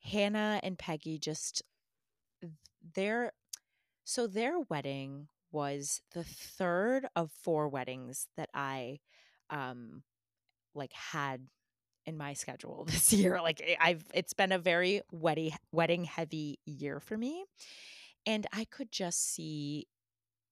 Hannah 0.04 0.60
and 0.64 0.78
Peggy 0.78 1.18
just 1.20 1.64
their 2.96 3.32
so 4.04 4.28
their 4.28 4.60
wedding 4.70 5.28
was 5.52 6.02
the 6.14 6.24
third 6.24 7.06
of 7.16 7.32
four 7.32 7.68
weddings 7.70 8.28
that 8.38 8.50
I 8.54 9.00
um 9.50 10.04
like 10.74 10.94
had 10.94 11.48
in 12.06 12.18
my 12.18 12.34
schedule 12.34 12.86
this 12.90 13.14
year. 13.14 13.42
Like 13.42 13.62
eh, 13.66 13.76
I've 13.80 14.04
it's 14.14 14.34
been 14.34 14.52
a 14.52 14.60
very 14.60 15.02
wedding 15.12 15.52
wedding 15.72 16.04
heavy 16.04 16.60
year 16.66 17.00
for 17.00 17.18
me. 17.18 17.46
And 18.26 18.46
I 18.54 18.66
could 18.66 18.92
just 18.92 19.34
see 19.34 19.88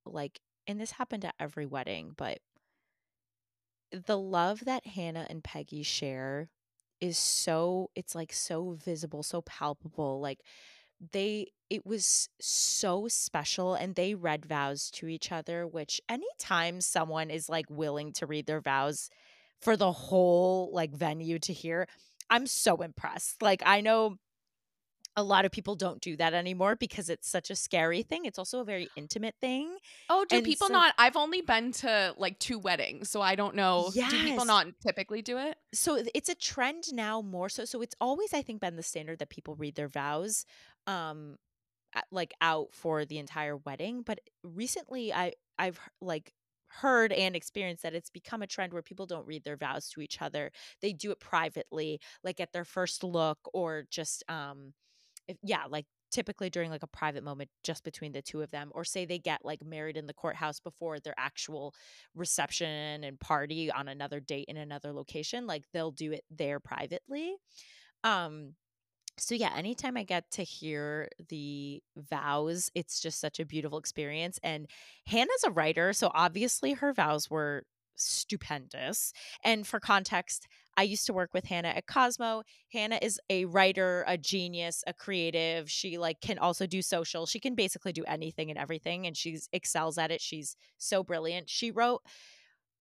like 0.06 0.40
and 0.68 0.80
this 0.80 0.92
happened 0.92 1.26
at 1.26 1.36
every 1.40 1.66
wedding, 1.66 2.14
but 2.16 2.40
the 3.92 4.18
love 4.18 4.66
that 4.66 4.86
Hannah 4.86 5.26
and 5.30 5.44
Peggy 5.44 5.84
share 5.84 6.50
is 7.02 7.18
so 7.18 7.90
it's 7.96 8.16
like 8.16 8.34
so 8.34 8.72
visible, 8.72 9.24
so 9.24 9.42
palpable. 9.42 10.20
Like 10.20 10.40
they 11.12 11.48
it 11.70 11.86
was 11.86 12.30
so 12.42 13.08
special 13.08 13.76
and 13.76 13.96
they 13.96 14.16
read 14.16 14.46
vows 14.46 14.90
to 14.92 15.08
each 15.08 15.32
other, 15.32 15.66
which 15.68 16.02
anytime 16.10 16.82
someone 16.82 17.30
is 17.30 17.50
like 17.50 17.66
willing 17.70 18.12
to 18.14 18.26
read 18.26 18.48
their 18.48 18.62
vows 18.62 19.10
for 19.62 19.76
the 19.78 19.92
whole 19.92 20.72
like 20.74 20.92
venue 20.92 21.40
to 21.40 21.54
hear, 21.54 21.88
I'm 22.30 22.48
so 22.48 22.78
impressed. 22.78 23.42
Like 23.42 23.62
I 23.66 23.82
know 23.82 24.18
a 25.16 25.24
lot 25.24 25.44
of 25.44 25.52
people 25.52 25.76
don't 25.76 26.00
do 26.00 26.16
that 26.16 26.34
anymore 26.34 26.76
because 26.78 27.10
it's 27.10 27.28
such 27.28 27.50
a 27.50 27.56
scary 27.56 28.04
thing. 28.04 28.24
It's 28.24 28.40
also 28.40 28.60
a 28.60 28.64
very 28.64 28.88
intimate 28.96 29.36
thing. 29.42 29.76
Oh, 30.10 30.24
do 30.30 30.38
And 30.38 30.46
people 30.46 30.68
so- 30.68 30.74
not? 30.74 30.94
I've 30.98 31.18
only 31.18 31.42
been 31.42 31.74
to 31.74 32.14
like 32.18 32.40
two 32.40 32.58
weddings, 32.58 33.10
so 33.10 33.20
I 33.22 33.36
don't 33.36 33.56
know. 33.56 33.90
Do 33.94 34.02
people 34.24 34.46
not 34.46 34.68
typically 34.82 35.22
do 35.22 35.38
it? 35.38 35.58
so 35.74 36.02
it's 36.16 36.30
a 36.30 36.36
trend 36.36 36.86
now 36.94 37.22
more 37.22 37.48
so 37.50 37.64
so 37.64 37.80
it's 37.84 37.94
always 38.02 38.34
i 38.34 38.42
think 38.42 38.60
been 38.60 38.76
the 38.76 38.82
standard 38.82 39.20
that 39.20 39.30
people 39.30 39.54
read 39.54 39.76
their 39.76 39.88
vows 39.88 40.46
um 40.88 41.36
like 42.12 42.34
out 42.42 42.70
for 42.74 43.06
the 43.06 43.20
entire 43.20 43.56
wedding 43.56 44.02
but 44.02 44.20
recently 44.44 45.14
i 45.14 45.32
i've 45.60 45.80
like 46.02 46.34
heard 46.70 47.12
and 47.14 47.36
experienced 47.36 47.84
that 47.84 47.94
it's 47.96 48.10
become 48.10 48.42
a 48.42 48.48
trend 48.48 48.74
where 48.74 48.82
people 48.82 49.06
don't 49.06 49.26
read 49.28 49.44
their 49.44 49.58
vows 49.58 49.90
to 49.90 50.02
each 50.02 50.22
other. 50.22 50.52
They 50.82 50.94
do 50.94 51.12
it 51.12 51.20
privately 51.20 52.00
like 52.24 52.40
at 52.40 52.52
their 52.54 52.66
first 52.66 53.04
look 53.04 53.40
or 53.54 53.86
just 53.90 54.24
um 54.30 54.74
if, 55.28 55.38
yeah 55.44 55.66
like 55.70 55.86
typically 56.12 56.50
during 56.50 56.72
like 56.72 56.82
a 56.84 56.88
private 56.88 57.24
moment 57.24 57.50
just 57.64 57.84
between 57.84 58.12
the 58.12 58.22
two 58.22 58.42
of 58.42 58.50
them 58.52 58.72
or 58.74 58.84
say 58.84 59.06
they 59.06 59.20
get 59.20 59.46
like 59.46 59.64
married 59.64 59.96
in 59.96 60.08
the 60.08 60.14
courthouse 60.14 60.60
before 60.60 61.00
their 61.00 61.14
actual 61.18 61.74
reception 62.16 63.04
and 63.04 63.20
party 63.20 63.72
on 63.72 63.88
another 63.88 64.20
date 64.20 64.46
in 64.48 64.58
another 64.58 64.92
location 64.92 65.46
like 65.46 65.66
they'll 65.72 65.92
do 65.92 66.12
it 66.12 66.24
there 66.32 66.60
privately. 66.60 67.36
Um 68.04 68.56
so 69.20 69.36
yeah 69.36 69.52
anytime 69.56 69.98
i 69.98 70.04
get 70.04 70.30
to 70.32 70.44
hear 70.44 71.10
the 71.30 71.82
vows 71.98 72.72
it's 72.76 73.00
just 73.00 73.20
such 73.20 73.40
a 73.40 73.46
beautiful 73.46 73.78
experience 73.78 74.40
and 74.44 74.68
hannah's 75.06 75.44
a 75.46 75.52
writer 75.52 75.94
so 75.94 76.12
obviously 76.14 76.74
her 76.74 76.94
vows 76.94 77.30
were 77.30 77.64
stupendous 77.96 79.12
and 79.44 79.68
for 79.68 79.80
context 79.80 80.48
i 80.78 80.84
used 80.84 81.06
to 81.06 81.12
work 81.12 81.34
with 81.34 81.46
hannah 81.46 81.68
at 81.68 81.86
cosmo. 81.86 82.44
Hannah 82.72 83.00
is 83.02 83.20
a 83.30 83.44
writer 83.46 84.06
a 84.08 84.18
genius 84.18 84.86
a 84.88 84.94
creative 84.94 85.70
she 85.70 85.98
like 85.98 86.22
can 86.22 86.38
also 86.38 86.66
do 86.66 86.82
social 86.82 87.26
she 87.26 87.42
can 87.42 87.56
basically 87.56 87.92
do 87.92 88.06
anything 88.08 88.50
and 88.50 88.58
everything 88.58 89.06
and 89.06 89.18
she 89.18 89.38
excels 89.52 89.98
at 89.98 90.12
it 90.12 90.22
she's 90.22 90.56
so 90.78 91.04
brilliant. 91.04 91.50
She 91.50 91.72
wrote 91.72 92.02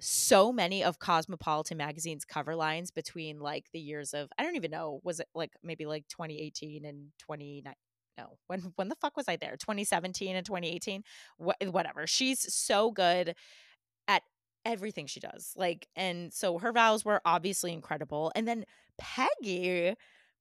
so 0.01 0.53
many 0.53 0.84
of 0.84 0.99
Cosmopolitan 0.99 1.76
magazine's 1.76 2.24
cover 2.24 2.55
lines 2.55 2.90
between 2.90 3.40
like 3.40 3.66
the 3.72 3.80
years 3.80 4.14
of 4.14 4.28
I 4.38 4.42
don't 4.42 4.57
even 4.57 4.70
know 4.70 5.01
was 5.03 5.20
it 5.20 5.26
like 5.34 5.53
maybe 5.62 5.86
like 5.86 6.07
2018 6.09 6.84
and 6.84 7.09
29 7.18 7.74
no 8.16 8.38
when 8.46 8.72
when 8.76 8.88
the 8.88 8.96
fuck 8.96 9.16
was 9.16 9.26
I 9.28 9.36
there? 9.36 9.57
2017 9.57 10.36
and 10.36 10.46
2018 10.46 11.03
Wha 11.38 11.53
eh, 11.61 11.66
whatever. 11.66 12.07
She's 12.07 12.53
so 12.55 12.90
good 12.92 13.34
at 14.09 14.22
everything 14.64 15.07
she 15.07 15.20
does 15.20 15.53
like 15.57 15.88
and 15.96 16.32
so 16.32 16.59
her 16.59 16.72
vows 16.72 17.05
were 17.05 17.20
obviously 17.24 17.72
incredible 17.72 18.32
and 18.34 18.46
then 18.46 18.64
Peggy 18.99 19.94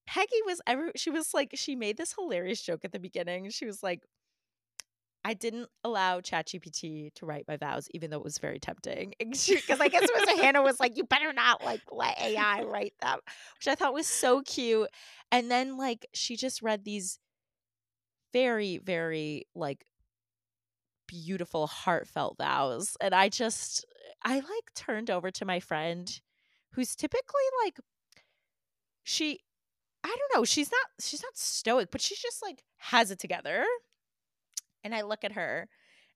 Peggy 0.08 0.42
was 0.46 0.62
ever 0.68 0.92
she 0.96 1.10
was 1.10 1.34
like 1.34 1.52
she 1.56 1.76
made 1.76 1.98
this 1.98 2.14
hilarious 2.14 2.62
joke 2.62 2.84
at 2.84 2.92
the 2.92 3.00
beginning 3.00 3.50
she 3.50 3.66
was 3.66 3.84
like 3.84 4.02
I 5.28 5.34
didn't 5.34 5.68
allow 5.84 6.22
ChatGPT 6.22 7.14
to 7.16 7.26
write 7.26 7.50
my 7.50 7.58
vows, 7.58 7.90
even 7.92 8.10
though 8.12 8.18
it 8.18 8.24
was 8.24 8.38
very 8.38 8.60
tempting. 8.60 9.14
Because 9.20 9.82
I 9.82 9.90
guess 9.90 10.08
was 10.10 10.40
Hannah 10.40 10.62
was 10.62 10.80
like, 10.80 10.96
"You 10.96 11.04
better 11.04 11.34
not 11.34 11.66
like 11.66 11.82
let 11.92 12.18
AI 12.18 12.64
write 12.64 12.94
them," 13.02 13.20
which 13.60 13.68
I 13.68 13.76
thought 13.76 13.94
was 13.94 14.08
so 14.08 14.42
cute. 14.42 14.88
And 15.30 15.52
then 15.52 15.76
like 15.76 16.06
she 16.14 16.38
just 16.38 16.62
read 16.62 16.86
these 16.86 17.20
very, 18.32 18.78
very 18.78 19.48
like 19.54 19.84
beautiful, 21.08 21.68
heartfelt 21.68 22.38
vows, 22.38 22.96
and 23.02 23.14
I 23.14 23.28
just 23.28 23.86
I 24.24 24.36
like 24.36 24.74
turned 24.76 25.10
over 25.10 25.30
to 25.32 25.44
my 25.44 25.60
friend, 25.60 26.22
who's 26.72 26.96
typically 26.96 27.48
like 27.66 27.80
she. 29.04 29.42
I 30.06 30.08
don't 30.08 30.40
know. 30.40 30.46
She's 30.46 30.72
not. 30.72 30.86
She's 31.02 31.22
not 31.22 31.38
stoic, 31.38 31.92
but 31.92 32.00
she's 32.00 32.20
just 32.20 32.42
like 32.42 32.64
has 32.78 33.12
it 33.12 33.20
together 33.20 33.66
and 34.84 34.94
I 34.96 35.02
look 35.02 35.24
at 35.24 35.34
her 35.34 35.68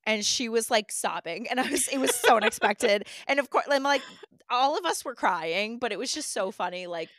and 0.06 0.26
she 0.26 0.50
was 0.50 0.72
like 0.72 0.92
sobbing 0.92 1.48
and 1.50 1.60
I 1.60 1.70
was 1.70 1.88
it 1.88 2.00
was 2.00 2.16
so 2.16 2.38
unexpected. 2.38 3.08
And 3.28 3.40
of 3.40 3.50
course 3.50 3.66
I'm 3.70 3.84
like 3.84 4.02
all 4.50 4.78
of 4.78 4.86
us 4.86 5.06
were 5.06 5.16
crying, 5.16 5.80
but 5.80 5.92
it 5.92 6.00
was 6.00 6.14
just 6.14 6.34
so 6.34 6.52
funny 6.52 6.88
like 6.88 7.10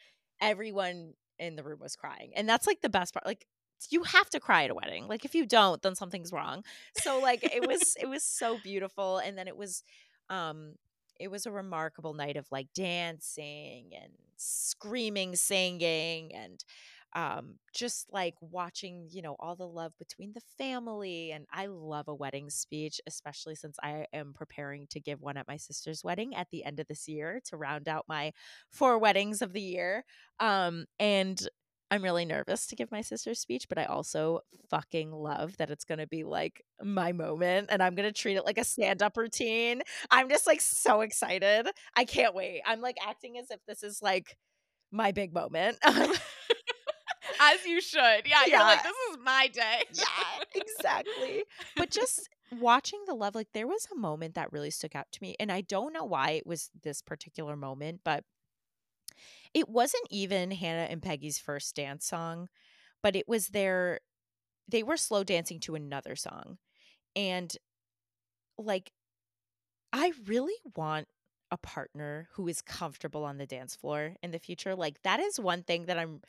everyone 0.41 1.15
in 1.39 1.57
the 1.57 1.63
room 1.63 1.79
was 1.81 1.97
crying. 1.97 2.33
And 2.37 2.49
that's 2.49 2.67
like 2.67 2.81
the 2.81 2.89
best 2.89 3.15
part. 3.15 3.27
Like 3.27 3.47
you 3.91 4.05
have 4.05 4.31
to 4.31 4.41
cry 4.41 4.65
at 4.65 4.71
a 4.71 4.75
wedding. 4.75 5.09
Like 5.09 5.25
if 5.25 5.35
you 5.35 5.47
don't, 5.47 5.83
then 5.83 5.95
something's 5.95 6.33
wrong. 6.33 6.65
So 6.99 7.19
like 7.21 7.43
it 7.43 7.67
was 7.67 7.97
it 8.01 8.09
was 8.09 8.23
so 8.23 8.59
beautiful 8.63 9.19
and 9.19 9.37
then 9.37 9.49
it 9.49 9.57
was 9.57 9.83
um 10.31 10.75
it 11.19 11.31
was 11.31 11.47
a 11.47 11.53
remarkable 11.53 12.15
night 12.15 12.37
of 12.37 12.51
like 12.51 12.69
dancing 12.75 13.91
and 14.01 14.13
screaming, 14.37 15.37
singing 15.37 16.35
and 16.35 16.65
um 17.15 17.57
just 17.75 18.07
like 18.13 18.35
watching 18.41 19.07
you 19.11 19.23
know 19.23 19.37
all 19.39 19.57
the 19.57 19.67
love 19.67 19.93
between 19.99 20.33
the 20.33 20.41
family 20.59 21.31
and 21.33 21.47
i 21.53 21.67
love 21.67 22.09
a 22.09 22.15
wedding 22.15 22.49
speech 22.49 23.01
especially 23.07 23.55
since 23.55 23.77
i 23.83 24.07
am 24.13 24.33
preparing 24.35 24.87
to 24.89 25.01
give 25.01 25.21
one 25.21 25.37
at 25.37 25.49
my 25.49 25.57
sister's 25.57 26.03
wedding 26.03 26.35
at 26.35 26.49
the 26.51 26.65
end 26.65 26.81
of 26.81 26.87
this 26.89 27.09
year 27.09 27.41
to 27.45 27.57
round 27.57 27.89
out 27.89 28.05
my 28.09 28.33
four 28.71 28.99
weddings 28.99 29.43
of 29.43 29.53
the 29.53 29.61
year 29.61 30.05
um 30.41 30.87
and 30.99 31.49
i'm 31.91 32.03
really 32.03 32.25
nervous 32.25 32.67
to 32.67 32.77
give 32.77 32.91
my 32.91 33.03
sister's 33.03 33.41
speech 33.41 33.69
but 33.69 33.79
i 33.79 33.85
also 33.85 34.41
fucking 34.71 35.13
love 35.13 35.57
that 35.59 35.71
it's 35.71 35.85
going 35.85 35.99
to 35.99 36.07
be 36.07 36.25
like 36.25 36.65
my 36.83 37.13
moment 37.13 37.69
and 37.71 37.83
i'm 37.83 37.95
going 37.95 38.09
to 38.09 38.13
treat 38.19 38.37
it 38.37 38.47
like 38.47 38.59
a 38.59 38.65
stand-up 38.65 39.17
routine. 39.17 39.83
I'm 40.11 40.29
just 40.29 40.47
like 40.47 40.61
so 40.61 41.01
excited. 41.01 41.69
I 41.97 42.05
can't 42.05 42.35
wait. 42.35 42.63
I'm 42.67 42.81
like 42.81 42.97
acting 43.07 43.39
as 43.39 43.51
if 43.51 43.61
this 43.67 43.83
is 43.83 44.01
like 44.03 44.37
my 44.91 45.13
big 45.13 45.33
moment 45.33 45.79
As 47.43 47.65
you 47.67 47.81
should. 47.81 48.27
Yeah, 48.27 48.45
you're 48.47 48.59
Yeah. 48.59 48.65
like, 48.65 48.83
this 48.83 48.97
is 49.11 49.19
my 49.23 49.49
day. 49.49 49.83
yeah, 49.93 50.45
exactly. 50.55 51.45
But 51.77 51.91
just 51.91 52.29
watching 52.51 53.01
the 53.07 53.15
love, 53.15 53.35
like 53.35 53.49
there 53.53 53.67
was 53.67 53.87
a 53.93 53.99
moment 53.99 54.35
that 54.35 54.53
really 54.53 54.71
stuck 54.71 54.95
out 54.95 55.11
to 55.13 55.19
me. 55.23 55.35
And 55.41 55.51
I 55.51 55.63
don't 55.63 55.93
know 55.93 56.05
why 56.05 56.31
it 56.33 56.47
was 56.47 56.71
this 56.83 57.03
particular 57.03 57.57
moment, 57.57 58.01
but 58.05 58.25
it 59.55 59.69
wasn't 59.69 60.07
even 60.11 60.51
Hannah 60.51 60.89
and 60.91 61.03
Peggy's 61.03 61.39
first 61.39 61.75
dance 61.75 62.07
song, 62.07 62.49
but 63.03 63.17
it 63.17 63.29
was 63.29 63.49
their, 63.49 64.01
they 64.69 64.83
were 64.83 64.97
slow 64.97 65.25
dancing 65.25 65.61
to 65.61 65.75
another 65.75 66.17
song. 66.17 66.59
And 67.17 67.55
like, 68.57 68.93
I 69.93 70.13
really 70.27 70.55
want 70.77 71.09
a 71.51 71.59
partner 71.59 72.29
who 72.33 72.49
is 72.49 72.63
comfortable 72.63 73.25
on 73.25 73.37
the 73.37 73.47
dance 73.47 73.77
floor 73.77 74.17
in 74.23 74.31
the 74.31 74.39
future. 74.39 74.75
Like, 74.75 75.03
that 75.03 75.21
is 75.21 75.39
one 75.39 75.63
thing 75.63 75.85
that 75.87 75.99
I'm 75.99 76.23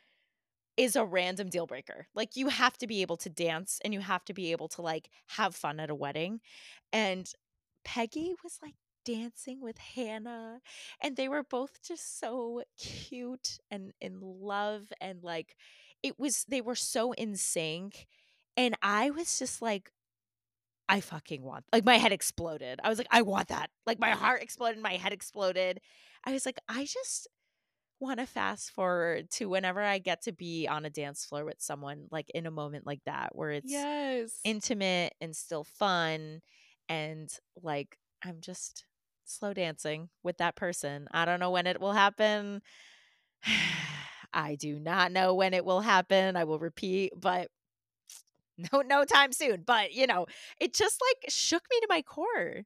is 0.78 0.96
a 0.96 1.06
random 1.06 1.50
deal 1.50 1.68
breaker. 1.68 2.08
Like 2.16 2.36
you 2.36 2.48
have 2.48 2.78
to 2.80 2.88
be 2.88 3.02
able 3.02 3.18
to 3.18 3.30
dance 3.30 3.80
and 3.84 3.94
you 3.94 4.00
have 4.00 4.26
to 4.26 4.34
be 4.34 4.52
able 4.52 4.68
to 4.70 4.82
like 4.82 5.10
have 5.28 5.56
fun 5.56 5.80
at 5.80 5.90
a 5.90 5.96
wedding. 5.96 6.40
And 6.92 7.32
Peggy 7.86 8.36
was 8.44 8.60
like 8.62 8.76
dancing 9.06 9.62
with 9.62 9.78
Hannah 9.78 10.62
and 11.02 11.16
they 11.16 11.28
were 11.28 11.44
both 11.44 11.82
just 11.86 12.20
so 12.20 12.64
cute 12.78 13.60
and 13.70 13.92
in 14.00 14.20
love 14.22 14.84
and 15.02 15.22
like 15.24 15.56
it 16.02 16.18
was 16.18 16.46
they 16.48 16.62
were 16.62 16.76
so 16.76 17.12
in 17.14 17.36
sync 17.36 18.08
and 18.56 18.76
I 18.82 19.10
was 19.10 19.38
just 19.40 19.62
like 19.62 19.92
I 20.90 21.02
fucking 21.02 21.44
want 21.44 21.66
like 21.74 21.86
my 21.86 21.98
head 21.98 22.12
exploded. 22.12 22.80
I 22.84 22.90
was 22.90 22.98
like 22.98 23.08
I 23.12 23.22
want 23.22 23.50
that. 23.50 23.70
Like 23.86 24.00
my 24.00 24.12
heart 24.12 24.42
exploded, 24.42 24.82
my 24.82 24.94
head 24.94 25.14
exploded. 25.14 25.80
I 26.26 26.32
was 26.34 26.46
like 26.46 26.60
I 26.70 26.86
just 26.86 27.28
want 28.00 28.20
to 28.20 28.26
fast 28.26 28.72
forward 28.72 29.30
to 29.32 29.48
whenever 29.50 29.82
I 29.82 30.00
get 30.00 30.24
to 30.24 30.32
be 30.34 30.68
on 30.68 30.86
a 30.86 30.90
dance 30.90 31.26
floor 31.26 31.46
with 31.46 31.62
someone 31.62 32.08
like 32.12 32.30
in 32.32 32.46
a 32.46 32.52
moment 32.52 32.86
like 32.86 33.02
that 33.06 33.36
where 33.36 33.52
it's 33.52 33.86
Yes. 33.86 34.46
intimate 34.46 35.16
and 35.22 35.36
still 35.36 35.64
fun 35.64 36.42
and 36.90 37.30
like 37.62 37.98
I'm 38.24 38.42
just 38.42 38.86
slow 39.26 39.54
dancing 39.54 40.10
with 40.24 40.38
that 40.40 40.56
person. 40.56 41.08
I 41.12 41.26
don't 41.26 41.40
know 41.40 41.52
when 41.52 41.68
it 41.68 41.82
will 41.82 41.94
happen. 41.94 42.62
I 44.34 44.56
do 44.56 44.80
not 44.80 45.12
know 45.12 45.36
when 45.36 45.54
it 45.54 45.66
will 45.66 45.82
happen. 45.82 46.36
I 46.38 46.46
will 46.46 46.60
repeat, 46.60 47.14
but 47.18 47.50
no 48.74 48.82
no 48.82 49.06
time 49.06 49.32
soon. 49.32 49.64
But, 49.64 49.94
you 49.94 50.08
know, 50.08 50.26
it 50.60 50.74
just 50.74 51.02
like 51.02 51.32
shook 51.32 51.64
me 51.72 51.80
to 51.82 51.88
my 51.90 52.02
core. 52.02 52.64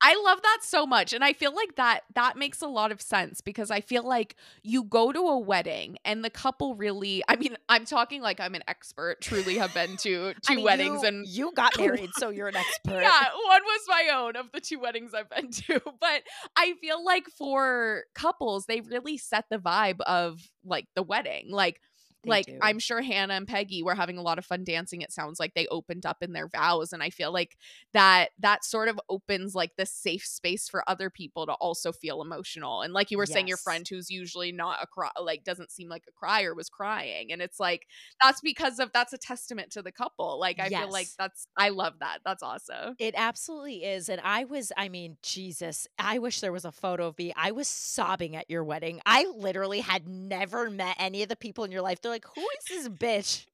I 0.00 0.20
love 0.24 0.42
that 0.42 0.58
so 0.62 0.86
much. 0.86 1.12
And 1.12 1.24
I 1.24 1.32
feel 1.32 1.54
like 1.54 1.76
that 1.76 2.00
that 2.14 2.36
makes 2.36 2.60
a 2.60 2.66
lot 2.66 2.92
of 2.92 3.00
sense 3.00 3.40
because 3.40 3.70
I 3.70 3.80
feel 3.80 4.06
like 4.06 4.36
you 4.62 4.84
go 4.84 5.10
to 5.10 5.18
a 5.18 5.38
wedding 5.38 5.96
and 6.04 6.24
the 6.24 6.30
couple 6.30 6.74
really 6.74 7.22
I 7.28 7.36
mean, 7.36 7.56
I'm 7.68 7.84
talking 7.84 8.20
like 8.20 8.38
I'm 8.38 8.54
an 8.54 8.62
expert, 8.68 9.20
truly 9.20 9.56
have 9.58 9.72
been 9.74 9.96
to 9.98 10.34
two 10.34 10.34
I 10.48 10.54
mean, 10.56 10.64
weddings 10.64 11.02
you, 11.02 11.08
and 11.08 11.26
you 11.26 11.52
got 11.54 11.78
married, 11.78 12.10
so 12.16 12.30
you're 12.30 12.48
an 12.48 12.56
expert. 12.56 13.00
yeah, 13.00 13.24
one 13.46 13.62
was 13.62 13.80
my 13.88 14.08
own 14.14 14.36
of 14.36 14.52
the 14.52 14.60
two 14.60 14.78
weddings 14.78 15.14
I've 15.14 15.30
been 15.30 15.50
to. 15.50 15.80
But 15.98 16.22
I 16.56 16.74
feel 16.80 17.02
like 17.04 17.28
for 17.28 18.04
couples, 18.14 18.66
they 18.66 18.80
really 18.80 19.16
set 19.16 19.46
the 19.50 19.58
vibe 19.58 20.00
of 20.00 20.40
like 20.64 20.86
the 20.94 21.02
wedding. 21.02 21.50
Like 21.50 21.80
They 22.26 22.30
like 22.30 22.46
do. 22.46 22.58
I'm 22.62 22.78
sure 22.78 23.00
Hannah 23.00 23.34
and 23.34 23.48
Peggy 23.48 23.82
were 23.82 23.94
having 23.94 24.18
a 24.18 24.22
lot 24.22 24.38
of 24.38 24.44
fun 24.44 24.64
dancing. 24.64 25.00
It 25.00 25.12
sounds 25.12 25.40
like 25.40 25.54
they 25.54 25.66
opened 25.68 26.04
up 26.06 26.18
in 26.22 26.32
their 26.32 26.48
vows 26.48 26.92
and 26.92 27.02
I 27.02 27.10
feel 27.10 27.32
like 27.32 27.56
that 27.92 28.30
that 28.40 28.64
sort 28.64 28.88
of 28.88 29.00
opens 29.08 29.54
like 29.54 29.72
the 29.76 29.86
safe 29.86 30.24
space 30.24 30.68
for 30.68 30.88
other 30.88 31.10
people 31.10 31.46
to 31.46 31.52
also 31.52 31.92
feel 31.92 32.22
emotional. 32.22 32.82
And 32.82 32.92
like 32.92 33.10
you 33.10 33.18
were 33.18 33.26
saying 33.26 33.48
your 33.48 33.56
friend 33.56 33.86
who's 33.88 34.10
usually 34.10 34.52
not 34.52 34.82
a 34.82 34.86
cry 34.86 35.10
like 35.20 35.44
doesn't 35.44 35.70
seem 35.70 35.88
like 35.88 36.04
a 36.08 36.12
crier 36.12 36.54
was 36.54 36.68
crying 36.68 37.32
and 37.32 37.40
it's 37.40 37.58
like 37.60 37.86
that's 38.22 38.40
because 38.40 38.78
of 38.78 38.92
that's 38.92 39.12
a 39.12 39.18
testament 39.18 39.72
to 39.72 39.82
the 39.82 39.92
couple. 39.92 40.38
Like 40.38 40.60
I 40.60 40.68
feel 40.68 40.90
like 40.90 41.08
that's 41.18 41.46
I 41.56 41.70
love 41.70 41.94
that. 42.00 42.18
That's 42.24 42.42
awesome. 42.42 42.96
It 42.98 43.14
absolutely 43.16 43.84
is. 43.84 44.08
And 44.08 44.20
I 44.24 44.44
was, 44.44 44.72
I 44.76 44.88
mean, 44.88 45.16
Jesus, 45.22 45.86
I 45.98 46.18
wish 46.18 46.40
there 46.40 46.52
was 46.52 46.64
a 46.64 46.72
photo 46.72 47.06
of 47.06 47.18
me. 47.18 47.32
I 47.36 47.52
was 47.52 47.68
sobbing 47.68 48.36
at 48.36 48.50
your 48.50 48.64
wedding. 48.64 49.00
I 49.06 49.26
literally 49.36 49.80
had 49.80 50.08
never 50.08 50.70
met 50.70 50.96
any 50.98 51.22
of 51.22 51.28
the 51.28 51.36
people 51.36 51.64
in 51.64 51.72
your 51.72 51.82
life. 51.82 52.00
They're 52.00 52.10
like, 52.10 52.15
who 52.24 52.40
is 52.40 52.84
this 52.84 52.88
bitch 52.88 53.46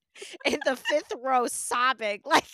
in 0.44 0.58
the 0.64 0.76
fifth 0.76 1.12
row 1.22 1.46
sobbing? 1.46 2.20
Like, 2.26 2.44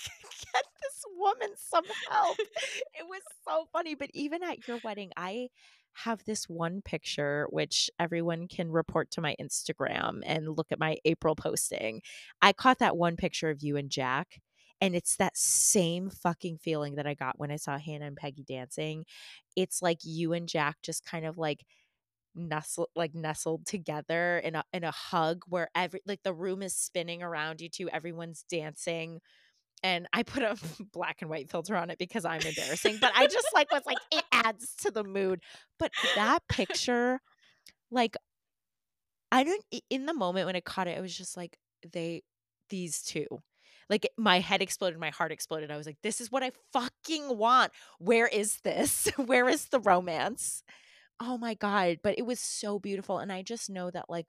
get 0.52 0.64
this 0.82 1.04
woman 1.16 1.50
some 1.56 1.84
help. 2.10 2.38
It 2.38 3.06
was 3.08 3.22
so 3.46 3.66
funny. 3.72 3.94
But 3.94 4.10
even 4.14 4.42
at 4.42 4.66
your 4.66 4.78
wedding, 4.82 5.10
I 5.16 5.48
have 6.04 6.24
this 6.24 6.48
one 6.48 6.80
picture 6.82 7.46
which 7.50 7.90
everyone 7.98 8.46
can 8.46 8.70
report 8.70 9.10
to 9.10 9.20
my 9.20 9.34
Instagram 9.40 10.20
and 10.24 10.56
look 10.56 10.68
at 10.70 10.78
my 10.78 10.96
April 11.04 11.34
posting. 11.34 12.02
I 12.40 12.52
caught 12.52 12.78
that 12.78 12.96
one 12.96 13.16
picture 13.16 13.50
of 13.50 13.62
you 13.62 13.76
and 13.76 13.90
Jack 13.90 14.40
and 14.80 14.94
it's 14.94 15.16
that 15.16 15.36
same 15.36 16.10
fucking 16.10 16.58
feeling 16.58 16.94
that 16.96 17.06
I 17.06 17.14
got 17.14 17.38
when 17.38 17.50
I 17.50 17.56
saw 17.56 17.78
Hannah 17.78 18.06
and 18.06 18.16
Peggy 18.16 18.44
dancing. 18.44 19.04
It's 19.56 19.82
like 19.82 19.98
you 20.04 20.32
and 20.32 20.48
Jack 20.48 20.76
just 20.82 21.04
kind 21.04 21.26
of 21.26 21.36
like 21.36 21.64
nestled 22.34 22.88
like 22.94 23.14
nestled 23.14 23.66
together 23.66 24.38
in 24.38 24.54
a 24.54 24.64
in 24.72 24.84
a 24.84 24.90
hug 24.90 25.42
where 25.48 25.68
every 25.74 26.00
like 26.06 26.22
the 26.22 26.32
room 26.34 26.62
is 26.62 26.74
spinning 26.74 27.22
around 27.22 27.60
you 27.60 27.68
two, 27.68 27.88
everyone's 27.90 28.44
dancing. 28.50 29.20
And 29.82 30.08
I 30.12 30.24
put 30.24 30.42
a 30.42 30.56
black 30.92 31.18
and 31.22 31.30
white 31.30 31.50
filter 31.50 31.76
on 31.76 31.90
it 31.90 31.98
because 31.98 32.24
I'm 32.24 32.40
embarrassing, 32.40 32.98
but 33.00 33.12
I 33.16 33.26
just 33.26 33.48
like 33.54 33.70
was 33.72 33.82
like 33.86 33.98
it 34.12 34.24
adds 34.32 34.74
to 34.82 34.90
the 34.90 35.04
mood. 35.04 35.40
But 35.78 35.92
that 36.16 36.40
picture, 36.48 37.20
like 37.90 38.16
I 39.30 39.44
don't 39.44 39.64
in 39.90 40.06
the 40.06 40.14
moment 40.14 40.46
when 40.46 40.56
I 40.56 40.60
caught 40.60 40.88
it, 40.88 40.96
I 40.96 41.00
was 41.00 41.16
just 41.16 41.36
like, 41.36 41.58
they 41.92 42.22
these 42.70 43.02
two. 43.02 43.26
Like 43.90 44.08
my 44.18 44.40
head 44.40 44.60
exploded, 44.60 44.98
my 44.98 45.10
heart 45.10 45.32
exploded. 45.32 45.70
I 45.70 45.76
was 45.76 45.86
like, 45.86 45.96
this 46.02 46.20
is 46.20 46.30
what 46.30 46.42
I 46.42 46.50
fucking 46.72 47.36
want. 47.36 47.72
Where 47.98 48.26
is 48.26 48.58
this? 48.62 49.08
Where 49.16 49.48
is 49.48 49.66
the 49.66 49.80
romance? 49.80 50.62
Oh 51.20 51.38
my 51.38 51.54
God. 51.54 51.98
But 52.02 52.18
it 52.18 52.26
was 52.26 52.40
so 52.40 52.78
beautiful. 52.78 53.18
And 53.18 53.32
I 53.32 53.42
just 53.42 53.70
know 53.70 53.90
that 53.90 54.08
like 54.08 54.28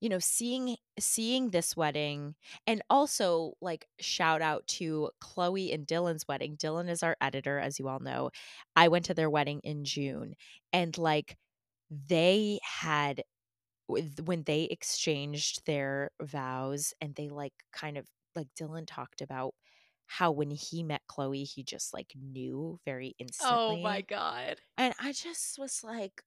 you 0.00 0.08
know 0.08 0.18
seeing 0.18 0.76
seeing 0.98 1.50
this 1.50 1.76
wedding 1.76 2.34
and 2.66 2.82
also 2.88 3.54
like 3.60 3.86
shout 4.00 4.40
out 4.42 4.66
to 4.66 5.10
chloe 5.20 5.72
and 5.72 5.86
dylan's 5.86 6.26
wedding 6.28 6.56
dylan 6.56 6.88
is 6.88 7.02
our 7.02 7.16
editor 7.20 7.58
as 7.58 7.78
you 7.78 7.88
all 7.88 7.98
know 8.00 8.30
i 8.76 8.86
went 8.88 9.04
to 9.04 9.14
their 9.14 9.30
wedding 9.30 9.60
in 9.64 9.84
june 9.84 10.34
and 10.72 10.96
like 10.98 11.36
they 11.90 12.60
had 12.62 13.22
when 14.24 14.42
they 14.44 14.64
exchanged 14.64 15.66
their 15.66 16.10
vows 16.22 16.94
and 17.00 17.14
they 17.16 17.28
like 17.28 17.54
kind 17.72 17.98
of 17.98 18.06
like 18.36 18.48
dylan 18.60 18.84
talked 18.86 19.20
about 19.22 19.54
how 20.08 20.32
when 20.32 20.50
he 20.50 20.82
met 20.82 21.02
chloe 21.08 21.44
he 21.44 21.62
just 21.64 21.94
like 21.94 22.12
knew 22.16 22.80
very 22.84 23.14
instantly 23.20 23.38
Oh 23.40 23.76
my 23.76 24.00
god. 24.02 24.60
and 24.78 24.94
I 25.00 25.12
just 25.12 25.58
was 25.58 25.84
like, 25.84 26.24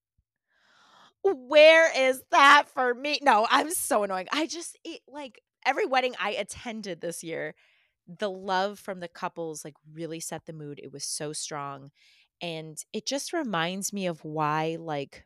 where 1.23 1.91
is 2.09 2.23
that 2.31 2.67
for 2.67 2.93
me? 2.93 3.19
No, 3.21 3.47
I'm 3.49 3.71
so 3.71 4.03
annoying. 4.03 4.27
I 4.31 4.47
just, 4.47 4.77
it, 4.83 5.01
like, 5.07 5.41
every 5.65 5.85
wedding 5.85 6.15
I 6.19 6.31
attended 6.31 7.01
this 7.01 7.23
year, 7.23 7.55
the 8.07 8.29
love 8.29 8.79
from 8.79 8.99
the 8.99 9.07
couples, 9.07 9.63
like, 9.63 9.75
really 9.93 10.19
set 10.19 10.45
the 10.45 10.53
mood. 10.53 10.79
It 10.81 10.91
was 10.91 11.05
so 11.05 11.33
strong. 11.33 11.91
And 12.41 12.77
it 12.91 13.05
just 13.05 13.33
reminds 13.33 13.93
me 13.93 14.07
of 14.07 14.23
why, 14.23 14.77
like, 14.79 15.25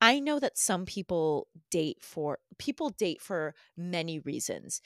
I 0.00 0.20
know 0.20 0.40
that 0.40 0.58
some 0.58 0.84
people 0.86 1.48
date 1.70 2.02
for, 2.02 2.38
people 2.58 2.90
date 2.90 3.20
for 3.22 3.54
many 3.76 4.18
reasons. 4.18 4.80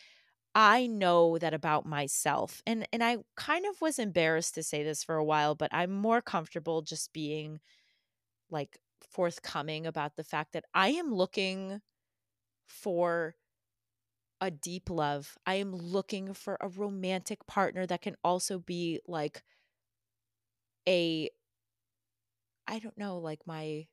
I 0.57 0.86
know 0.86 1.38
that 1.38 1.52
about 1.54 1.84
myself. 1.86 2.62
And 2.66 2.88
and 2.92 3.04
I 3.04 3.18
kind 3.36 3.66
of 3.66 3.80
was 3.82 3.98
embarrassed 3.98 4.54
to 4.54 4.62
say 4.62 4.82
this 4.82 5.04
for 5.04 5.16
a 5.16 5.24
while, 5.24 5.54
but 5.54 5.72
I'm 5.72 5.92
more 5.92 6.22
comfortable 6.22 6.82
just 6.82 7.12
being 7.12 7.61
like 8.50 8.78
forthcoming 9.02 9.86
about 9.86 10.16
the 10.16 10.24
fact 10.24 10.52
that 10.54 10.64
I 10.74 10.90
am 10.90 11.14
looking 11.14 11.82
for 12.66 13.36
a 14.40 14.50
deep 14.50 14.90
love. 14.90 15.36
I 15.46 15.54
am 15.54 15.74
looking 15.74 16.34
for 16.34 16.57
a 16.61 16.68
romantic 16.68 17.46
partner 17.46 17.86
that 17.86 18.02
can 18.02 18.16
also 18.22 18.59
be 18.59 19.00
like 19.07 19.42
a 20.86 21.30
I 22.68 22.78
don't 22.78 22.96
know, 22.98 23.18
like 23.18 23.46
my 23.46 23.86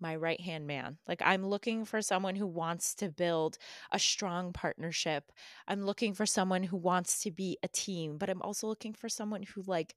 my 0.00 0.14
right 0.16 0.40
hand 0.40 0.66
man. 0.66 0.98
Like 1.06 1.22
I'm 1.24 1.44
looking 1.46 1.84
for 1.84 2.02
someone 2.02 2.36
who 2.36 2.46
wants 2.46 2.94
to 2.96 3.10
build 3.10 3.58
a 3.92 3.98
strong 3.98 4.52
partnership. 4.52 5.32
I'm 5.68 5.82
looking 5.82 6.14
for 6.14 6.26
someone 6.26 6.62
who 6.64 6.76
wants 6.76 7.20
to 7.22 7.30
be 7.30 7.58
a 7.62 7.68
team, 7.68 8.18
but 8.18 8.30
I'm 8.30 8.42
also 8.42 8.66
looking 8.66 8.92
for 8.94 9.08
someone 9.08 9.42
who 9.42 9.62
like 9.62 9.94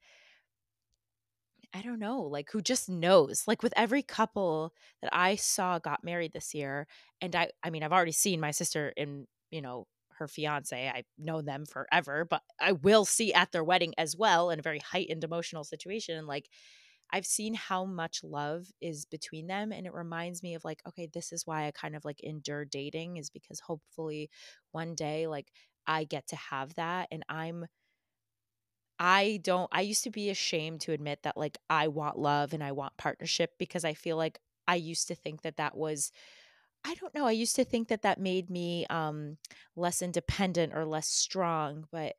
I 1.73 1.81
don't 1.83 1.99
know, 1.99 2.21
like 2.21 2.49
who 2.51 2.61
just 2.61 2.89
knows. 2.89 3.47
Like 3.47 3.61
with 3.61 3.73
every 3.77 4.01
couple 4.01 4.73
that 5.01 5.11
I 5.13 5.35
saw 5.35 5.77
got 5.79 6.03
married 6.03 6.33
this 6.33 6.53
year 6.53 6.87
and 7.21 7.35
I 7.35 7.51
I 7.63 7.69
mean 7.69 7.83
I've 7.83 7.93
already 7.93 8.11
seen 8.11 8.39
my 8.39 8.51
sister 8.51 8.93
and, 8.97 9.27
you 9.51 9.61
know, 9.61 9.87
her 10.13 10.27
fiance. 10.27 10.89
I've 10.89 11.05
known 11.17 11.45
them 11.45 11.65
forever, 11.65 12.25
but 12.25 12.41
I 12.59 12.71
will 12.73 13.05
see 13.05 13.33
at 13.33 13.51
their 13.51 13.63
wedding 13.63 13.93
as 13.97 14.15
well 14.17 14.49
in 14.49 14.59
a 14.59 14.63
very 14.63 14.79
heightened 14.79 15.23
emotional 15.23 15.63
situation 15.63 16.25
like 16.27 16.49
I've 17.11 17.25
seen 17.25 17.53
how 17.55 17.85
much 17.85 18.23
love 18.23 18.67
is 18.81 19.05
between 19.05 19.47
them 19.47 19.71
and 19.71 19.87
it 19.87 19.93
reminds 19.93 20.43
me 20.43 20.55
of 20.55 20.63
like 20.65 20.81
okay 20.87 21.07
this 21.13 21.31
is 21.31 21.45
why 21.47 21.65
I 21.67 21.71
kind 21.71 21.95
of 21.95 22.05
like 22.05 22.21
endure 22.23 22.65
dating 22.65 23.17
is 23.17 23.29
because 23.29 23.59
hopefully 23.59 24.29
one 24.71 24.95
day 24.95 25.27
like 25.27 25.51
I 25.87 26.03
get 26.03 26.27
to 26.27 26.35
have 26.35 26.75
that 26.75 27.07
and 27.11 27.23
I'm 27.29 27.65
I 28.99 29.39
don't 29.43 29.69
I 29.71 29.81
used 29.81 30.03
to 30.03 30.09
be 30.09 30.29
ashamed 30.29 30.81
to 30.81 30.91
admit 30.91 31.23
that 31.23 31.37
like 31.37 31.57
I 31.69 31.87
want 31.87 32.17
love 32.19 32.53
and 32.53 32.63
I 32.63 32.71
want 32.73 32.97
partnership 32.97 33.53
because 33.57 33.85
I 33.85 33.93
feel 33.93 34.17
like 34.17 34.39
I 34.67 34.75
used 34.75 35.07
to 35.07 35.15
think 35.15 35.41
that 35.43 35.57
that 35.57 35.75
was 35.77 36.11
I 36.85 36.95
don't 36.95 37.15
know 37.15 37.27
I 37.27 37.31
used 37.31 37.55
to 37.57 37.65
think 37.65 37.89
that 37.89 38.03
that 38.03 38.19
made 38.19 38.49
me 38.49 38.85
um 38.89 39.37
less 39.75 40.01
independent 40.01 40.73
or 40.75 40.85
less 40.85 41.07
strong 41.07 41.87
but 41.91 42.15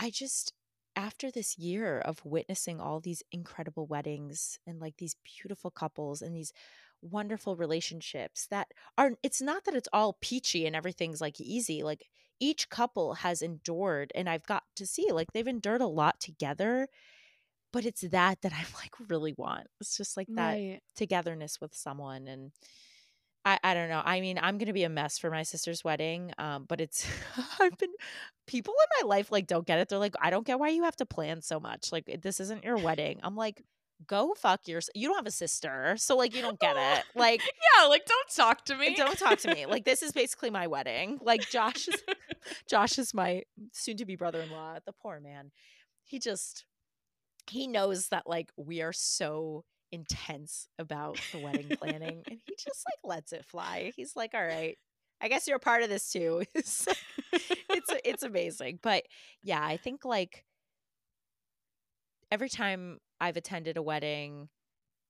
I 0.00 0.10
just 0.10 0.54
after 0.96 1.30
this 1.30 1.58
year 1.58 1.98
of 2.00 2.24
witnessing 2.24 2.80
all 2.80 3.00
these 3.00 3.22
incredible 3.32 3.86
weddings 3.86 4.58
and 4.66 4.80
like 4.80 4.96
these 4.98 5.16
beautiful 5.24 5.70
couples 5.70 6.22
and 6.22 6.34
these 6.34 6.52
wonderful 7.02 7.56
relationships 7.56 8.46
that 8.48 8.68
are 8.98 9.12
it's 9.22 9.40
not 9.40 9.64
that 9.64 9.74
it's 9.74 9.88
all 9.92 10.18
peachy 10.20 10.66
and 10.66 10.76
everything's 10.76 11.20
like 11.20 11.40
easy 11.40 11.82
like 11.82 12.06
each 12.40 12.68
couple 12.68 13.14
has 13.14 13.40
endured 13.42 14.12
and 14.14 14.28
I've 14.28 14.46
got 14.46 14.64
to 14.76 14.86
see 14.86 15.10
like 15.12 15.32
they've 15.32 15.46
endured 15.46 15.80
a 15.80 15.86
lot 15.86 16.20
together 16.20 16.88
but 17.72 17.84
it's 17.84 18.02
that 18.02 18.42
that 18.42 18.52
I'm 18.52 18.66
like 18.74 18.94
really 19.08 19.34
want 19.36 19.68
it's 19.80 19.96
just 19.96 20.16
like 20.16 20.28
that 20.36 20.60
Right. 20.60 20.80
togetherness 20.96 21.60
with 21.60 21.74
someone 21.74 22.26
and 22.28 22.52
I, 23.44 23.58
I 23.62 23.74
don't 23.74 23.88
know. 23.88 24.02
I 24.04 24.20
mean, 24.20 24.38
I'm 24.40 24.58
gonna 24.58 24.72
be 24.72 24.84
a 24.84 24.88
mess 24.90 25.18
for 25.18 25.30
my 25.30 25.42
sister's 25.42 25.82
wedding. 25.82 26.32
Um, 26.38 26.66
but 26.68 26.80
it's 26.80 27.06
I've 27.60 27.76
been 27.78 27.92
people 28.46 28.74
in 28.74 29.06
my 29.06 29.14
life 29.16 29.32
like 29.32 29.46
don't 29.46 29.66
get 29.66 29.78
it. 29.78 29.88
They're 29.88 29.98
like, 29.98 30.14
I 30.20 30.30
don't 30.30 30.46
get 30.46 30.58
why 30.58 30.68
you 30.68 30.84
have 30.84 30.96
to 30.96 31.06
plan 31.06 31.40
so 31.42 31.58
much. 31.58 31.90
Like 31.92 32.18
this 32.22 32.40
isn't 32.40 32.64
your 32.64 32.76
wedding. 32.76 33.20
I'm 33.22 33.36
like, 33.36 33.62
go 34.06 34.34
fuck 34.34 34.66
your 34.66 34.80
you 34.94 35.08
don't 35.08 35.16
have 35.16 35.26
a 35.26 35.30
sister. 35.30 35.94
So 35.96 36.16
like 36.16 36.34
you 36.34 36.42
don't 36.42 36.58
get 36.58 36.76
it. 36.98 37.04
Like 37.14 37.40
Yeah, 37.40 37.86
like 37.86 38.04
don't 38.06 38.28
talk 38.34 38.64
to 38.66 38.76
me. 38.76 38.94
don't 38.94 39.18
talk 39.18 39.38
to 39.40 39.54
me. 39.54 39.66
Like 39.66 39.84
this 39.84 40.02
is 40.02 40.12
basically 40.12 40.50
my 40.50 40.66
wedding. 40.66 41.18
Like 41.22 41.48
Josh 41.50 41.88
is 41.88 42.02
Josh 42.68 42.98
is 42.98 43.14
my 43.14 43.42
soon 43.72 43.96
to 43.98 44.04
be 44.04 44.16
brother 44.16 44.40
in 44.40 44.50
law. 44.50 44.76
The 44.84 44.92
poor 44.92 45.20
man. 45.20 45.50
He 46.04 46.18
just 46.18 46.66
he 47.48 47.66
knows 47.66 48.08
that 48.08 48.24
like 48.26 48.50
we 48.56 48.82
are 48.82 48.92
so 48.92 49.64
intense 49.92 50.68
about 50.78 51.18
the 51.32 51.38
wedding 51.38 51.68
planning 51.80 52.22
and 52.28 52.38
he 52.46 52.54
just 52.58 52.84
like 52.86 52.98
lets 53.04 53.32
it 53.32 53.44
fly. 53.44 53.92
He's 53.96 54.16
like, 54.16 54.34
"All 54.34 54.44
right. 54.44 54.78
I 55.20 55.28
guess 55.28 55.46
you're 55.46 55.56
a 55.56 55.60
part 55.60 55.82
of 55.82 55.88
this 55.88 56.10
too." 56.10 56.44
it's 56.54 56.86
it's 57.32 57.92
it's 58.04 58.22
amazing. 58.22 58.78
But 58.82 59.04
yeah, 59.42 59.64
I 59.64 59.76
think 59.76 60.04
like 60.04 60.44
every 62.30 62.48
time 62.48 62.98
I've 63.20 63.36
attended 63.36 63.76
a 63.76 63.82
wedding 63.82 64.48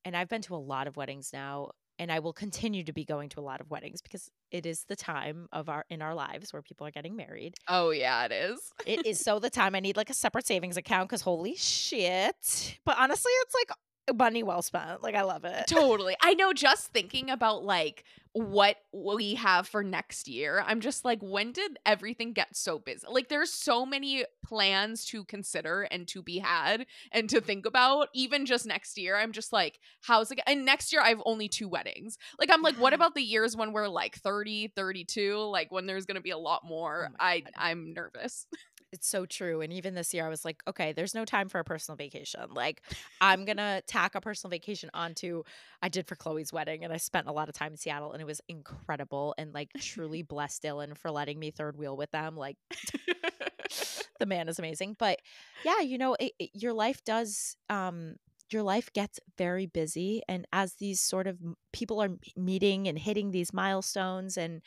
and 0.04 0.16
I've 0.16 0.28
been 0.28 0.42
to 0.42 0.54
a 0.54 0.56
lot 0.56 0.86
of 0.86 0.96
weddings 0.96 1.30
now 1.32 1.70
and 2.00 2.10
I 2.10 2.20
will 2.20 2.32
continue 2.32 2.82
to 2.84 2.94
be 2.94 3.04
going 3.04 3.28
to 3.28 3.40
a 3.40 3.42
lot 3.42 3.60
of 3.60 3.70
weddings 3.70 4.00
because 4.00 4.30
it 4.50 4.64
is 4.64 4.84
the 4.88 4.96
time 4.96 5.48
of 5.52 5.68
our 5.68 5.84
in 5.90 6.00
our 6.00 6.14
lives 6.14 6.50
where 6.50 6.62
people 6.62 6.86
are 6.86 6.90
getting 6.90 7.14
married. 7.14 7.54
Oh 7.68 7.90
yeah, 7.90 8.24
it 8.24 8.32
is. 8.32 8.58
it 8.86 9.04
is 9.06 9.20
so 9.20 9.38
the 9.38 9.50
time 9.50 9.74
I 9.74 9.80
need 9.80 9.98
like 9.98 10.08
a 10.08 10.14
separate 10.14 10.46
savings 10.46 10.78
account 10.78 11.10
cuz 11.10 11.20
holy 11.20 11.56
shit. 11.56 12.78
But 12.86 12.96
honestly, 12.98 13.32
it's 13.42 13.54
like 13.54 13.70
money 14.14 14.42
well 14.42 14.62
spent. 14.62 15.02
Like 15.02 15.14
I 15.14 15.22
love 15.22 15.44
it. 15.44 15.64
Totally. 15.68 16.16
I 16.22 16.34
know 16.34 16.52
just 16.52 16.92
thinking 16.92 17.30
about 17.30 17.64
like 17.64 18.04
what 18.32 18.76
we 18.92 19.34
have 19.34 19.66
for 19.66 19.82
next 19.82 20.28
year. 20.28 20.62
I'm 20.64 20.80
just 20.80 21.04
like 21.04 21.18
when 21.20 21.52
did 21.52 21.78
everything 21.84 22.32
get 22.32 22.56
so 22.56 22.78
busy? 22.78 23.04
Like 23.10 23.28
there's 23.28 23.52
so 23.52 23.84
many 23.84 24.24
plans 24.44 25.04
to 25.06 25.24
consider 25.24 25.82
and 25.82 26.06
to 26.08 26.22
be 26.22 26.38
had 26.38 26.86
and 27.10 27.28
to 27.30 27.40
think 27.40 27.66
about 27.66 28.08
even 28.14 28.46
just 28.46 28.66
next 28.66 28.96
year. 28.96 29.16
I'm 29.16 29.32
just 29.32 29.52
like 29.52 29.80
how's 30.02 30.30
it 30.30 30.40
and 30.46 30.64
next 30.64 30.92
year 30.92 31.02
I 31.02 31.08
have 31.08 31.22
only 31.26 31.48
two 31.48 31.68
weddings. 31.68 32.18
Like 32.38 32.50
I'm 32.52 32.62
like 32.62 32.76
what 32.76 32.92
about 32.92 33.14
the 33.14 33.22
years 33.22 33.56
when 33.56 33.72
we're 33.72 33.88
like 33.88 34.16
30, 34.16 34.72
32, 34.76 35.36
like 35.36 35.72
when 35.72 35.86
there's 35.86 36.06
going 36.06 36.16
to 36.16 36.20
be 36.20 36.30
a 36.30 36.38
lot 36.38 36.64
more? 36.64 37.08
Oh 37.10 37.16
I 37.18 37.42
I'm 37.56 37.92
nervous. 37.92 38.46
It's 38.92 39.06
so 39.08 39.24
true. 39.24 39.60
And 39.60 39.72
even 39.72 39.94
this 39.94 40.12
year, 40.12 40.26
I 40.26 40.28
was 40.28 40.44
like, 40.44 40.62
okay, 40.66 40.92
there's 40.92 41.14
no 41.14 41.24
time 41.24 41.48
for 41.48 41.60
a 41.60 41.64
personal 41.64 41.96
vacation. 41.96 42.40
Like, 42.52 42.82
I'm 43.20 43.44
going 43.44 43.58
to 43.58 43.82
tack 43.86 44.14
a 44.16 44.20
personal 44.20 44.50
vacation 44.50 44.90
onto, 44.94 45.44
I 45.80 45.88
did 45.88 46.08
for 46.08 46.16
Chloe's 46.16 46.52
wedding, 46.52 46.82
and 46.82 46.92
I 46.92 46.96
spent 46.96 47.28
a 47.28 47.32
lot 47.32 47.48
of 47.48 47.54
time 47.54 47.72
in 47.72 47.78
Seattle, 47.78 48.12
and 48.12 48.20
it 48.20 48.24
was 48.24 48.40
incredible. 48.48 49.34
And 49.38 49.54
like, 49.54 49.70
truly 49.78 50.22
blessed 50.30 50.62
Dylan 50.64 50.96
for 50.96 51.10
letting 51.10 51.38
me 51.38 51.50
third 51.52 51.76
wheel 51.76 51.96
with 51.96 52.10
them. 52.10 52.36
Like, 52.36 52.56
the 54.18 54.26
man 54.26 54.48
is 54.48 54.58
amazing. 54.58 54.96
But 54.98 55.20
yeah, 55.64 55.80
you 55.80 55.96
know, 55.98 56.16
it, 56.18 56.32
it, 56.38 56.50
your 56.54 56.72
life 56.72 57.04
does, 57.04 57.56
um, 57.68 58.16
your 58.50 58.62
life 58.64 58.92
gets 58.92 59.20
very 59.38 59.66
busy. 59.66 60.22
And 60.28 60.46
as 60.52 60.74
these 60.74 61.00
sort 61.00 61.28
of 61.28 61.38
people 61.72 62.02
are 62.02 62.10
meeting 62.36 62.88
and 62.88 62.98
hitting 62.98 63.30
these 63.30 63.52
milestones 63.52 64.36
and, 64.36 64.62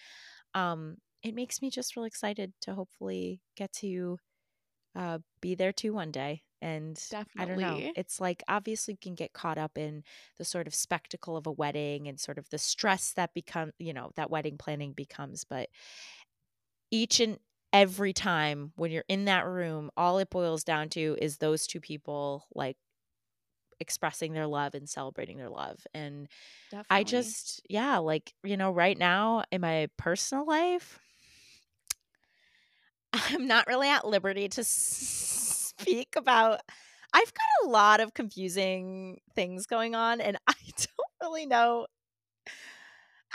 um, 0.53 0.97
it 1.23 1.33
makes 1.35 1.61
me 1.61 1.69
just 1.69 1.95
real 1.95 2.05
excited 2.05 2.53
to 2.61 2.75
hopefully 2.75 3.43
get 3.55 3.71
to 3.73 4.19
uh, 4.95 5.19
be 5.41 5.55
there 5.55 5.73
too 5.73 5.93
one 5.93 6.11
day. 6.11 6.43
And 6.61 7.01
Definitely. 7.09 7.33
I 7.37 7.45
don't 7.45 7.61
know. 7.61 7.89
It's 7.95 8.21
like 8.21 8.43
obviously 8.47 8.93
you 8.95 8.99
can 8.99 9.15
get 9.15 9.33
caught 9.33 9.57
up 9.57 9.77
in 9.77 10.03
the 10.37 10.45
sort 10.45 10.67
of 10.67 10.75
spectacle 10.75 11.37
of 11.37 11.47
a 11.47 11.51
wedding 11.51 12.07
and 12.07 12.19
sort 12.19 12.37
of 12.37 12.49
the 12.49 12.57
stress 12.57 13.13
that 13.13 13.33
become, 13.33 13.73
you 13.79 13.93
know, 13.93 14.11
that 14.15 14.31
wedding 14.31 14.57
planning 14.57 14.93
becomes. 14.93 15.43
But 15.45 15.69
each 16.91 17.19
and 17.19 17.39
every 17.71 18.13
time 18.13 18.71
when 18.75 18.91
you're 18.91 19.05
in 19.07 19.25
that 19.25 19.45
room, 19.45 19.89
all 19.97 20.19
it 20.19 20.29
boils 20.29 20.63
down 20.63 20.89
to 20.89 21.17
is 21.19 21.37
those 21.37 21.65
two 21.65 21.79
people 21.81 22.47
like 22.53 22.77
expressing 23.79 24.33
their 24.33 24.47
love 24.47 24.75
and 24.75 24.87
celebrating 24.89 25.37
their 25.37 25.49
love. 25.49 25.85
And 25.93 26.27
Definitely. 26.69 26.91
I 26.91 27.03
just, 27.03 27.61
yeah, 27.69 27.99
like, 27.99 28.33
you 28.43 28.57
know, 28.57 28.71
right 28.71 28.97
now 28.97 29.43
in 29.51 29.61
my 29.61 29.89
personal 29.97 30.45
life, 30.45 30.99
I'm 33.13 33.47
not 33.47 33.67
really 33.67 33.89
at 33.89 34.07
liberty 34.07 34.49
to 34.49 34.63
speak 34.63 36.15
about. 36.15 36.61
I've 37.13 37.33
got 37.33 37.67
a 37.67 37.69
lot 37.69 37.99
of 37.99 38.13
confusing 38.13 39.19
things 39.35 39.67
going 39.67 39.93
on, 39.95 40.19
and 40.19 40.37
I 40.47 40.53
don't 40.77 41.11
really 41.29 41.45
know. 41.45 41.87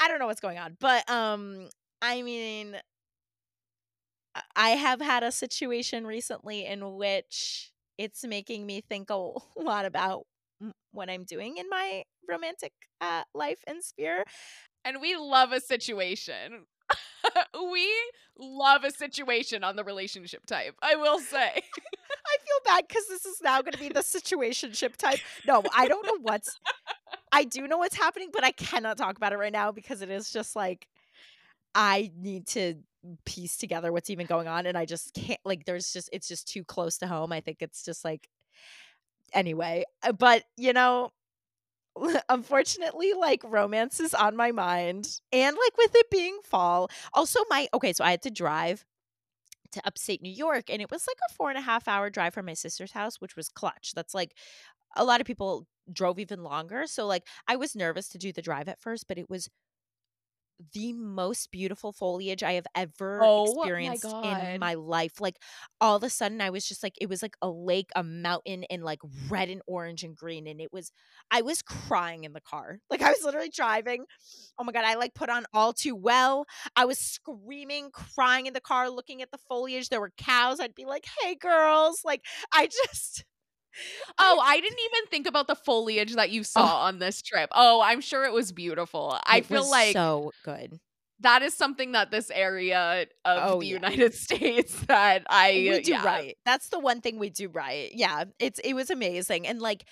I 0.01 0.09
don't 0.09 0.19
know 0.19 0.27
what's 0.27 0.41
going 0.41 0.59
on, 0.59 0.77
but 0.81 1.09
um, 1.11 1.69
I 2.03 2.23
mean, 2.23 2.77
I 4.55 4.71
have 4.71 5.01
had 5.01 5.23
a 5.23 5.33
situation 5.33 6.07
recently 6.07 6.65
in 6.67 6.95
which 6.97 7.73
it's 7.97 8.25
making 8.25 8.67
me 8.67 8.81
think 8.81 9.11
a 9.11 9.15
lot 9.57 9.85
about 9.85 10.27
what 10.93 11.11
I'm 11.11 11.25
doing 11.25 11.57
in 11.59 11.69
my 11.69 12.05
romantic 12.29 12.73
uh, 13.01 13.23
life 13.35 13.61
and 13.67 13.83
sphere. 13.83 14.25
And 14.85 15.01
we 15.01 15.17
love 15.17 15.53
a 15.53 15.61
situation. 15.61 16.67
we 17.73 17.89
love 18.39 18.85
a 18.85 18.91
situation 18.91 19.65
on 19.65 19.77
the 19.77 19.85
relationship 19.85 20.47
type. 20.47 20.75
I 20.83 20.97
will 20.97 21.19
say. 21.19 21.39
I 21.39 22.37
feel 22.45 22.61
bad 22.65 22.85
because 22.89 23.07
this 23.09 23.25
is 23.27 23.41
now 23.43 23.61
going 23.63 23.73
to 23.73 23.79
be 23.79 23.89
the 23.89 24.01
situationship 24.01 24.97
type. 24.97 25.21
No, 25.47 25.63
I 25.77 25.89
don't 25.89 26.07
know 26.07 26.19
what's. 26.23 26.59
I 27.33 27.45
do 27.45 27.67
know 27.69 27.79
what's 27.79 27.97
happening, 27.97 28.31
but 28.33 28.45
I 28.45 28.53
cannot 28.53 28.97
talk 28.99 29.17
about 29.17 29.33
it 29.33 29.39
right 29.39 29.53
now 29.53 29.73
because 29.73 30.03
it 30.03 30.11
is 30.11 30.31
just 30.31 30.57
like 30.57 30.87
I 31.75 32.11
need 32.17 32.47
to 32.49 32.75
piece 33.25 33.57
together 33.57 33.93
what's 33.93 34.11
even 34.11 34.27
going 34.27 34.49
on, 34.49 34.67
and 34.67 34.77
I 34.77 34.85
just 34.85 35.15
can't. 35.15 35.41
Like, 35.45 35.65
there's 35.65 35.93
just 35.93 36.11
it's 36.13 36.29
just 36.29 36.49
too 36.49 36.65
close 36.65 36.99
to 36.99 37.07
home. 37.07 37.33
I 37.33 37.41
think 37.41 37.59
it's 37.61 37.85
just 37.85 38.05
like 38.05 38.29
anyway. 39.33 39.85
Uh, 40.03 40.13
but 40.13 40.45
you 40.57 40.73
know, 40.73 41.13
unfortunately 42.29 43.13
like 43.15 43.43
romance 43.45 44.01
is 44.01 44.15
on 44.15 44.37
my 44.37 44.53
mind 44.53 45.21
and 45.33 45.57
like 45.57 45.77
with 45.77 45.95
it 45.95 46.11
being 46.11 46.39
fall. 46.45 46.91
Also 47.13 47.41
my 47.51 47.69
okay 47.75 47.93
so 47.93 48.05
i 48.05 48.11
had 48.11 48.23
to 48.23 48.31
drive 48.31 48.85
to 49.73 49.83
upstate 49.87 50.23
new 50.23 50.33
york 50.33 50.71
and 50.71 50.81
it 50.81 50.91
was 50.91 51.07
like 51.07 51.19
a 51.29 51.35
four 51.35 51.51
and 51.51 51.59
a 51.59 51.63
half 51.63 51.87
hour 51.89 52.11
drive 52.11 52.33
from 52.35 52.47
my 52.47 52.55
sister's 52.55 52.93
house 52.93 53.21
which 53.21 53.37
was 53.37 53.49
clutch. 53.49 53.93
That's 53.95 54.15
like 54.15 54.35
a 54.97 55.05
lot 55.05 55.21
of 55.21 55.27
people 55.27 55.67
drove 55.93 56.19
even 56.19 56.43
longer 56.43 56.87
so 56.87 57.07
like 57.07 57.27
i 57.47 57.57
was 57.57 57.75
nervous 57.75 58.09
to 58.09 58.19
do 58.19 58.33
the 58.33 58.43
drive 58.43 58.69
at 58.69 58.81
first 58.81 59.09
but 59.09 59.19
it 59.19 59.29
was 59.31 59.49
the 60.73 60.93
most 60.93 61.51
beautiful 61.51 61.93
foliage 61.93 62.43
I 62.43 62.53
have 62.53 62.67
ever 62.75 63.21
Oh 63.23 63.55
my 63.55 63.63
experienced 63.65 64.15
in 64.23 64.59
my 64.59 64.75
life. 64.75 65.21
Like 65.21 65.37
all 65.81 65.97
of 65.97 66.03
a 66.03 66.11
sudden 66.11 66.41
I 66.41 66.51
was 66.51 66.67
just 66.67 66.83
like 66.83 66.95
it 67.01 67.09
was 67.09 67.23
like 67.23 67.37
a 67.43 67.49
lake, 67.49 67.91
a 67.95 68.03
mountain 68.03 68.65
and 68.71 68.83
like 68.83 69.01
red 69.29 69.49
and 69.49 69.63
orange 69.67 70.03
and 70.03 70.17
green 70.17 70.47
and 70.47 70.61
it 70.61 70.73
was 70.73 70.91
I 71.31 71.43
was 71.43 71.63
crying 71.63 72.25
in 72.25 72.33
the 72.33 72.41
car. 72.41 72.81
Like 72.91 73.03
I 73.03 73.11
was 73.11 73.23
literally 73.23 73.51
driving. 73.51 74.07
Oh 74.59 74.65
my 74.65 74.73
god, 74.73 74.85
I 74.85 74.95
like 74.95 75.15
put 75.15 75.31
on 75.31 75.45
all 75.53 75.73
too 75.73 75.95
well. 75.95 76.47
I 76.77 76.85
was 76.85 76.99
screaming, 76.99 77.91
crying 77.93 78.47
in 78.47 78.55
the 78.55 78.61
car 78.61 78.91
looking 78.91 79.23
at 79.23 79.31
the 79.31 79.39
foliage. 79.49 79.89
There 79.89 80.01
were 80.01 80.13
cows. 80.17 80.61
I'd 80.61 80.75
be 80.75 80.85
like, 80.85 81.07
"Hey 81.21 81.35
girls." 81.35 82.03
Like 82.05 82.23
I 82.53 82.67
just 82.67 83.25
Oh, 84.19 84.41
I 84.45 84.61
didn't 84.61 84.79
even 84.93 85.07
think 85.09 85.27
about 85.27 85.47
the 85.47 85.55
foliage 85.55 86.15
that 86.15 86.31
you 86.31 86.43
saw 86.45 86.83
on 86.83 86.99
this 86.99 87.23
trip. 87.23 87.49
Oh, 87.53 87.81
I'm 87.81 88.01
sure 88.01 88.25
it 88.25 88.33
was 88.33 88.53
beautiful. 88.53 89.19
I 89.25 89.41
feel 89.41 89.61
was 89.63 89.71
like 89.71 89.93
so 89.93 90.33
good. 90.45 90.81
that 91.21 91.43
is 91.43 91.55
something 91.55 91.93
that 91.93 92.11
this 92.11 92.31
area 92.31 93.07
of 93.25 93.55
Oh, 93.55 93.61
the 93.61 93.67
yeah. 93.67 93.75
United 93.75 94.15
States 94.27 94.75
that 94.87 95.25
I 95.29 95.51
we 95.71 95.81
do 95.83 95.93
yeah. 95.93 96.05
right. 96.05 96.37
That's 96.45 96.69
the 96.71 96.79
one 96.79 97.01
thing 97.01 97.19
we 97.19 97.31
do 97.31 97.49
right. 97.49 97.91
Yeah, 97.95 98.25
it's 98.39 98.59
it 98.61 98.75
was 98.75 98.91
amazing, 98.91 99.47
and 99.47 99.61
like 99.61 99.85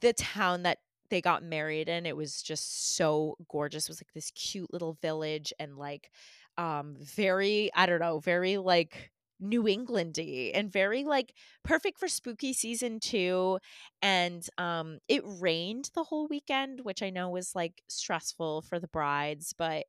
the 0.00 0.12
town 0.12 0.62
that 0.64 0.78
they 1.10 1.20
got 1.20 1.42
married 1.42 1.88
in, 1.88 2.06
it 2.06 2.16
was 2.16 2.42
just 2.42 2.96
so 2.96 3.36
gorgeous. 3.48 3.84
It 3.84 3.90
was 3.90 4.00
like 4.00 4.12
this 4.14 4.30
cute 4.32 4.72
little 4.72 4.94
village, 4.94 5.52
and 5.58 5.76
like 5.76 6.10
um 6.56 6.96
very 7.00 7.70
I 7.74 7.86
don't 7.86 8.00
know, 8.00 8.20
very 8.20 8.58
like 8.58 9.10
New 9.44 9.64
Englandy 9.64 10.50
and 10.54 10.72
very 10.72 11.04
like 11.04 11.34
perfect 11.64 11.98
for 11.98 12.08
spooky 12.08 12.52
season 12.52 13.00
too. 13.00 13.58
And 14.02 14.46
um 14.58 14.98
it 15.08 15.22
rained 15.24 15.90
the 15.94 16.04
whole 16.04 16.26
weekend, 16.28 16.80
which 16.82 17.02
I 17.02 17.10
know 17.10 17.30
was 17.30 17.54
like 17.54 17.82
stressful 17.88 18.62
for 18.62 18.78
the 18.78 18.88
brides, 18.88 19.54
but 19.56 19.84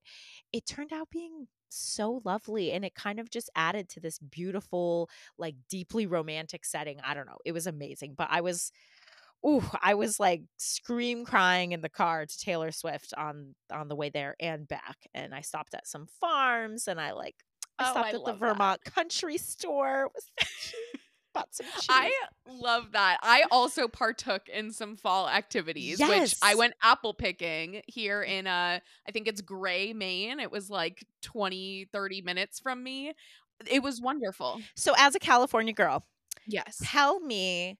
it 0.54 0.66
turned 0.66 0.94
out 0.94 1.10
being 1.10 1.48
so 1.70 2.22
lovely 2.24 2.72
and 2.72 2.86
it 2.86 2.96
kind 2.96 3.20
of 3.20 3.30
just 3.30 3.50
added 3.56 3.90
to 3.90 4.00
this 4.00 4.20
beautiful 4.20 5.10
like 5.38 5.56
deeply 5.70 6.06
romantic 6.06 6.64
setting 6.64 7.00
i 7.04 7.14
don't 7.14 7.26
know 7.26 7.38
it 7.44 7.52
was 7.52 7.68
amazing 7.68 8.14
but 8.18 8.28
i 8.32 8.40
was 8.40 8.72
ooh 9.46 9.64
i 9.82 9.94
was 9.94 10.20
like 10.20 10.44
scream 10.58 11.26
crying 11.26 11.72
in 11.72 11.82
the 11.82 11.90
car 11.90 12.26
to 12.26 12.38
taylor 12.38 12.72
swift 12.72 13.14
on 13.18 13.56
on 13.72 13.88
the 13.88 13.96
way 13.96 14.10
there 14.10 14.36
and 14.40 14.68
back 14.68 14.98
and 15.14 15.34
i 15.36 15.42
stopped 15.42 15.74
at 15.74 15.88
some 15.88 16.08
farms 16.22 16.88
and 16.88 17.00
i 17.00 17.12
like 17.12 17.36
i 17.80 17.84
Oh, 17.84 17.92
stopped 17.92 18.06
I 18.06 18.10
at 18.10 18.14
the 18.14 18.20
love 18.20 18.40
that. 18.40 18.48
vermont 18.48 18.84
country 18.86 19.38
store 19.38 20.06
It 20.06 20.12
was 20.16 20.26
so 20.26 20.46
cute. 20.94 21.02
bought 21.34 21.54
some 21.54 21.68
cheese 21.68 21.86
I 21.90 22.14
love 22.48 22.94
that. 22.94 23.18
I 23.22 23.44
also 23.52 23.88
partook 23.90 24.48
in 24.48 24.72
some 24.72 24.96
fall 24.96 25.28
activities, 25.28 26.00
which 26.00 26.36
I 26.42 26.56
went 26.56 26.76
apple 26.82 27.14
picking 27.14 27.82
here 27.88 28.22
in 28.24 28.48
uh 28.48 28.80
I 29.08 29.12
think 29.12 29.28
it's 29.28 29.42
Gray, 29.42 29.92
Maine. 29.94 30.40
It 30.40 30.52
was 30.52 30.70
like 30.70 31.04
20 31.24 31.88
30 31.92 32.22
minutes 32.22 32.60
from 32.62 32.82
me. 32.84 33.14
It 33.70 33.84
was 33.84 34.00
wonderful. 34.02 34.62
so 34.76 34.94
as 34.98 35.16
a 35.16 35.20
california 35.20 35.74
girl 35.74 36.06
Yes. 36.48 36.80
tell 36.84 37.20
me 37.20 37.78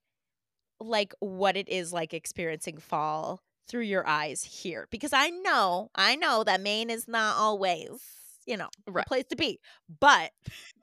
like 0.80 1.14
what 1.20 1.56
it 1.56 1.70
is 1.70 1.94
like 1.94 2.14
experiencing 2.14 2.78
fall 2.78 3.42
through 3.70 3.84
your 3.84 4.06
eyes 4.08 4.44
here 4.44 4.88
because 4.92 5.14
i 5.14 5.30
know 5.30 5.90
i 5.96 6.16
know 6.16 6.44
that 6.44 6.60
maine 6.62 6.90
is 6.90 7.08
not 7.08 7.36
always 7.38 8.02
you 8.46 8.58
know 8.58 8.70
the 8.96 9.02
Right. 9.02 9.08
place 9.08 9.26
to 9.30 9.36
be. 9.36 9.60
But 10.00 10.32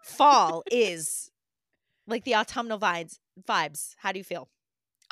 fall 0.04 0.64
is 0.70 1.30
like 2.06 2.24
the 2.24 2.36
autumnal 2.36 2.78
vibes 2.78 3.18
vibes. 3.48 3.94
How 3.98 4.12
do 4.12 4.18
you 4.18 4.24
feel 4.24 4.48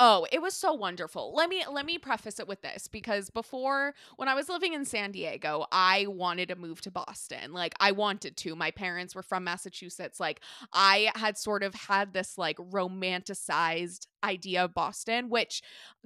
Oh, 0.03 0.27
it 0.33 0.41
was 0.41 0.55
so 0.55 0.73
wonderful. 0.73 1.35
Let 1.35 1.51
me 1.51 1.63
let 1.71 1.85
me 1.85 1.99
preface 1.99 2.41
it 2.41 2.49
with 2.49 2.63
this 2.63 2.89
because 2.89 3.29
before 3.29 3.93
when 4.17 4.29
I 4.29 4.35
was 4.35 4.49
living 4.49 4.73
in 4.73 4.87
San 4.87 5.13
Diego, 5.13 5.67
I 5.71 6.07
wanted 6.09 6.49
to 6.49 6.57
move 6.57 6.81
to 6.83 6.91
Boston. 6.91 7.53
Like 7.53 7.75
I 7.81 7.93
wanted 7.93 8.39
to. 8.39 8.57
My 8.57 8.71
parents 8.71 9.15
were 9.15 9.23
from 9.23 9.45
Massachusetts. 9.45 10.19
Like 10.19 10.41
I 10.73 11.13
had 11.17 11.37
sort 11.37 11.63
of 11.63 11.75
had 11.75 12.15
this 12.15 12.39
like 12.39 12.57
romanticized 12.57 14.07
idea 14.25 14.65
of 14.65 14.73
Boston, 14.73 15.29
which 15.29 15.63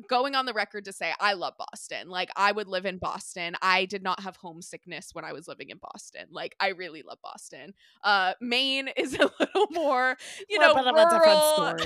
going 0.08 0.34
on 0.34 0.46
the 0.46 0.52
record 0.52 0.84
to 0.86 0.92
say 0.92 1.12
I 1.20 1.34
love 1.34 1.54
Boston. 1.56 2.08
Like 2.08 2.30
I 2.36 2.50
would 2.50 2.66
live 2.66 2.86
in 2.86 2.98
Boston. 2.98 3.54
I 3.62 3.84
did 3.84 4.02
not 4.02 4.20
have 4.20 4.34
homesickness 4.36 5.10
when 5.12 5.24
I 5.24 5.32
was 5.32 5.46
living 5.46 5.70
in 5.70 5.78
Boston. 5.78 6.26
Like 6.32 6.56
I 6.58 6.70
really 6.70 7.02
love 7.02 7.18
Boston. 7.22 7.74
Uh 8.02 8.32
Maine 8.40 8.88
is 8.96 9.14
a 9.20 9.30
little 9.38 9.68
more, 9.70 10.16
you 10.48 10.58
know, 10.58 10.74
bit 10.74 10.86
of 10.88 11.12
rural. 11.12 11.76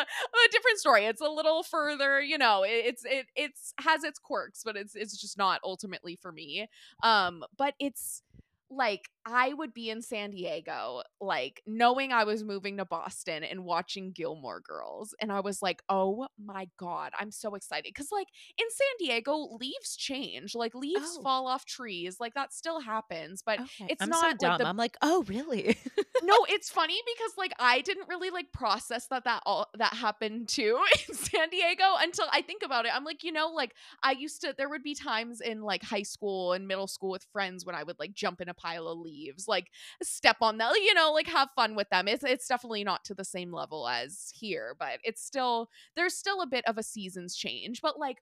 A 0.00 0.06
different 0.06 0.32
story. 0.34 0.46
a 0.46 0.52
different 0.52 0.78
story. 0.78 1.04
It's 1.06 1.20
a 1.20 1.28
little 1.28 1.62
further, 1.62 2.20
you 2.20 2.38
know, 2.38 2.62
it, 2.62 2.86
it's 2.86 3.04
it 3.04 3.26
it's 3.36 3.74
has 3.78 4.04
its 4.04 4.18
quirks, 4.18 4.62
but 4.64 4.76
it's 4.76 4.94
it's 4.94 5.20
just 5.20 5.38
not 5.38 5.60
ultimately 5.64 6.16
for 6.16 6.32
me. 6.32 6.68
Um 7.02 7.44
but 7.56 7.74
it's 7.78 8.22
like 8.70 9.10
I 9.24 9.52
would 9.54 9.72
be 9.72 9.88
in 9.90 10.02
San 10.02 10.30
Diego, 10.30 11.02
like 11.20 11.62
knowing 11.66 12.12
I 12.12 12.24
was 12.24 12.42
moving 12.44 12.76
to 12.78 12.84
Boston 12.84 13.44
and 13.44 13.64
watching 13.64 14.12
Gilmore 14.12 14.60
Girls. 14.60 15.14
And 15.20 15.30
I 15.32 15.40
was 15.40 15.62
like, 15.62 15.82
oh 15.88 16.26
my 16.42 16.68
God, 16.78 17.12
I'm 17.18 17.30
so 17.30 17.54
excited. 17.54 17.94
Cause, 17.94 18.08
like, 18.12 18.28
in 18.58 18.66
San 18.70 18.96
Diego, 19.06 19.56
leaves 19.60 19.96
change. 19.96 20.54
Like, 20.54 20.74
leaves 20.74 21.18
Oh. 21.18 21.22
fall 21.22 21.46
off 21.46 21.64
trees. 21.64 22.16
Like, 22.20 22.34
that 22.34 22.52
still 22.52 22.80
happens. 22.80 23.42
But 23.44 23.60
Okay. 23.60 23.86
it's 23.88 24.02
I'm 24.02 24.10
not 24.10 24.20
so 24.20 24.26
like 24.46 24.58
dumb. 24.58 24.58
the 24.58 24.66
I'm 24.66 24.76
like, 24.76 24.96
oh, 25.02 25.22
really? 25.28 25.76
no, 26.22 26.34
it's 26.48 26.70
funny 26.70 26.98
because 27.14 27.32
like 27.36 27.52
I 27.58 27.80
didn't 27.80 28.08
really 28.08 28.30
like 28.30 28.50
process 28.52 29.06
that 29.08 29.24
that 29.24 29.42
all 29.46 29.68
that 29.78 29.94
happened 29.94 30.48
too 30.48 30.78
in 31.08 31.14
San 31.14 31.48
Diego 31.50 31.84
until 31.98 32.26
I 32.32 32.42
think 32.42 32.62
about 32.62 32.86
it. 32.86 32.92
I'm 32.94 33.04
like, 33.04 33.22
you 33.24 33.32
know, 33.32 33.48
like 33.48 33.74
I 34.02 34.12
used 34.12 34.40
to 34.42 34.54
there 34.56 34.68
would 34.68 34.82
be 34.82 34.94
times 34.94 35.40
in 35.40 35.62
like 35.62 35.82
high 35.82 36.02
school 36.02 36.52
and 36.52 36.66
middle 36.66 36.86
school 36.86 37.10
with 37.10 37.24
friends 37.32 37.64
when 37.64 37.74
I 37.74 37.82
would 37.82 37.98
like 37.98 38.12
jump 38.14 38.40
in 38.40 38.48
a 38.48 38.54
pile 38.54 38.88
of 38.88 38.98
leaves, 38.98 39.11
like 39.48 39.68
step 40.02 40.36
on 40.40 40.58
them, 40.58 40.72
you 40.76 40.94
know, 40.94 41.12
like 41.12 41.26
have 41.28 41.48
fun 41.56 41.74
with 41.74 41.88
them. 41.90 42.08
It's 42.08 42.24
it's 42.24 42.46
definitely 42.48 42.84
not 42.84 43.04
to 43.06 43.14
the 43.14 43.24
same 43.24 43.52
level 43.52 43.88
as 43.88 44.32
here, 44.34 44.74
but 44.78 44.98
it's 45.04 45.22
still 45.22 45.68
there's 45.96 46.14
still 46.14 46.40
a 46.42 46.46
bit 46.46 46.64
of 46.66 46.78
a 46.78 46.82
seasons 46.82 47.36
change, 47.36 47.80
but 47.80 47.98
like 47.98 48.18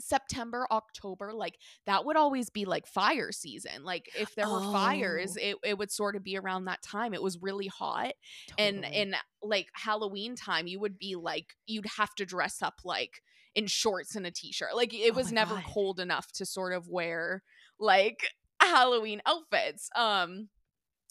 September, 0.00 0.66
October, 0.72 1.32
like 1.32 1.56
that 1.86 2.04
would 2.04 2.16
always 2.16 2.50
be 2.50 2.64
like 2.64 2.86
fire 2.86 3.30
season. 3.30 3.84
Like 3.84 4.10
if 4.18 4.34
there 4.34 4.48
were 4.48 4.60
fires, 4.72 5.36
Oh. 5.38 5.40
it, 5.42 5.56
it 5.64 5.78
would 5.78 5.92
sort 5.92 6.16
of 6.16 6.24
be 6.24 6.36
around 6.36 6.64
that 6.64 6.82
time. 6.82 7.14
It 7.14 7.22
was 7.22 7.40
really 7.40 7.68
hot. 7.68 8.12
And 8.58 8.82
Totally. 8.82 9.00
in 9.02 9.14
like 9.42 9.68
Halloween 9.74 10.34
time, 10.34 10.66
you 10.66 10.80
would 10.80 10.98
be 10.98 11.14
like 11.14 11.54
you'd 11.66 11.86
have 11.96 12.14
to 12.16 12.26
dress 12.26 12.60
up 12.60 12.80
like 12.84 13.22
in 13.54 13.68
shorts 13.68 14.16
and 14.16 14.26
a 14.26 14.32
t-shirt. 14.32 14.74
Like 14.74 14.92
it 14.92 15.12
Oh 15.12 15.16
was 15.16 15.30
never 15.30 15.54
God. 15.54 15.64
cold 15.64 16.00
enough 16.00 16.32
to 16.32 16.44
sort 16.44 16.72
of 16.72 16.88
wear 16.88 17.44
like 17.78 18.30
Halloween 18.66 19.22
outfits. 19.26 19.90
Um 19.96 20.48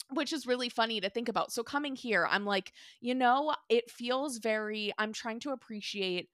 which 0.09 0.33
is 0.33 0.45
really 0.45 0.69
funny 0.69 1.01
to 1.01 1.09
think 1.09 1.29
about. 1.29 1.51
So 1.51 1.63
coming 1.63 1.95
here, 1.95 2.27
I'm 2.29 2.45
like, 2.45 2.73
you 3.01 3.15
know, 3.15 3.55
it 3.69 3.89
feels 3.89 4.37
very 4.37 4.93
I'm 4.97 5.13
trying 5.13 5.39
to 5.41 5.51
appreciate 5.51 6.29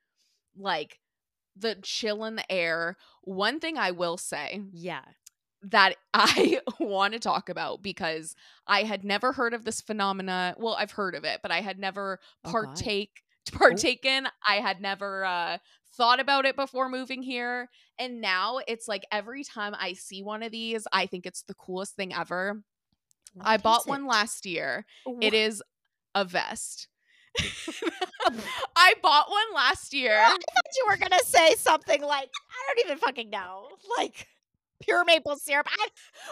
like 0.57 0.99
the 1.55 1.77
chill 1.83 2.25
in 2.25 2.35
the 2.35 2.51
air. 2.51 2.97
One 3.23 3.59
thing 3.59 3.77
I 3.77 3.91
will 3.91 4.17
say 4.17 4.61
yeah. 4.71 5.03
that 5.63 5.95
I 6.13 6.61
want 6.79 7.13
to 7.13 7.19
talk 7.19 7.49
about 7.49 7.81
because 7.81 8.35
I 8.67 8.83
had 8.83 9.03
never 9.03 9.33
heard 9.33 9.53
of 9.53 9.65
this 9.65 9.81
phenomena. 9.81 10.55
Well, 10.57 10.75
I've 10.75 10.91
heard 10.91 11.15
of 11.15 11.23
it, 11.23 11.39
but 11.41 11.51
I 11.51 11.61
had 11.61 11.79
never 11.79 12.19
Oh, 12.43 12.51
partake 12.51 13.23
partaken. 13.51 14.27
I 14.47 14.55
had 14.55 14.81
never 14.81 15.25
uh 15.25 15.57
thought 15.99 16.19
about 16.19 16.45
it 16.45 16.55
before 16.55 16.89
moving 16.89 17.21
here. 17.21 17.69
And 17.99 18.21
now 18.21 18.59
it's 18.67 18.87
like 18.87 19.05
every 19.11 19.43
time 19.43 19.75
I 19.77 19.93
see 19.93 20.23
one 20.23 20.41
of 20.41 20.51
these, 20.51 20.87
I 20.91 21.05
think 21.05 21.27
it's 21.27 21.43
the 21.43 21.53
coolest 21.53 21.95
thing 21.95 22.13
ever. 22.15 22.63
I 23.39 23.57
bought 23.57 23.87
one 23.87 24.07
last 24.07 24.47
year. 24.47 24.85
Wha- 25.05 25.19
It 25.21 25.33
is 25.35 25.61
a 26.15 26.25
vest. 26.25 26.87
I 28.75 28.93
bought 29.03 29.29
one 29.29 29.53
last 29.53 29.93
year. 29.93 30.17
I 30.17 30.29
thought 30.29 30.39
you 30.77 30.85
were 30.89 30.97
gonna 30.97 31.19
say 31.23 31.53
something 31.55 32.01
like 32.01 32.29
I 32.49 32.73
don't 32.75 32.85
even 32.85 32.97
fucking 32.97 33.29
know, 33.29 33.67
like 33.97 34.27
pure 34.79 35.03
maple 35.05 35.35
syrup. 35.35 35.67
I, 35.69 35.87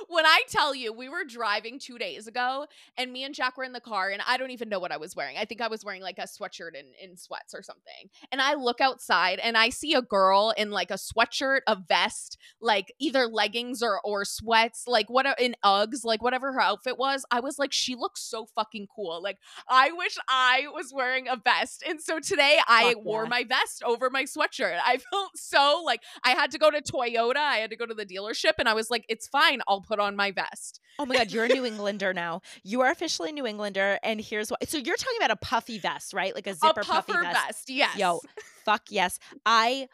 when 0.08 0.26
I 0.26 0.42
tell 0.50 0.74
you, 0.74 0.94
we 0.94 1.10
were 1.10 1.24
driving 1.24 1.80
two 1.80 1.98
days 1.98 2.28
ago, 2.28 2.66
and 2.98 3.12
me 3.12 3.24
and 3.24 3.36
Jack 3.36 3.58
were 3.58 3.64
in 3.64 3.74
the 3.74 3.82
car, 3.82 4.10
and 4.10 4.22
I 4.28 4.38
don't 4.38 4.52
even 4.52 4.70
know 4.70 4.80
what 4.80 4.92
I 4.92 4.98
was 4.98 5.16
wearing. 5.16 5.38
I 5.38 5.46
think 5.46 5.62
I 5.62 5.68
was 5.68 5.84
wearing 5.84 6.02
like 6.02 6.18
a 6.18 6.24
sweatshirt 6.24 6.78
and 6.78 6.88
in 7.02 7.18
sweats 7.18 7.54
or 7.54 7.62
something. 7.62 8.10
And 8.32 8.42
I 8.42 8.54
look 8.54 8.82
outside, 8.82 9.40
and 9.40 9.58
I 9.58 9.70
see 9.70 9.94
a 9.94 10.02
girl 10.02 10.54
in 10.58 10.72
like 10.72 10.92
a 10.92 10.96
sweatshirt, 10.96 11.62
a 11.68 11.76
vest, 11.76 12.38
like 12.62 12.94
either 13.00 13.28
leggings 13.28 13.84
or 13.84 14.00
or 14.04 14.26
sweats, 14.26 14.86
like 14.88 15.10
what 15.10 15.28
in 15.40 15.56
Uggs, 15.64 16.04
like 16.04 16.22
whatever 16.22 16.54
her 16.54 16.62
outfit 16.62 16.98
was. 16.98 17.26
I 17.32 17.40
was 17.40 17.60
like, 17.60 17.74
she 17.74 17.96
looks 17.96 18.22
so 18.22 18.46
fucking 18.56 18.88
cool. 18.96 19.22
Like 19.22 19.38
I 19.68 19.92
wish 19.92 20.18
I 20.30 20.66
was 20.74 20.92
wearing 20.94 21.28
a 21.28 21.36
vest. 21.36 21.84
And 21.88 22.02
so 22.02 22.20
today 22.20 22.60
I 22.68 22.94
Fuck 22.94 23.06
wore 23.06 23.24
yeah. 23.24 23.30
my 23.30 23.44
vest 23.44 23.84
over 23.86 24.10
my 24.10 24.24
sweatshirt. 24.24 24.80
I 24.84 24.98
felt 24.98 25.38
so 25.38 25.82
like 25.86 26.02
I 26.24 26.32
had 26.32 26.52
to 26.52 26.58
go 26.58 26.72
to 26.72 26.82
Toyota. 26.82 27.38
I 27.38 27.58
had 27.58 27.70
to 27.72 27.76
go 27.76 27.86
to 27.86 27.94
the 27.94 28.06
dealership 28.06 28.37
and 28.60 28.68
I 28.70 28.74
was 28.74 28.90
like, 28.92 29.06
it's 29.10 29.28
fine. 29.28 29.62
I'll 29.68 29.82
put 29.82 30.00
on 30.00 30.16
my 30.16 30.32
vest. 30.32 30.80
oh 31.00 31.06
my 31.06 31.16
god, 31.16 31.32
you're 31.32 31.46
a 31.46 31.48
New 31.48 31.66
Englander 31.72 32.14
now. 32.14 32.42
You 32.64 32.82
are 32.82 32.92
officially 32.92 33.30
a 33.30 33.34
New 33.34 33.46
Englander, 33.46 34.00
and 34.04 34.20
here's 34.22 34.50
why. 34.50 34.58
So 34.68 34.78
you're 34.78 34.96
talking 34.96 35.18
about 35.18 35.32
a 35.32 35.36
puffy 35.38 35.80
vest, 35.80 36.14
right? 36.14 36.34
Like 36.36 36.48
a 36.48 36.54
zipper 36.54 36.82
a 36.82 36.84
puffer 36.84 37.14
puffy 37.14 37.26
vest. 37.26 37.46
vest. 37.48 37.70
Yes. 37.70 37.98
Yo, 37.98 38.20
fuck 38.66 38.84
yes. 38.90 39.20
I 39.46 39.88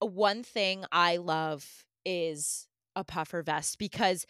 one 0.00 0.42
thing 0.42 0.84
I 0.90 1.18
love 1.18 1.84
is 2.04 2.66
a 2.96 3.04
puffer 3.04 3.42
vest 3.42 3.78
because 3.78 4.26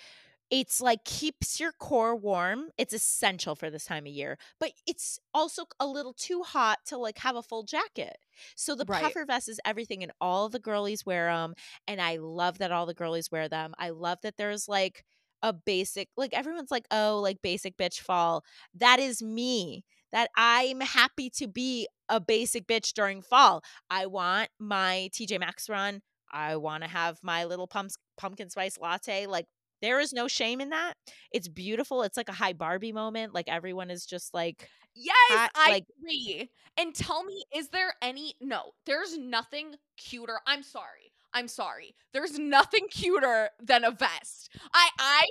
it's 0.50 0.80
like 0.80 1.04
keeps 1.04 1.60
your 1.60 1.72
core 1.72 2.16
warm. 2.16 2.70
It's 2.76 2.92
essential 2.92 3.54
for 3.54 3.70
this 3.70 3.84
time 3.84 4.06
of 4.06 4.12
year, 4.12 4.36
but 4.58 4.72
it's 4.86 5.18
also 5.32 5.64
a 5.78 5.86
little 5.86 6.12
too 6.12 6.42
hot 6.42 6.78
to 6.86 6.96
like 6.98 7.18
have 7.18 7.36
a 7.36 7.42
full 7.42 7.62
jacket. 7.62 8.16
So 8.56 8.74
the 8.74 8.84
Right. 8.84 9.02
puffer 9.02 9.24
vest 9.24 9.48
is 9.48 9.60
everything, 9.64 10.02
and 10.02 10.12
all 10.20 10.48
the 10.48 10.58
girlies 10.58 11.06
wear 11.06 11.26
them. 11.32 11.54
And 11.86 12.00
I 12.00 12.16
love 12.16 12.58
that 12.58 12.72
all 12.72 12.86
the 12.86 12.94
girlies 12.94 13.30
wear 13.30 13.48
them. 13.48 13.74
I 13.78 13.90
love 13.90 14.18
that 14.22 14.36
there's 14.36 14.68
like 14.68 15.04
a 15.42 15.52
basic, 15.52 16.08
like 16.16 16.34
everyone's 16.34 16.70
like, 16.70 16.86
oh, 16.90 17.20
like 17.22 17.40
basic 17.42 17.76
bitch 17.76 18.00
fall. 18.00 18.44
That 18.74 18.98
is 19.00 19.22
me. 19.22 19.84
That 20.12 20.30
I'm 20.36 20.80
happy 20.80 21.30
to 21.36 21.46
be 21.46 21.86
a 22.08 22.20
basic 22.20 22.66
bitch 22.66 22.92
during 22.94 23.22
fall. 23.22 23.62
I 23.88 24.06
want 24.06 24.48
my 24.58 25.08
TJ 25.12 25.38
Maxx 25.38 25.68
run. 25.68 26.02
I 26.32 26.56
want 26.56 26.82
to 26.82 26.90
have 26.90 27.18
my 27.22 27.44
little 27.44 27.68
pumps, 27.68 27.96
pumpkin 28.18 28.50
spice 28.50 28.76
latte. 28.78 29.26
Like 29.26 29.46
there 29.82 30.00
is 30.00 30.12
no 30.12 30.28
shame 30.28 30.60
in 30.60 30.70
that. 30.70 30.94
It's 31.32 31.48
beautiful. 31.48 32.02
It's 32.02 32.16
like 32.16 32.28
a 32.28 32.32
high 32.32 32.52
Barbie 32.52 32.92
moment. 32.92 33.34
Like 33.34 33.48
everyone 33.48 33.90
is 33.90 34.04
just 34.06 34.34
like, 34.34 34.68
Yes, 34.94 35.14
hot, 35.30 35.50
I 35.54 35.70
like- 35.70 35.84
agree. 36.00 36.50
And 36.76 36.94
tell 36.94 37.22
me, 37.24 37.44
is 37.56 37.68
there 37.68 37.94
any? 38.02 38.34
No, 38.40 38.72
there's 38.86 39.16
nothing 39.16 39.74
cuter. 39.96 40.40
I'm 40.46 40.62
sorry. 40.62 41.12
I'm 41.32 41.46
sorry. 41.48 41.94
There's 42.12 42.38
nothing 42.38 42.88
cuter 42.90 43.50
than 43.62 43.84
a 43.84 43.92
vest. 43.92 44.50
I, 44.74 44.88
I 44.98 45.26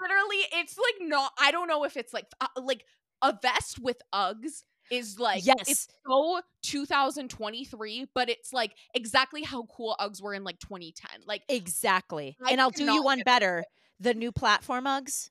literally, 0.00 0.44
it's 0.52 0.76
like 0.78 1.08
not. 1.08 1.32
I 1.40 1.50
don't 1.52 1.68
know 1.68 1.84
if 1.84 1.96
it's 1.96 2.12
like, 2.12 2.26
uh, 2.40 2.46
like 2.60 2.84
a 3.22 3.36
vest 3.40 3.78
with 3.80 3.98
Uggs 4.14 4.62
is 4.90 5.18
like 5.20 5.44
Yes. 5.44 5.56
it's 5.68 5.86
so 6.08 6.40
2023 6.62 8.06
but 8.14 8.30
it's 8.30 8.52
like 8.54 8.72
exactly 8.94 9.42
how 9.42 9.64
cool 9.64 9.94
uggs 10.00 10.22
were 10.22 10.32
in 10.32 10.44
like 10.44 10.58
2010 10.60 11.20
like 11.26 11.42
exactly. 11.48 12.36
I 12.44 12.52
and 12.52 12.60
I'll 12.60 12.70
do 12.70 12.84
you 12.84 13.02
one 13.02 13.20
better. 13.24 13.64
The 14.00 14.14
new 14.14 14.32
platform 14.32 14.84
Uggs. 14.84 15.30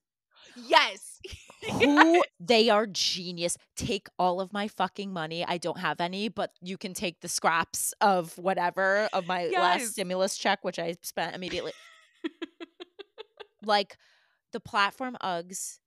yes 0.56 1.20
Who 1.74 2.24
they 2.40 2.70
are 2.70 2.86
genius. 2.88 3.58
Take 3.76 4.08
all 4.20 4.40
of 4.40 4.54
my 4.54 4.68
fucking 4.68 5.12
money. 5.12 5.44
I 5.46 5.58
don't 5.58 5.80
have 5.80 6.00
any, 6.00 6.30
but 6.30 6.52
you 6.62 6.78
can 6.78 6.94
take 6.94 7.20
the 7.22 7.28
scraps 7.28 7.94
of 8.02 8.38
whatever 8.38 9.10
of 9.14 9.26
my 9.28 9.46
Yes. 9.46 9.62
last 9.62 9.92
stimulus 9.94 10.38
check, 10.38 10.64
which 10.64 10.80
I 10.80 10.96
spent 11.02 11.36
immediately. 11.36 11.74
like 13.64 13.98
the 14.54 14.60
platform 14.60 15.18
Uggs. 15.22 15.80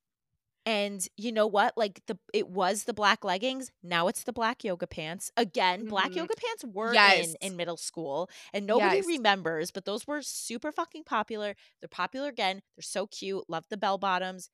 And 0.67 1.07
you 1.17 1.33
know 1.33 1.47
what? 1.47 1.77
Like 1.77 2.03
the 2.07 2.19
it 2.35 2.49
was 2.49 2.85
the 2.85 2.93
black 2.93 3.25
leggings. 3.25 3.71
Now 3.83 4.09
it's 4.09 4.25
the 4.25 4.33
black 4.33 4.63
yoga 4.63 4.87
pants. 4.87 5.33
Again, 5.37 5.85
black 5.85 6.13
Mhm. 6.13 6.17
yoga 6.17 6.35
pants 6.37 6.65
were 6.65 6.93
Yes. 6.95 7.35
in 7.41 7.51
in 7.51 7.57
middle 7.57 7.77
school, 7.79 8.29
and 8.53 8.67
nobody 8.67 8.97
Yes. 8.97 9.07
remembers. 9.07 9.71
But 9.71 9.85
those 9.87 10.07
were 10.07 10.23
super 10.23 10.71
fucking 10.71 11.05
popular. 11.05 11.57
They're 11.81 11.89
popular 11.89 12.29
again. 12.29 12.63
They're 12.77 12.83
so 12.83 13.07
cute. 13.07 13.45
Love 13.49 13.65
the 13.71 13.77
bell 13.79 13.97
bottoms. 13.99 14.51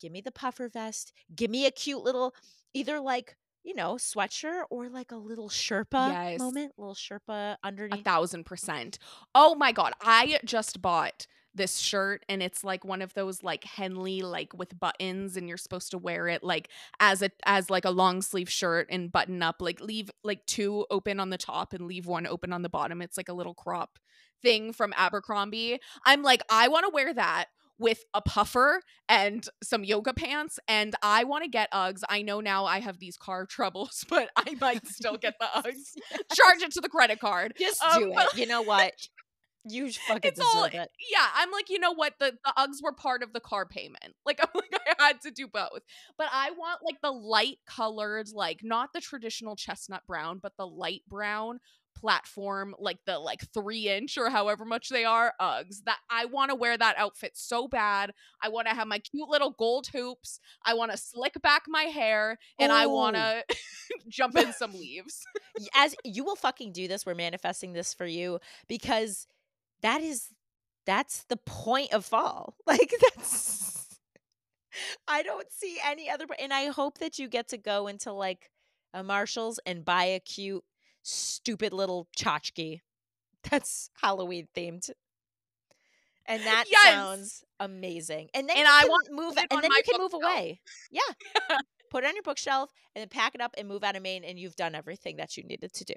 Give 0.00 0.12
me 0.12 0.20
the 0.20 0.32
puffer 0.32 0.68
vest. 0.68 1.12
Give 1.34 1.50
me 1.50 1.66
a 1.66 1.70
cute 1.70 2.02
little, 2.02 2.34
either 2.74 3.00
like 3.00 3.36
you 3.64 3.74
know 3.74 3.94
sweatshirt 3.94 4.64
or 4.70 4.88
like 4.90 5.12
a 5.12 5.16
little 5.16 5.48
Sherpa 5.48 6.08
Yes. 6.12 6.38
moment, 6.38 6.72
little 6.76 6.94
Sherpa 6.94 7.56
underneath. 7.64 8.00
a 8.00 8.04
thousand 8.04 8.44
percent 8.44 8.98
oh 9.34 9.54
my 9.54 9.72
god 9.72 9.94
i 10.02 10.38
just 10.44 10.82
bought 10.82 11.26
this 11.54 11.78
shirt 11.78 12.24
and 12.28 12.42
it's 12.42 12.64
like 12.64 12.84
one 12.84 13.02
of 13.02 13.14
those 13.14 13.42
like 13.42 13.64
Henley 13.64 14.22
like 14.22 14.52
with 14.56 14.78
buttons 14.78 15.36
and 15.36 15.48
you're 15.48 15.56
supposed 15.56 15.90
to 15.92 15.98
wear 15.98 16.28
it 16.28 16.42
like 16.42 16.68
as 17.00 17.22
a 17.22 17.30
as 17.44 17.70
like 17.70 17.84
a 17.84 17.90
long 17.90 18.22
sleeve 18.22 18.50
shirt 18.50 18.86
and 18.90 19.12
button 19.12 19.42
up 19.42 19.56
like 19.60 19.80
leave 19.80 20.10
like 20.22 20.44
two 20.46 20.86
open 20.90 21.20
on 21.20 21.30
the 21.30 21.38
top 21.38 21.72
and 21.72 21.86
leave 21.86 22.06
one 22.06 22.26
open 22.26 22.52
on 22.52 22.62
the 22.62 22.68
bottom. 22.68 23.00
It's 23.00 23.16
like 23.16 23.28
a 23.28 23.34
little 23.34 23.54
crop 23.54 23.98
thing 24.42 24.72
from 24.72 24.92
Abercrombie. 24.96 25.78
I'm 26.04 26.22
like 26.22 26.42
I 26.50 26.68
want 26.68 26.86
to 26.86 26.90
wear 26.92 27.14
that 27.14 27.46
with 27.78 28.04
a 28.14 28.20
puffer 28.20 28.80
and 29.08 29.48
some 29.62 29.84
yoga 29.84 30.14
pants 30.14 30.58
and 30.68 30.94
I 31.02 31.24
want 31.24 31.44
to 31.44 31.50
get 31.50 31.72
Uggs. 31.72 32.02
I 32.08 32.22
know 32.22 32.40
now 32.40 32.64
I 32.64 32.80
have 32.80 32.98
these 32.98 33.16
car 33.16 33.46
troubles, 33.50 34.04
but 34.08 34.30
I 34.36 34.56
might 34.60 34.86
still 34.86 35.16
get 35.16 35.34
the 35.40 35.46
Uggs. 35.56 35.96
Charge 36.34 36.62
it 36.62 36.72
to 36.72 36.80
the 36.80 36.88
credit 36.88 37.20
card. 37.20 37.54
Just 37.58 37.82
um, 37.82 38.02
do 38.02 38.12
it. 38.16 38.38
You 38.38 38.46
know 38.46 38.62
what? 38.62 38.92
You 39.66 39.90
fucking 39.90 40.30
it's 40.30 40.38
deserve 40.40 40.54
all, 40.56 40.64
it. 40.64 40.90
Yeah, 41.10 41.26
I'm 41.36 41.50
like, 41.50 41.70
you 41.70 41.78
know 41.78 41.92
what? 41.92 42.14
The 42.18 42.36
the 42.44 42.52
Uggs 42.58 42.82
were 42.82 42.92
part 42.92 43.22
of 43.22 43.32
the 43.32 43.40
car 43.40 43.66
payment. 43.66 44.14
Like 44.26 44.40
I'm 44.40 44.48
like 44.54 44.80
I 44.98 45.06
had 45.06 45.20
to 45.22 45.30
do 45.30 45.46
both. 45.46 45.82
But 46.16 46.28
I 46.32 46.50
want 46.52 46.80
like 46.82 47.00
the 47.02 47.10
light 47.10 47.58
colored, 47.66 48.28
like 48.32 48.60
not 48.62 48.92
the 48.94 49.00
traditional 49.00 49.54
chestnut 49.54 50.02
brown, 50.06 50.38
but 50.42 50.56
the 50.56 50.66
light 50.66 51.02
brown 51.06 51.60
platform, 51.94 52.74
like 52.78 52.98
the 53.06 53.18
like 53.18 53.42
three 53.52 53.88
inch 53.88 54.18
or 54.18 54.30
however 54.30 54.64
much 54.64 54.88
they 54.88 55.04
are, 55.04 55.34
Uggs. 55.40 55.84
That 55.84 55.98
I 56.10 56.26
want 56.26 56.50
to 56.50 56.54
wear 56.54 56.76
that 56.76 56.96
outfit 56.98 57.32
so 57.34 57.68
bad. 57.68 58.12
I 58.42 58.48
want 58.48 58.68
to 58.68 58.74
have 58.74 58.86
my 58.86 58.98
cute 58.98 59.28
little 59.28 59.50
gold 59.50 59.88
hoops. 59.88 60.40
I 60.64 60.74
want 60.74 60.90
to 60.92 60.96
slick 60.98 61.40
back 61.42 61.64
my 61.68 61.84
hair, 61.84 62.38
and 62.58 62.72
Ooh. 62.72 62.76
I 62.76 62.86
want 62.86 63.16
to 63.16 63.44
jump 64.08 64.36
in 64.36 64.52
some 64.52 64.72
leaves. 64.78 65.22
As 65.74 65.94
you 66.04 66.24
will 66.24 66.36
fucking 66.36 66.72
do 66.72 66.88
this, 66.88 67.06
we're 67.06 67.14
manifesting 67.14 67.72
this 67.72 67.94
for 67.94 68.06
you 68.06 68.38
because 68.68 69.26
that 69.84 70.00
is 70.00 70.30
that's 70.86 71.24
the 71.24 71.36
point 71.36 71.92
of 71.92 72.04
fall. 72.04 72.56
Like 72.66 72.92
that's 73.00 74.00
I 75.06 75.22
don't 75.22 75.46
see 75.52 75.78
any 75.84 76.10
other 76.10 76.24
and 76.40 76.52
I 76.52 76.66
hope 76.66 76.98
that 76.98 77.18
you 77.18 77.28
get 77.28 77.48
to 77.48 77.58
go 77.58 77.86
into 77.86 78.12
like 78.12 78.50
a 78.92 79.04
Marshalls 79.04 79.60
and 79.66 79.84
buy 79.84 80.04
a 80.04 80.20
cute 80.20 80.64
stupid 81.02 81.72
little 81.72 82.08
tchotchke 82.18 82.80
that's 83.48 83.90
Halloween 84.00 84.48
themed. 84.56 84.90
And 86.26 86.42
that 86.42 86.64
yes. 86.70 86.82
sounds 86.84 87.44
amazing. 87.60 88.30
And 88.32 88.48
then 88.48 88.56
and 88.56 88.66
I 88.66 88.86
want 88.86 89.12
move 89.12 89.36
and 89.36 89.62
then 89.62 89.70
you 89.70 89.82
can 89.84 90.00
move 90.00 90.14
away. 90.14 90.60
Yeah. 90.90 91.00
Put 91.94 92.02
it 92.02 92.08
on 92.08 92.14
your 92.16 92.24
bookshelf 92.24 92.70
and 92.96 93.02
then 93.02 93.08
pack 93.08 93.36
it 93.36 93.40
up 93.40 93.54
and 93.56 93.68
move 93.68 93.84
out 93.84 93.94
of 93.94 94.02
Maine 94.02 94.24
and 94.24 94.36
you've 94.36 94.56
done 94.56 94.74
everything 94.74 95.16
that 95.18 95.36
you 95.36 95.44
needed 95.44 95.72
to 95.74 95.84
do. 95.84 95.94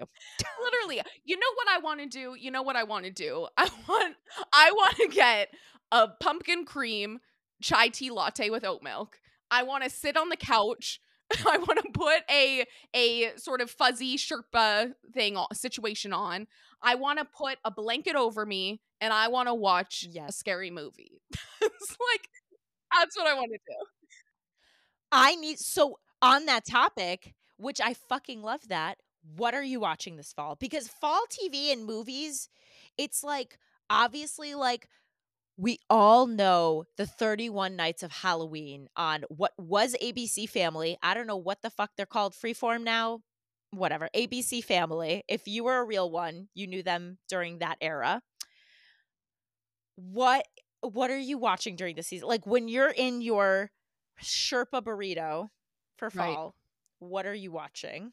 Literally. 0.64 1.02
You 1.26 1.38
know 1.38 1.48
what 1.56 1.68
I 1.70 1.80
want 1.80 2.02
to 2.02 2.06
do? 2.06 2.36
You 2.40 2.52
know 2.52 2.62
what 2.62 2.76
I 2.76 2.84
want 2.84 3.06
to 3.06 3.12
do? 3.12 3.48
I 3.58 3.68
want 3.90 4.16
I 4.54 4.72
want 4.72 4.96
to 4.98 5.08
get 5.08 5.50
a 5.92 6.08
pumpkin 6.08 6.66
cream 6.66 7.18
chai 7.64 7.88
tea 7.88 8.12
latte 8.12 8.52
with 8.52 8.64
oat 8.64 8.84
milk. 8.84 9.18
I 9.50 9.64
want 9.64 9.86
to 9.86 9.90
sit 9.90 10.18
on 10.18 10.30
the 10.30 10.38
couch 10.38 11.00
I 11.48 11.58
want 11.58 11.80
to 11.80 11.90
put 11.94 12.22
a 12.30 12.64
a 12.96 13.32
sort 13.38 13.62
of 13.62 13.72
fuzzy 13.72 14.18
Sherpa 14.18 14.94
thing 15.16 15.36
situation 15.52 16.14
on. 16.14 16.46
I 16.84 16.94
want 16.94 17.18
to 17.18 17.26
put 17.26 17.58
a 17.66 17.72
blanket 17.72 18.16
over 18.16 18.46
me 18.46 18.82
and 19.02 19.12
I 19.12 19.30
want 19.30 19.48
to 19.48 19.56
watch 19.56 20.06
yes. 20.08 20.30
a 20.30 20.34
scary 20.34 20.70
movie. 20.70 21.22
it's 21.62 21.98
like 22.14 22.30
that's 22.94 23.18
what 23.18 23.26
I 23.28 23.34
want 23.34 23.52
to 23.52 23.58
do. 23.58 23.97
I 25.12 25.36
need 25.36 25.60
so 25.60 26.00
on 26.22 26.46
that 26.46 26.66
topic, 26.66 27.34
which 27.58 27.80
I 27.82 27.94
fucking 27.94 28.42
love 28.42 28.68
that. 28.70 28.98
What 29.36 29.54
are 29.54 29.64
you 29.64 29.80
watching 29.80 30.16
this 30.16 30.34
fall? 30.34 30.56
Because 30.60 30.88
fall 30.88 31.22
TV 31.30 31.72
and 31.72 31.86
movies, 31.86 32.50
it's 32.98 33.24
like 33.24 33.58
obviously 33.90 34.56
like 34.56 34.88
we 35.58 35.80
all 35.90 36.28
know 36.28 36.86
the 36.98 37.08
31 37.08 37.76
nights 37.76 38.04
of 38.04 38.12
Halloween 38.12 38.88
on 38.96 39.26
what 39.30 39.54
was 39.58 39.96
ABC 40.02 40.48
Family. 40.48 40.98
I 41.02 41.14
don't 41.14 41.28
know 41.28 41.38
what 41.38 41.62
the 41.62 41.72
fuck 41.72 41.92
they're 41.98 42.06
called, 42.06 42.34
Freeform 42.34 42.84
now. 42.84 43.22
Whatever. 43.72 44.08
ABC 44.16 44.64
Family. 44.64 45.24
If 45.28 45.48
you 45.48 45.64
were 45.64 45.80
a 45.80 45.84
real 45.84 46.10
one, 46.10 46.48
you 46.54 46.68
knew 46.68 46.84
them 46.84 47.18
during 47.28 47.60
that 47.60 47.78
era. 47.82 48.22
What 49.96 50.48
what 50.82 51.10
are 51.10 51.18
you 51.18 51.40
watching 51.40 51.76
during 51.76 51.96
the 51.96 52.04
season? 52.04 52.28
Like 52.28 52.46
when 52.46 52.68
you're 52.68 52.94
in 52.96 53.22
your 53.22 53.72
Sherpa 54.22 54.82
burrito 54.82 55.50
for 55.98 56.10
fall, 56.10 56.46
right. 56.46 57.10
what 57.10 57.26
are 57.26 57.34
you 57.34 57.52
watching? 57.52 58.12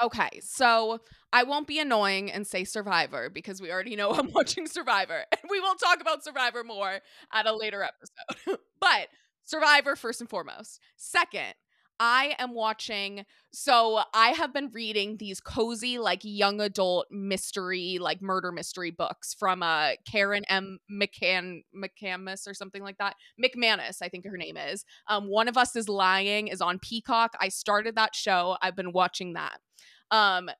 Okay, 0.00 0.40
so 0.42 1.00
I 1.32 1.44
won't 1.44 1.66
be 1.66 1.78
annoying 1.78 2.30
and 2.32 2.46
say 2.46 2.64
Survivor 2.64 3.30
because 3.30 3.60
we 3.60 3.70
already 3.70 3.94
know 3.94 4.10
I'm 4.14 4.32
watching 4.32 4.66
Survivor. 4.66 5.24
And 5.32 5.50
we 5.50 5.60
will 5.60 5.74
talk 5.74 6.00
about 6.00 6.24
Survivor 6.24 6.64
more 6.64 7.00
at 7.32 7.46
a 7.46 7.54
later 7.54 7.82
episode. 7.82 8.58
but 8.80 9.08
Survivor 9.44 9.96
first 9.96 10.20
and 10.20 10.30
foremost. 10.30 10.80
Second, 10.96 11.54
I 12.04 12.34
am 12.40 12.52
watching. 12.52 13.24
So 13.52 14.00
I 14.12 14.30
have 14.30 14.52
been 14.52 14.70
reading 14.72 15.18
these 15.18 15.38
cozy, 15.40 15.98
like 15.98 16.22
young 16.24 16.60
adult 16.60 17.06
mystery, 17.12 17.98
like 18.00 18.20
murder 18.20 18.50
mystery 18.50 18.90
books 18.90 19.32
from 19.32 19.62
uh 19.62 19.90
Karen 20.04 20.44
M. 20.48 20.80
McCann 20.90 21.60
McCamus 21.72 22.48
or 22.48 22.54
something 22.54 22.82
like 22.82 22.98
that. 22.98 23.14
McManus, 23.40 24.02
I 24.02 24.08
think 24.08 24.26
her 24.26 24.36
name 24.36 24.56
is. 24.56 24.84
Um, 25.06 25.28
One 25.28 25.46
of 25.46 25.56
Us 25.56 25.76
is 25.76 25.88
Lying 25.88 26.48
is 26.48 26.60
on 26.60 26.80
Peacock. 26.80 27.36
I 27.40 27.50
started 27.50 27.94
that 27.94 28.16
show. 28.16 28.56
I've 28.60 28.74
been 28.74 28.90
watching 28.90 29.34
that. 29.34 29.58
Um, 30.10 30.50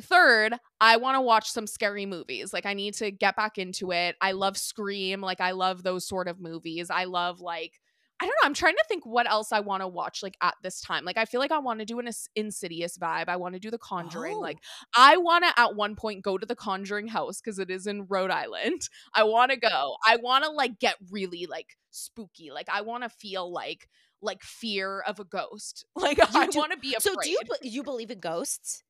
third, 0.00 0.54
I 0.80 0.96
want 0.96 1.16
to 1.16 1.20
watch 1.20 1.50
some 1.50 1.66
scary 1.66 2.06
movies. 2.06 2.54
Like 2.54 2.64
I 2.64 2.72
need 2.72 2.94
to 2.94 3.10
get 3.10 3.36
back 3.36 3.58
into 3.58 3.92
it. 3.92 4.16
I 4.22 4.32
love 4.32 4.56
Scream. 4.56 5.20
Like 5.20 5.42
I 5.42 5.50
love 5.50 5.82
those 5.82 6.08
sort 6.08 6.26
of 6.26 6.40
movies. 6.40 6.88
I 6.88 7.04
love 7.04 7.42
like 7.42 7.74
I 8.20 8.24
don't 8.24 8.34
know. 8.42 8.46
I'm 8.46 8.54
trying 8.54 8.74
to 8.74 8.84
think 8.88 9.04
what 9.04 9.28
else 9.28 9.52
I 9.52 9.60
want 9.60 9.82
to 9.82 9.88
watch 9.88 10.22
like 10.22 10.36
at 10.40 10.54
this 10.62 10.80
time. 10.80 11.04
Like 11.04 11.18
I 11.18 11.26
feel 11.26 11.40
like 11.40 11.52
I 11.52 11.58
want 11.58 11.80
to 11.80 11.84
do 11.84 11.98
an 11.98 12.08
insidious 12.34 12.96
vibe. 12.96 13.28
I 13.28 13.36
want 13.36 13.54
to 13.54 13.60
do 13.60 13.70
the 13.70 13.78
Conjuring. 13.78 14.36
Oh. 14.36 14.40
Like 14.40 14.58
I 14.96 15.18
want 15.18 15.44
to 15.44 15.60
at 15.60 15.76
one 15.76 15.96
point 15.96 16.22
go 16.22 16.38
to 16.38 16.46
the 16.46 16.56
Conjuring 16.56 17.08
house 17.08 17.40
because 17.40 17.58
it 17.58 17.70
is 17.70 17.86
in 17.86 18.06
Rhode 18.08 18.30
Island. 18.30 18.88
I 19.14 19.24
want 19.24 19.50
to 19.50 19.58
go. 19.58 19.96
I 20.06 20.16
want 20.16 20.44
to 20.44 20.50
like 20.50 20.78
get 20.78 20.96
really 21.10 21.46
like 21.46 21.76
spooky. 21.90 22.50
Like 22.50 22.68
I 22.72 22.80
want 22.80 23.02
to 23.02 23.10
feel 23.10 23.52
like 23.52 23.88
like 24.22 24.42
fear 24.42 25.00
of 25.00 25.20
a 25.20 25.24
ghost. 25.24 25.84
Like 25.96 26.18
you 26.18 26.24
I 26.34 26.48
want 26.54 26.72
to 26.72 26.78
be 26.78 26.94
afraid. 26.94 27.02
So 27.02 27.14
do 27.22 27.30
you 27.30 27.38
you 27.62 27.82
believe 27.82 28.10
in 28.10 28.20
ghosts? 28.20 28.82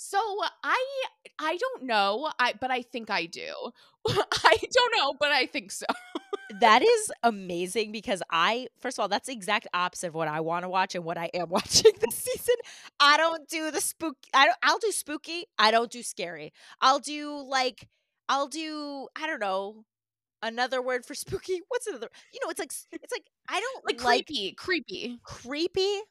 So 0.00 0.20
I 0.62 0.80
I 1.40 1.56
don't 1.56 1.82
know. 1.82 2.30
I 2.38 2.54
but 2.60 2.70
I 2.70 2.82
think 2.82 3.10
I 3.10 3.26
do. 3.26 3.52
I 4.08 4.56
don't 4.56 4.96
know, 4.96 5.14
but 5.18 5.32
I 5.32 5.46
think 5.46 5.72
so. 5.72 5.86
that 6.60 6.82
is 6.82 7.12
amazing 7.24 7.90
because 7.90 8.22
I 8.30 8.68
first 8.78 8.96
of 8.96 9.02
all, 9.02 9.08
that's 9.08 9.26
the 9.26 9.32
exact 9.32 9.66
opposite 9.74 10.06
of 10.06 10.14
what 10.14 10.28
I 10.28 10.38
want 10.38 10.62
to 10.62 10.68
watch 10.68 10.94
and 10.94 11.04
what 11.04 11.18
I 11.18 11.30
am 11.34 11.48
watching 11.50 11.90
this 12.00 12.14
season. 12.14 12.54
I 13.00 13.16
don't 13.16 13.48
do 13.48 13.72
the 13.72 13.80
spook 13.80 14.16
I 14.32 14.46
don't 14.46 14.56
I'll 14.62 14.78
do 14.78 14.92
spooky. 14.92 15.46
I 15.58 15.72
don't 15.72 15.90
do 15.90 16.04
scary. 16.04 16.52
I'll 16.80 17.00
do 17.00 17.44
like 17.44 17.88
I'll 18.28 18.46
do 18.46 19.08
I 19.16 19.26
don't 19.26 19.40
know 19.40 19.84
another 20.44 20.80
word 20.80 21.06
for 21.06 21.14
spooky. 21.16 21.62
What's 21.66 21.88
another? 21.88 22.08
You 22.32 22.38
know, 22.44 22.50
it's 22.50 22.60
like 22.60 22.70
it's 22.92 23.12
like 23.12 23.26
I 23.48 23.58
don't 23.58 23.84
like, 23.84 24.04
like 24.04 24.26
creepy, 24.26 24.52
creepy, 24.52 25.18
creepy, 25.24 26.02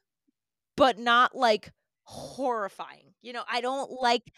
but 0.76 0.98
not 0.98 1.34
like 1.34 1.72
horrifying. 2.08 3.12
You 3.20 3.34
know, 3.34 3.42
I 3.50 3.60
don't 3.60 3.90
like 4.00 4.32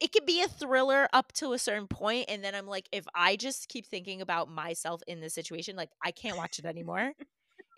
it 0.00 0.10
could 0.12 0.24
be 0.24 0.42
a 0.42 0.48
thriller 0.48 1.06
up 1.12 1.30
to 1.32 1.52
a 1.52 1.58
certain 1.58 1.86
point 1.86 2.24
and 2.28 2.42
then 2.42 2.54
I'm 2.54 2.66
like 2.66 2.88
if 2.90 3.04
I 3.14 3.36
just 3.36 3.68
keep 3.68 3.84
thinking 3.86 4.22
about 4.22 4.48
myself 4.48 5.02
in 5.06 5.20
this 5.20 5.34
situation 5.34 5.76
like 5.76 5.90
I 6.02 6.10
can't 6.10 6.38
watch 6.38 6.58
it 6.58 6.64
anymore. 6.64 7.12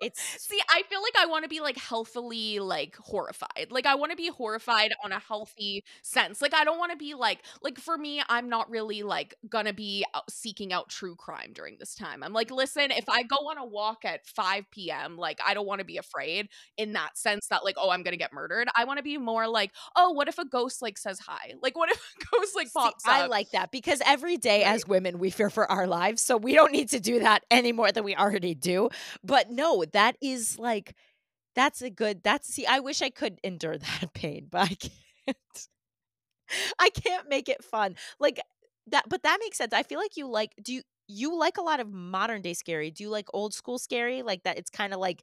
It's 0.01 0.20
see, 0.20 0.61
I 0.68 0.82
feel 0.82 1.01
like 1.03 1.16
I 1.18 1.26
want 1.26 1.44
to 1.44 1.49
be 1.49 1.61
like 1.61 1.78
healthily 1.78 2.59
like 2.59 2.97
horrified. 2.97 3.68
Like 3.70 3.86
I 3.86 3.94
want 3.94 4.12
to 4.12 4.16
be 4.16 4.28
horrified 4.28 4.92
on 5.03 5.12
a 5.12 5.18
healthy 5.18 5.84
sense. 6.03 6.42
Like 6.42 6.55
I 6.55 6.64
don't 6.64 6.78
want 6.78 6.92
to 6.92 6.99
be 6.99 7.14
like 7.14 7.40
like 7.62 7.78
for 7.78 7.97
me, 7.97 8.22
I'm 8.28 8.49
not 8.49 8.70
really 8.70 9.03
like 9.03 9.34
gonna 9.49 9.72
be 9.72 10.05
seeking 10.28 10.72
out 10.72 10.88
true 10.88 11.14
crime 11.14 11.53
during 11.55 11.76
this 11.78 11.94
time. 11.94 12.22
I'm 12.22 12.32
like, 12.32 12.51
listen, 12.51 12.90
if 12.90 13.09
I 13.09 13.22
go 13.22 13.36
on 13.36 13.59
a 13.59 13.64
walk 13.64 14.05
at 14.05 14.26
5 14.26 14.70
p.m., 14.70 15.16
like 15.16 15.40
I 15.44 15.55
don't 15.55 15.66
want 15.66 15.80
to 15.80 15.86
be 15.86 15.97
afraid 15.97 16.49
in 16.76 16.92
that 16.92 17.16
sense 17.16 17.49
that 17.49 17.64
like, 17.64 17.76
oh, 17.78 17.90
I'm 17.90 18.03
gonna 18.03 18.16
get 18.16 18.32
murdered. 18.32 18.68
I 18.76 18.84
want 18.84 18.99
to 18.99 19.03
be 19.03 19.16
more 19.16 19.49
like, 19.49 19.72
oh, 19.97 20.11
what 20.11 20.28
if 20.28 20.38
a 20.38 20.44
ghost 20.44 20.82
like 20.82 20.99
says 20.99 21.18
hi? 21.18 21.55
Like 21.62 21.76
what 21.76 21.90
if 21.90 22.14
a 22.20 22.24
ghost 22.36 22.55
like 22.55 22.72
pops 22.72 23.05
see, 23.05 23.11
I 23.11 23.26
like 23.26 23.51
that 23.53 23.70
because 23.70 24.03
every 24.05 24.36
day 24.36 24.64
right. 24.64 24.74
as 24.74 24.86
women 24.86 25.18
we 25.18 25.30
fear 25.30 25.51
for 25.51 25.70
our 25.70 25.86
lives, 25.86 26.20
so 26.20 26.36
we 26.36 26.55
don't 26.55 26.72
need 26.72 26.90
to 26.90 27.01
do 27.01 27.20
that 27.20 27.44
any 27.51 27.72
more 27.72 27.92
than 27.92 28.05
we 28.05 28.14
already 28.14 28.55
do. 28.55 28.90
But 29.24 29.51
no, 29.51 29.86
that 29.93 30.16
is 30.22 30.59
like 30.59 30.95
that's 31.55 31.82
a 31.82 31.91
good 31.91 32.22
that's 32.22 32.49
see 32.49 32.66
i 32.66 32.80
wish 32.80 33.03
i 33.03 33.11
could 33.11 33.41
endure 33.45 33.78
that 33.78 34.12
pain 34.14 34.49
but 34.51 34.62
i 34.62 34.74
can't. 34.74 35.68
I 36.78 36.91
can't 36.91 37.28
make 37.28 37.49
it 37.49 37.64
fun. 37.64 37.97
Like 38.20 38.41
that 38.89 39.05
but 39.09 39.22
that 39.22 39.39
makes 39.41 39.59
sense. 39.59 39.72
I 39.72 39.82
feel 39.82 39.99
like 39.99 40.16
you 40.16 40.26
like 40.28 40.53
do 40.62 40.74
you 40.74 40.82
you 41.09 41.39
like 41.39 41.57
a 41.59 41.62
lot 41.62 41.80
of 41.80 41.91
modern 41.93 42.43
day 42.43 42.55
scary. 42.55 42.91
Do 42.91 43.03
you 43.05 43.11
like 43.11 43.28
old 43.34 43.55
school 43.55 43.78
scary? 43.78 44.22
Like 44.22 44.43
that 44.45 44.59
it's 44.59 44.70
kind 44.70 44.93
of 44.93 45.01
like 45.01 45.22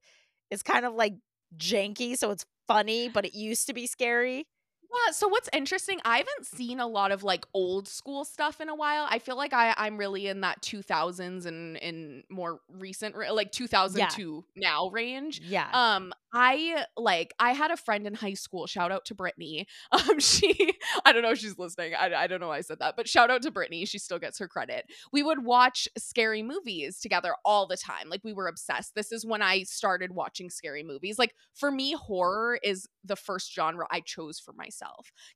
it's 0.52 0.64
kind 0.64 0.86
of 0.86 0.94
like 0.94 1.14
janky 1.58 2.18
so 2.18 2.32
it's 2.32 2.46
funny 2.68 3.10
but 3.10 3.26
it 3.26 3.34
used 3.36 3.68
to 3.68 3.74
be 3.74 3.86
scary 3.86 4.46
Yeah, 4.94 5.12
so 5.12 5.28
what's 5.28 5.50
interesting, 5.54 6.00
I 6.06 6.18
haven't 6.18 6.46
seen 6.46 6.80
a 6.80 6.88
lot 6.88 7.12
of 7.12 7.24
like 7.24 7.46
old 7.54 7.88
school 7.88 8.26
stuff 8.26 8.62
in 8.62 8.70
a 8.70 8.76
while. 8.76 9.08
I 9.10 9.20
feel 9.20 9.36
like 9.36 9.54
I 9.54 9.74
I'm 9.76 9.98
really 9.98 10.28
in 10.28 10.42
that 10.42 10.62
2000s 10.62 11.46
and 11.46 11.78
in 11.78 12.24
more 12.30 12.60
recent 12.70 13.16
like 13.34 13.52
2002 13.52 14.46
yeah. 14.56 14.70
now 14.70 14.90
range. 14.90 15.42
Yeah. 15.44 15.68
Um 15.74 16.14
I 16.36 16.86
like 16.98 17.34
I 17.40 17.54
had 17.54 17.72
a 17.72 17.78
friend 17.78 18.06
in 18.08 18.14
high 18.14 18.34
school, 18.34 18.68
shout 18.68 18.92
out 18.92 19.06
to 19.06 19.16
Brittany. 19.16 19.68
Um 19.94 20.20
she 20.20 20.74
I 21.06 21.14
don't 21.14 21.22
know 21.22 21.32
if 21.32 21.40
she's 21.40 21.58
listening. 21.58 21.94
I, 21.96 22.14
I 22.14 22.28
don't 22.28 22.40
know 22.40 22.50
why 22.50 22.58
I 22.58 22.62
said 22.62 22.80
that, 22.80 22.96
but 22.96 23.08
shout 23.08 23.30
out 23.30 23.42
to 23.44 23.52
Brittany. 23.52 23.86
She 23.86 24.00
still 24.00 24.20
gets 24.20 24.40
her 24.40 24.48
credit. 24.48 24.86
We 25.12 25.24
would 25.24 25.44
watch 25.44 25.88
scary 25.98 26.44
movies 26.44 27.00
together 27.00 27.36
all 27.46 27.68
the 27.68 27.78
time. 27.78 28.10
Like 28.10 28.22
we 28.24 28.34
were 28.34 28.48
obsessed. 28.48 28.96
This 28.96 29.12
is 29.12 29.26
when 29.26 29.42
I 29.42 29.64
started 29.64 30.12
watching 30.12 30.50
scary 30.50 30.84
movies. 30.84 31.18
Like 31.18 31.36
for 31.54 31.72
me 31.72 31.94
horror 31.94 32.60
is 32.64 32.88
the 33.04 33.16
first 33.16 33.54
genre 33.54 33.86
I 33.92 34.02
chose 34.02 34.40
for 34.40 34.54
myself. 34.54 34.83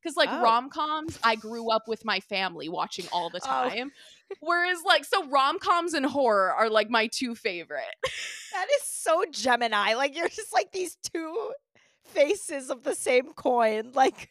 Cuz 0.02 0.16
like 0.16 0.28
oh. 0.30 0.42
rom-coms, 0.42 1.18
I 1.22 1.36
grew 1.36 1.70
up 1.70 1.88
with 1.88 2.04
my 2.04 2.20
family 2.20 2.68
watching 2.68 3.06
all 3.12 3.30
the 3.30 3.40
oh. 3.42 3.46
time. 3.46 3.92
Oh. 4.32 4.36
Whereas 4.40 4.78
like 4.84 5.04
so 5.04 5.26
rom-coms 5.26 5.94
and 5.94 6.06
horror 6.06 6.52
are 6.52 6.68
like 6.68 6.90
my 6.90 7.06
two 7.06 7.34
favorite. 7.34 7.84
that 8.52 8.66
is 8.76 8.82
so 8.84 9.24
Gemini. 9.30 9.94
Like 9.94 10.16
you're 10.16 10.28
just 10.28 10.52
like 10.52 10.72
these 10.72 10.96
two 10.96 11.52
faces 12.04 12.70
of 12.70 12.82
the 12.84 12.94
same 12.94 13.32
coin. 13.34 13.92
Like 13.94 14.30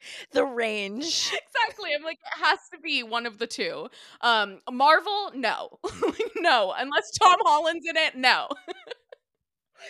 the 0.32 0.44
range. 0.44 1.32
Exactly. 1.58 1.90
I'm 1.94 2.04
like, 2.04 2.18
it 2.18 2.44
has 2.44 2.58
to 2.72 2.78
be 2.78 3.02
one 3.02 3.26
of 3.26 3.38
the 3.38 3.46
two. 3.46 3.88
Um, 4.20 4.60
Marvel, 4.70 5.32
no. 5.34 5.78
no. 6.36 6.72
Unless 6.76 7.10
Tom 7.10 7.36
Holland's 7.40 7.84
in 7.86 7.96
it, 7.96 8.16
no. 8.16 8.48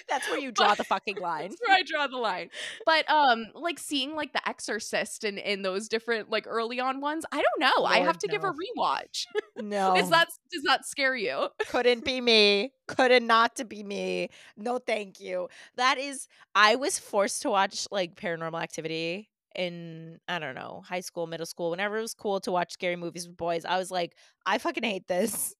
That's 0.08 0.28
where 0.28 0.38
you 0.38 0.52
draw 0.52 0.74
the 0.74 0.84
fucking 0.84 1.18
line. 1.18 1.50
That's 1.50 1.60
where 1.66 1.76
I 1.76 1.82
draw 1.82 2.06
the 2.06 2.16
line. 2.16 2.50
But 2.86 3.08
um, 3.10 3.46
like 3.54 3.78
seeing 3.78 4.14
like 4.14 4.32
The 4.32 4.46
Exorcist 4.48 5.24
and 5.24 5.38
in 5.38 5.62
those 5.62 5.88
different 5.88 6.30
like 6.30 6.46
early 6.46 6.80
on 6.80 7.00
ones, 7.00 7.24
I 7.32 7.36
don't 7.36 7.60
know. 7.60 7.82
Lord, 7.82 7.92
I 7.92 7.98
have 7.98 8.18
to 8.18 8.26
no. 8.28 8.32
give 8.32 8.44
a 8.44 8.52
rewatch. 8.52 9.26
No, 9.60 9.96
is 9.96 10.08
that 10.10 10.28
does 10.52 10.62
that 10.62 10.86
scare 10.86 11.16
you? 11.16 11.48
Couldn't 11.68 12.04
be 12.04 12.20
me. 12.20 12.72
Couldn't 12.86 13.26
not 13.26 13.56
to 13.56 13.64
be 13.64 13.82
me. 13.82 14.30
No, 14.56 14.78
thank 14.78 15.18
you. 15.18 15.48
That 15.76 15.98
is. 15.98 16.28
I 16.54 16.76
was 16.76 16.98
forced 16.98 17.42
to 17.42 17.50
watch 17.50 17.88
like 17.90 18.14
Paranormal 18.14 18.62
Activity 18.62 19.28
in 19.56 20.20
I 20.28 20.38
don't 20.38 20.54
know 20.54 20.84
high 20.86 21.00
school, 21.00 21.26
middle 21.26 21.44
school. 21.44 21.70
Whenever 21.70 21.98
it 21.98 22.02
was 22.02 22.14
cool 22.14 22.38
to 22.40 22.52
watch 22.52 22.72
scary 22.72 22.96
movies 22.96 23.26
with 23.26 23.36
boys, 23.36 23.64
I 23.64 23.78
was 23.78 23.90
like, 23.90 24.14
I 24.46 24.58
fucking 24.58 24.84
hate 24.84 25.08
this. 25.08 25.54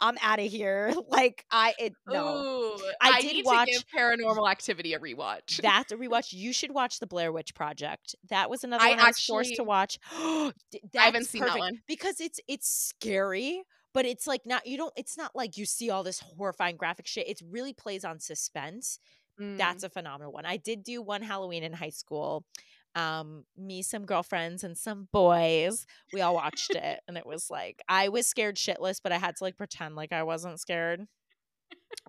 I'm 0.00 0.16
out 0.22 0.38
of 0.38 0.46
here. 0.46 0.94
Like 1.10 1.44
I 1.50 1.74
it 1.78 1.94
no. 2.06 2.36
Ooh, 2.36 2.76
I, 3.00 3.14
I, 3.16 3.20
did 3.22 3.44
watch 3.44 3.70
Paranormal 3.96 4.48
Activity 4.48 4.92
a 4.94 4.98
rewatch. 4.98 5.60
That's 5.60 5.90
a 5.90 5.96
rewatch. 5.96 6.32
You 6.32 6.52
should 6.52 6.72
watch 6.72 7.00
the 7.00 7.06
Blair 7.06 7.32
Witch 7.32 7.54
Project. 7.54 8.14
That 8.28 8.50
was 8.50 8.62
another 8.62 8.84
I 8.84 8.90
one 8.90 9.00
I 9.00 9.06
was 9.06 9.18
forced 9.18 9.56
to 9.56 9.64
watch. 9.64 9.98
I 10.12 10.52
haven't 10.94 11.24
seen 11.24 11.40
perfect. 11.40 11.54
that 11.54 11.58
one 11.58 11.78
because 11.88 12.20
it's 12.20 12.40
it's 12.46 12.68
scary, 12.68 13.62
but 13.94 14.04
it's 14.04 14.26
like 14.26 14.42
not 14.44 14.66
you 14.66 14.76
don't. 14.76 14.92
It's 14.96 15.16
not 15.16 15.34
like 15.34 15.56
you 15.56 15.64
see 15.64 15.90
all 15.90 16.02
this 16.02 16.20
horrifying 16.20 16.76
graphic 16.76 17.06
shit. 17.06 17.28
It 17.28 17.40
really 17.50 17.72
plays 17.72 18.04
on 18.04 18.20
suspense. 18.20 18.98
Mm. 19.40 19.56
That's 19.56 19.82
a 19.82 19.88
phenomenal 19.88 20.32
one. 20.32 20.46
I 20.46 20.56
did 20.56 20.82
do 20.82 21.00
one 21.00 21.22
Halloween 21.22 21.62
in 21.62 21.72
high 21.72 21.90
school 21.90 22.44
um, 22.94 23.44
me, 23.56 23.82
some 23.82 24.04
girlfriends, 24.04 24.64
and 24.64 24.76
some 24.76 25.08
boys. 25.12 25.86
We 26.12 26.20
all 26.20 26.34
watched 26.34 26.70
it, 26.74 27.00
and 27.06 27.16
it 27.16 27.26
was 27.26 27.50
like 27.50 27.82
I 27.88 28.08
was 28.08 28.26
scared 28.26 28.56
shitless, 28.56 29.00
but 29.02 29.12
I 29.12 29.18
had 29.18 29.36
to 29.36 29.44
like 29.44 29.56
pretend 29.56 29.96
like 29.96 30.12
I 30.12 30.22
wasn't 30.22 30.60
scared. 30.60 31.06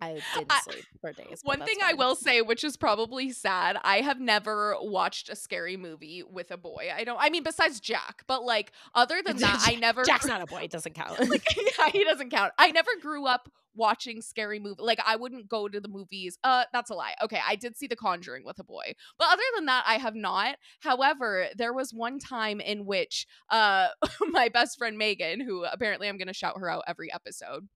I 0.02 0.22
didn't 0.36 0.52
sleep 0.64 0.86
for 1.02 1.14
days. 1.14 1.42
One 1.44 1.60
thing 1.60 1.80
fine. 1.80 1.92
I 1.92 1.94
will 1.94 2.16
say, 2.16 2.42
which 2.42 2.64
is 2.64 2.78
probably 2.78 3.32
sad, 3.32 3.78
I 3.84 3.98
have 4.02 4.20
never 4.20 4.76
watched 4.82 5.30
a 5.30 5.36
scary 5.36 5.78
movie 5.78 6.24
with 6.24 6.52
a 6.52 6.58
boy. 6.58 6.90
I 6.96 7.04
don't. 7.04 7.18
I 7.20 7.30
mean, 7.30 7.44
besides 7.44 7.80
Jack, 7.80 8.24
but 8.28 8.44
like 8.44 8.72
other 8.96 9.22
than 9.26 9.38
that, 9.40 9.64
I 9.66 9.76
never. 9.76 10.04
Jack's 10.04 10.26
not 10.26 10.42
a 10.42 10.46
boy. 10.46 10.62
It 10.64 10.72
doesn't 10.72 10.94
count. 10.94 11.20
like, 11.30 11.44
yeah, 11.56 11.90
he 11.90 12.04
doesn't 12.04 12.30
count. 12.30 12.54
I 12.58 12.72
never 12.72 12.92
grew 13.02 13.26
up 13.26 13.52
watching 13.80 14.22
scary 14.22 14.60
movie. 14.60 14.84
Like 14.84 15.00
I 15.04 15.16
wouldn't 15.16 15.50
go 15.50 15.68
to 15.68 15.80
the 15.80 15.88
movies. 15.88 16.38
Uh, 16.44 16.66
that's 16.72 16.92
a 16.92 16.94
lie. 16.94 17.16
Okay, 17.24 17.40
I 17.48 17.56
did 17.56 17.78
see 17.78 17.88
The 17.88 17.96
Conjuring 17.96 18.44
with 18.46 18.60
a 18.60 18.64
boy, 18.64 18.94
but 19.18 19.30
other 19.32 19.42
than 19.56 19.66
that, 19.66 19.86
I 19.88 19.96
have 19.96 20.16
not. 20.16 20.58
However, 20.82 21.48
there 21.56 21.74
was 21.74 21.94
one 21.94 22.20
time 22.20 22.60
in 22.60 22.86
which 22.86 23.26
uh, 23.50 23.88
my 24.30 24.50
best 24.50 24.78
friend 24.78 24.98
Megan, 24.98 25.40
who 25.40 25.64
apparently 25.64 26.08
I'm 26.08 26.18
going 26.18 26.28
to 26.28 26.34
shout 26.34 26.60
her 26.60 26.70
out 26.70 26.84
every 26.88 27.12
episode 27.12 27.68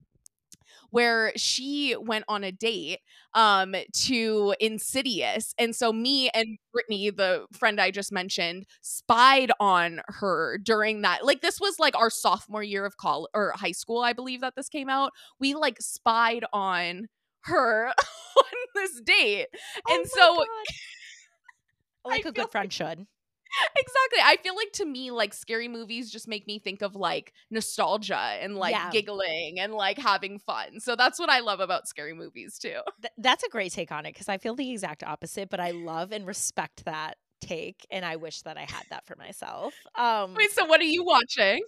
where 0.94 1.32
she 1.36 1.96
went 2.00 2.24
on 2.28 2.44
a 2.44 2.52
date 2.52 3.00
um 3.34 3.74
to 3.92 4.54
Insidious. 4.60 5.52
And 5.58 5.74
so 5.74 5.92
me 5.92 6.30
and 6.30 6.56
Brittany, 6.72 7.10
the 7.10 7.46
friend 7.52 7.80
I 7.80 7.90
just 7.90 8.12
mentioned, 8.12 8.64
spied 8.80 9.50
on 9.58 10.00
her 10.06 10.58
during 10.62 11.02
that. 11.02 11.24
Like 11.24 11.40
this 11.40 11.60
was 11.60 11.80
like 11.80 11.96
our 11.96 12.10
sophomore 12.10 12.62
year 12.62 12.86
of 12.86 12.96
college 12.96 13.30
or 13.34 13.52
high 13.56 13.72
school, 13.72 14.02
I 14.02 14.12
believe 14.12 14.40
that 14.42 14.54
this 14.56 14.68
came 14.68 14.88
out. 14.88 15.10
We 15.40 15.54
like 15.54 15.80
spied 15.80 16.44
on 16.52 17.08
her 17.42 17.88
on 18.36 18.44
this 18.76 19.00
date. 19.00 19.48
Oh 19.88 19.94
and 19.96 20.06
so 20.08 20.44
like 22.04 22.24
a 22.24 22.32
good 22.32 22.50
friend 22.50 22.66
like, 22.66 22.72
should 22.72 23.06
exactly. 23.76 24.18
I 24.22 24.36
feel 24.42 24.54
like 24.54 24.72
to 24.72 24.84
me, 24.84 25.10
like 25.10 25.34
scary 25.34 25.68
movies 25.68 26.10
just 26.10 26.28
make 26.28 26.46
me 26.46 26.58
think 26.58 26.82
of 26.82 26.94
like 26.94 27.32
nostalgia 27.50 28.16
and 28.16 28.56
like 28.56 28.72
yeah. 28.72 28.90
giggling 28.90 29.58
and 29.58 29.74
like 29.74 29.98
having 29.98 30.38
fun. 30.38 30.80
So 30.80 30.96
that's 30.96 31.18
what 31.18 31.30
I 31.30 31.40
love 31.40 31.60
about 31.60 31.88
scary 31.88 32.14
movies 32.14 32.58
too. 32.58 32.78
Th- 33.00 33.12
that's 33.18 33.44
a 33.44 33.48
great 33.48 33.72
take 33.72 33.92
on 33.92 34.06
it 34.06 34.14
because 34.14 34.28
I 34.28 34.38
feel 34.38 34.54
the 34.54 34.70
exact 34.70 35.02
opposite, 35.02 35.50
but 35.50 35.60
I 35.60 35.72
love 35.72 36.12
and 36.12 36.26
respect 36.26 36.84
that 36.84 37.16
take 37.40 37.86
and 37.90 38.04
I 38.04 38.16
wish 38.16 38.42
that 38.42 38.56
I 38.56 38.62
had 38.62 38.84
that 38.90 39.06
for 39.06 39.16
myself. 39.16 39.74
Um 39.96 40.34
Wait, 40.34 40.50
so 40.52 40.64
what 40.64 40.80
are 40.80 40.84
you 40.84 41.04
watching? 41.04 41.62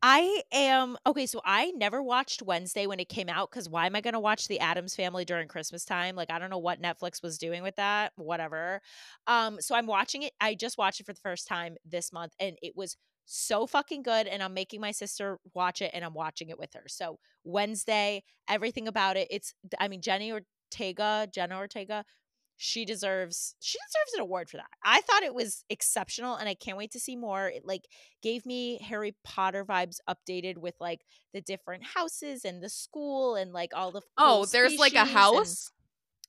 I 0.00 0.42
am 0.52 0.96
okay. 1.06 1.26
So 1.26 1.40
I 1.44 1.72
never 1.72 2.00
watched 2.00 2.42
Wednesday 2.42 2.86
when 2.86 3.00
it 3.00 3.08
came 3.08 3.28
out 3.28 3.50
because 3.50 3.68
why 3.68 3.86
am 3.86 3.96
I 3.96 4.00
going 4.00 4.14
to 4.14 4.20
watch 4.20 4.46
The 4.46 4.60
Addams 4.60 4.94
Family 4.94 5.24
during 5.24 5.48
Christmas 5.48 5.84
time? 5.84 6.14
Like 6.14 6.30
I 6.30 6.38
don't 6.38 6.50
know 6.50 6.58
what 6.58 6.80
Netflix 6.80 7.20
was 7.20 7.36
doing 7.36 7.64
with 7.64 7.74
that. 7.76 8.12
Whatever. 8.14 8.80
Um, 9.26 9.60
so 9.60 9.74
I'm 9.74 9.86
watching 9.86 10.22
it. 10.22 10.32
I 10.40 10.54
just 10.54 10.78
watched 10.78 11.00
it 11.00 11.06
for 11.06 11.12
the 11.14 11.20
first 11.20 11.48
time 11.48 11.76
this 11.84 12.12
month, 12.12 12.32
and 12.38 12.56
it 12.62 12.74
was 12.76 12.96
so 13.24 13.66
fucking 13.66 14.02
good. 14.04 14.28
And 14.28 14.40
I'm 14.40 14.54
making 14.54 14.80
my 14.80 14.92
sister 14.92 15.38
watch 15.52 15.82
it, 15.82 15.90
and 15.92 16.04
I'm 16.04 16.14
watching 16.14 16.48
it 16.50 16.58
with 16.60 16.72
her. 16.74 16.84
So 16.86 17.18
Wednesday, 17.42 18.22
everything 18.48 18.86
about 18.86 19.16
it. 19.16 19.26
It's 19.32 19.52
I 19.80 19.88
mean 19.88 20.00
Jenny 20.00 20.32
Ortega, 20.32 21.26
Jenna 21.32 21.56
Ortega 21.58 22.04
she 22.58 22.84
deserves 22.84 23.54
she 23.60 23.78
deserves 23.78 24.14
an 24.14 24.20
award 24.20 24.50
for 24.50 24.56
that. 24.58 24.66
I 24.84 25.00
thought 25.00 25.22
it 25.22 25.34
was 25.34 25.64
exceptional 25.70 26.34
and 26.34 26.48
I 26.48 26.54
can't 26.54 26.76
wait 26.76 26.90
to 26.90 27.00
see 27.00 27.16
more. 27.16 27.48
It 27.48 27.62
like 27.64 27.84
gave 28.20 28.44
me 28.44 28.80
Harry 28.82 29.14
Potter 29.24 29.64
vibes 29.64 29.98
updated 30.10 30.58
with 30.58 30.74
like 30.80 31.02
the 31.32 31.40
different 31.40 31.84
houses 31.84 32.44
and 32.44 32.60
the 32.60 32.68
school 32.68 33.36
and 33.36 33.52
like 33.52 33.70
all 33.74 33.92
the 33.92 34.02
Oh, 34.18 34.44
there's 34.46 34.76
like 34.76 34.94
a 34.94 35.04
house? 35.04 35.70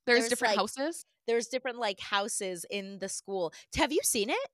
There's, 0.05 0.19
there's 0.19 0.30
different 0.30 0.51
like, 0.51 0.59
houses? 0.59 1.05
There's 1.25 1.47
different 1.47 1.80
like 1.80 1.99
houses 1.99 2.63
in 2.69 2.99
the 2.99 3.09
school. 3.09 3.51
Have 3.75 3.91
you 3.91 4.01
seen 4.03 4.30
it? 4.30 4.49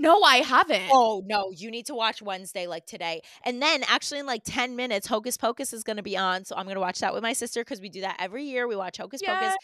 No, 0.00 0.22
I 0.22 0.36
haven't. 0.36 0.88
Oh, 0.92 1.24
no. 1.26 1.50
You 1.50 1.72
need 1.72 1.86
to 1.86 1.94
watch 1.94 2.22
Wednesday 2.22 2.68
like 2.68 2.86
today. 2.86 3.20
And 3.44 3.60
then 3.60 3.82
actually 3.88 4.20
in 4.20 4.26
like 4.26 4.42
10 4.44 4.76
minutes, 4.76 5.08
Hocus 5.08 5.36
Pocus 5.36 5.72
is 5.72 5.82
going 5.82 5.96
to 5.96 6.04
be 6.04 6.16
on. 6.16 6.44
So 6.44 6.54
I'm 6.56 6.66
going 6.66 6.76
to 6.76 6.80
watch 6.80 7.00
that 7.00 7.12
with 7.12 7.22
my 7.22 7.32
sister 7.32 7.62
because 7.62 7.80
we 7.80 7.88
do 7.88 8.02
that 8.02 8.16
every 8.20 8.44
year. 8.44 8.68
We 8.68 8.76
watch 8.76 8.98
Hocus 8.98 9.20
Pocus. 9.20 9.56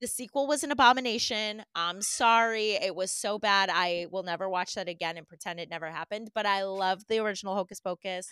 The 0.00 0.06
sequel 0.06 0.46
was 0.46 0.64
an 0.64 0.70
abomination. 0.70 1.62
I'm 1.74 2.02
sorry. 2.02 2.72
It 2.72 2.94
was 2.94 3.10
so 3.10 3.38
bad. 3.38 3.70
I 3.72 4.06
will 4.10 4.22
never 4.22 4.48
watch 4.48 4.74
that 4.74 4.88
again 4.88 5.16
and 5.16 5.26
pretend 5.26 5.60
it 5.60 5.70
never 5.70 5.90
happened. 5.90 6.30
But 6.34 6.46
I 6.46 6.64
love 6.64 7.06
the 7.08 7.20
original 7.20 7.54
Hocus 7.54 7.80
Pocus. 7.80 8.28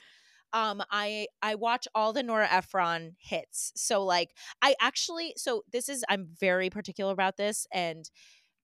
Um, 0.52 0.82
I 0.90 1.28
I 1.40 1.54
watch 1.54 1.88
all 1.94 2.12
the 2.12 2.22
Nora 2.22 2.48
Ephron 2.50 3.16
hits. 3.18 3.72
So 3.76 4.04
like 4.04 4.30
I 4.60 4.74
actually 4.80 5.34
so 5.36 5.62
this 5.72 5.88
is 5.88 6.04
I'm 6.08 6.28
very 6.38 6.68
particular 6.68 7.12
about 7.12 7.38
this 7.38 7.66
and 7.72 8.04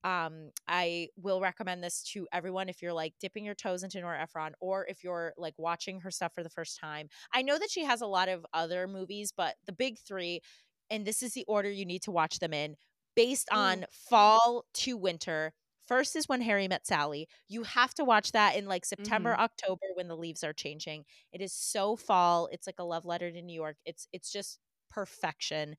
um 0.04 0.50
I 0.68 1.08
will 1.16 1.40
recommend 1.40 1.82
this 1.82 2.02
to 2.12 2.28
everyone 2.32 2.68
if 2.68 2.82
you're 2.82 2.92
like 2.92 3.14
dipping 3.20 3.44
your 3.44 3.54
toes 3.56 3.82
into 3.82 4.00
Nora 4.00 4.22
Ephron 4.22 4.52
or 4.60 4.86
if 4.86 5.02
you're 5.02 5.34
like 5.36 5.54
watching 5.58 6.00
her 6.00 6.10
stuff 6.10 6.32
for 6.34 6.44
the 6.44 6.50
first 6.50 6.78
time. 6.78 7.08
I 7.34 7.42
know 7.42 7.58
that 7.58 7.70
she 7.70 7.84
has 7.84 8.00
a 8.00 8.06
lot 8.06 8.28
of 8.28 8.46
other 8.54 8.86
movies, 8.86 9.32
but 9.36 9.56
the 9.66 9.72
big 9.72 9.98
3 9.98 10.40
and 10.90 11.04
this 11.04 11.22
is 11.22 11.34
the 11.34 11.44
order 11.48 11.70
you 11.70 11.84
need 11.84 12.02
to 12.02 12.10
watch 12.10 12.38
them 12.38 12.52
in 12.52 12.76
based 13.16 13.48
on 13.50 13.78
mm. 13.78 13.84
fall 13.90 14.64
to 14.74 14.96
winter. 14.96 15.52
First 15.86 16.16
is 16.16 16.28
when 16.28 16.42
Harry 16.42 16.68
met 16.68 16.86
Sally. 16.86 17.28
You 17.48 17.62
have 17.62 17.94
to 17.94 18.04
watch 18.04 18.32
that 18.32 18.56
in 18.56 18.66
like 18.66 18.84
September, 18.84 19.32
mm-hmm. 19.32 19.40
October 19.40 19.86
when 19.94 20.06
the 20.06 20.16
leaves 20.16 20.44
are 20.44 20.52
changing. 20.52 21.04
It 21.32 21.40
is 21.40 21.52
so 21.52 21.96
fall. 21.96 22.48
It's 22.52 22.66
like 22.66 22.78
a 22.78 22.84
love 22.84 23.06
letter 23.06 23.30
to 23.30 23.42
New 23.42 23.54
York. 23.54 23.76
It's 23.86 24.06
it's 24.12 24.30
just 24.30 24.58
perfection. 24.90 25.76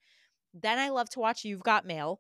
Then 0.54 0.80
I 0.80 0.90
love 0.90 1.10
to 1.12 1.20
watch 1.20 1.46
You've 1.46 1.64
Got 1.64 1.86
Mail, 1.86 2.20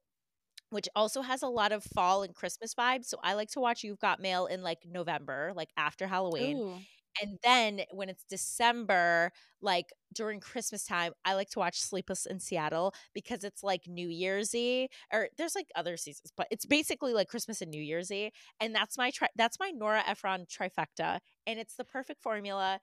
which 0.69 0.87
also 0.95 1.21
has 1.21 1.41
a 1.41 1.47
lot 1.47 1.71
of 1.71 1.83
fall 1.83 2.21
and 2.21 2.35
Christmas 2.35 2.75
vibes. 2.75 3.05
So 3.05 3.17
I 3.23 3.33
like 3.33 3.49
to 3.51 3.59
watch 3.59 3.83
You've 3.83 3.99
Got 3.99 4.21
Mail 4.21 4.45
in 4.45 4.61
like 4.61 4.79
November, 4.85 5.51
like 5.55 5.69
after 5.75 6.05
Halloween. 6.05 6.57
Ooh. 6.57 6.77
And 7.21 7.37
then 7.43 7.81
when 7.91 8.09
it's 8.09 8.23
December, 8.29 9.31
like 9.61 9.87
during 10.13 10.39
Christmas 10.39 10.85
time, 10.85 11.13
I 11.25 11.33
like 11.33 11.49
to 11.51 11.59
watch 11.59 11.79
Sleepless 11.81 12.25
in 12.25 12.39
Seattle 12.39 12.93
because 13.13 13.43
it's 13.43 13.63
like 13.63 13.81
New 13.87 14.07
Year's 14.07 14.55
Eve, 14.55 14.89
or 15.11 15.29
there's 15.37 15.55
like 15.55 15.67
other 15.75 15.97
seasons, 15.97 16.31
but 16.35 16.47
it's 16.51 16.65
basically 16.65 17.13
like 17.13 17.27
Christmas 17.27 17.61
and 17.61 17.71
New 17.71 17.81
Year's 17.81 18.11
Eve, 18.11 18.31
and 18.59 18.73
that's 18.73 18.97
my 18.97 19.11
tri- 19.11 19.29
that's 19.35 19.59
my 19.59 19.71
Nora 19.71 20.03
Ephron 20.07 20.45
trifecta, 20.45 21.19
and 21.45 21.59
it's 21.59 21.75
the 21.75 21.83
perfect 21.85 22.21
formula. 22.21 22.79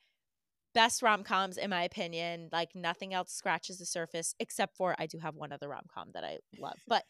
Best 0.74 1.00
rom 1.02 1.24
coms, 1.24 1.56
in 1.56 1.70
my 1.70 1.84
opinion. 1.84 2.50
Like 2.52 2.70
nothing 2.74 3.14
else 3.14 3.32
scratches 3.32 3.78
the 3.78 3.86
surface, 3.86 4.34
except 4.40 4.76
for 4.76 4.94
I 4.98 5.06
do 5.06 5.18
have 5.18 5.34
one 5.34 5.50
other 5.52 5.68
rom 5.68 5.86
com 5.92 6.10
that 6.12 6.22
I 6.24 6.38
love, 6.58 6.76
but 6.86 7.04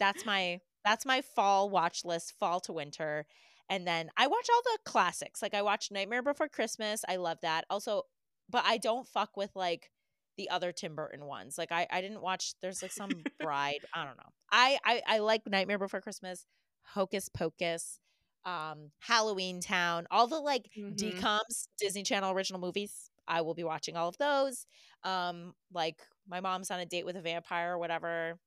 that's 0.00 0.26
my 0.26 0.58
that's 0.84 1.06
my 1.06 1.22
fall 1.22 1.70
watch 1.70 2.04
list, 2.04 2.34
fall 2.40 2.60
to 2.60 2.72
winter. 2.72 3.26
And 3.70 3.86
then 3.86 4.10
I 4.16 4.26
watch 4.26 4.46
all 4.52 4.62
the 4.64 4.78
classics. 4.90 5.40
Like 5.42 5.54
I 5.54 5.62
watch 5.62 5.90
Nightmare 5.90 6.22
Before 6.22 6.48
Christmas. 6.48 7.02
I 7.08 7.16
love 7.16 7.38
that. 7.42 7.64
Also, 7.70 8.02
but 8.50 8.62
I 8.66 8.76
don't 8.78 9.06
fuck 9.08 9.36
with 9.36 9.50
like 9.54 9.90
the 10.36 10.50
other 10.50 10.72
Tim 10.72 10.94
Burton 10.94 11.24
ones. 11.24 11.56
Like 11.56 11.72
I, 11.72 11.86
I 11.90 12.00
didn't 12.00 12.20
watch 12.22 12.54
there's 12.60 12.82
like 12.82 12.92
some 12.92 13.10
bride. 13.40 13.80
I 13.94 14.04
don't 14.04 14.16
know. 14.16 14.32
I, 14.50 14.78
I 14.84 15.02
I 15.06 15.18
like 15.18 15.42
Nightmare 15.46 15.78
Before 15.78 16.00
Christmas, 16.00 16.44
Hocus 16.82 17.28
Pocus, 17.28 18.00
um, 18.44 18.90
Halloween 18.98 19.60
Town, 19.60 20.06
all 20.10 20.26
the 20.26 20.38
like 20.40 20.68
Mhm. 20.76 20.96
DComs, 20.96 21.68
Disney 21.78 22.02
Channel 22.02 22.32
original 22.32 22.60
movies. 22.60 23.10
I 23.26 23.40
will 23.40 23.54
be 23.54 23.64
watching 23.64 23.96
all 23.96 24.08
of 24.08 24.18
those. 24.18 24.66
Um, 25.04 25.54
like 25.72 25.96
my 26.28 26.40
mom's 26.40 26.70
on 26.70 26.80
a 26.80 26.86
date 26.86 27.06
with 27.06 27.16
a 27.16 27.22
vampire 27.22 27.72
or 27.74 27.78
whatever. 27.78 28.38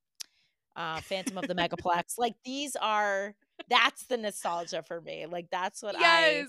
Uh, 0.76 1.00
Phantom 1.00 1.38
of 1.38 1.48
the 1.48 1.54
Megaplex. 1.56 2.18
Like 2.18 2.34
these 2.44 2.76
are 2.76 3.34
that's 3.68 4.04
the 4.06 4.16
nostalgia 4.16 4.82
for 4.82 5.00
me. 5.00 5.26
Like 5.26 5.48
that's 5.50 5.82
what 5.82 5.96
I 5.96 6.00
Yes. 6.00 6.48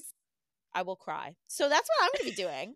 I 0.73 0.83
will 0.83 0.95
cry. 0.95 1.35
So 1.47 1.67
that's 1.67 1.89
what 1.89 2.05
I'm 2.05 2.09
gonna 2.17 2.29
be 2.29 2.35
doing. 2.35 2.75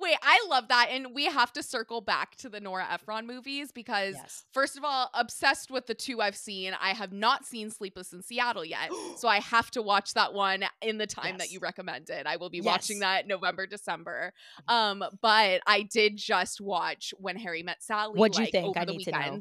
Wait, 0.00 0.16
I 0.22 0.44
love 0.48 0.68
that. 0.68 0.88
And 0.90 1.14
we 1.14 1.26
have 1.26 1.52
to 1.52 1.62
circle 1.62 2.00
back 2.00 2.36
to 2.36 2.48
the 2.48 2.58
Nora 2.58 2.86
Ephron 2.90 3.26
movies 3.26 3.70
because, 3.70 4.14
Yes. 4.14 4.44
first 4.52 4.78
of 4.78 4.82
all, 4.82 5.10
obsessed 5.12 5.70
with 5.70 5.86
the 5.86 5.94
two 5.94 6.22
I've 6.22 6.36
seen. 6.36 6.74
I 6.80 6.94
have 6.94 7.12
not 7.12 7.44
seen 7.44 7.70
Sleepless 7.70 8.12
in 8.12 8.22
Seattle 8.22 8.64
yet. 8.64 8.90
So 9.18 9.28
I 9.28 9.40
have 9.40 9.70
to 9.72 9.82
watch 9.82 10.14
that 10.14 10.32
one 10.32 10.64
in 10.80 10.96
the 10.96 11.06
time 11.06 11.38
that 11.38 11.50
you 11.50 11.58
recommended. 11.58 12.26
I 12.26 12.36
will 12.36 12.50
be 12.50 12.60
watching 12.60 13.00
that 13.00 13.26
November, 13.26 13.66
December. 13.66 14.32
Um, 14.68 15.04
but 15.20 15.60
I 15.66 15.82
did 15.82 16.16
just 16.16 16.60
watch 16.60 17.12
When 17.18 17.36
Harry 17.36 17.62
Met 17.62 17.82
Sally. 17.82 18.18
What'd 18.18 18.38
you 18.38 18.44
like, 18.44 18.52
think? 18.52 18.68
Over 18.68 18.78
I 18.78 18.84
the 18.86 18.92
need 18.92 19.04
to 19.04 19.10
know. 19.10 19.40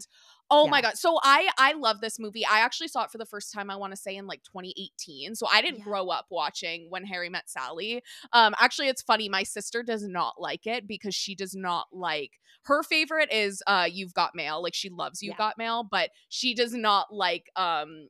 Oh 0.49 0.67
my 0.67 0.81
god. 0.81 0.97
So 0.97 1.19
I 1.23 1.49
I 1.57 1.73
love 1.73 1.99
this 2.01 2.19
movie. 2.19 2.45
I 2.45 2.59
actually 2.59 2.87
saw 2.87 3.03
it 3.03 3.11
for 3.11 3.17
the 3.17 3.25
first 3.25 3.53
time 3.53 3.69
I 3.69 3.75
want 3.75 3.91
to 3.93 3.97
say 3.97 4.15
in 4.15 4.27
like 4.27 4.43
2018. 4.43 5.35
So 5.35 5.47
I 5.51 5.61
didn't 5.61 5.79
Yeah. 5.79 5.83
grow 5.83 6.07
up 6.09 6.27
watching 6.29 6.87
When 6.89 7.03
Harry 7.05 7.29
Met 7.29 7.49
Sally. 7.49 8.01
Um 8.33 8.55
actually 8.59 8.87
it's 8.87 9.01
funny 9.01 9.27
my 9.29 9.43
sister 9.43 9.83
does 9.83 10.03
not 10.07 10.35
like 10.39 10.65
it 10.65 10.87
because 10.87 11.13
she 11.15 11.35
does 11.35 11.53
not 11.55 11.87
like 11.91 12.31
her 12.63 12.83
favorite 12.83 13.31
is 13.31 13.61
uh 13.67 13.87
You've 13.91 14.13
Got 14.13 14.35
Mail. 14.35 14.61
Like 14.63 14.73
she 14.73 14.89
loves 14.89 15.21
You've 15.21 15.33
Yeah. 15.33 15.37
Got 15.37 15.57
Mail, 15.57 15.83
but 15.89 16.11
she 16.29 16.53
does 16.53 16.73
not 16.73 17.07
like 17.13 17.49
um 17.55 18.07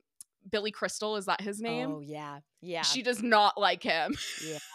Billy 0.50 0.70
Crystal 0.70 1.16
is 1.16 1.26
that 1.26 1.40
his 1.40 1.60
name? 1.60 1.90
Oh 1.96 2.00
yeah. 2.00 2.38
Yeah. 2.60 2.82
She 2.82 3.02
does 3.02 3.22
not 3.22 3.58
like 3.58 3.82
him. 3.82 4.16
Yeah. 4.44 4.58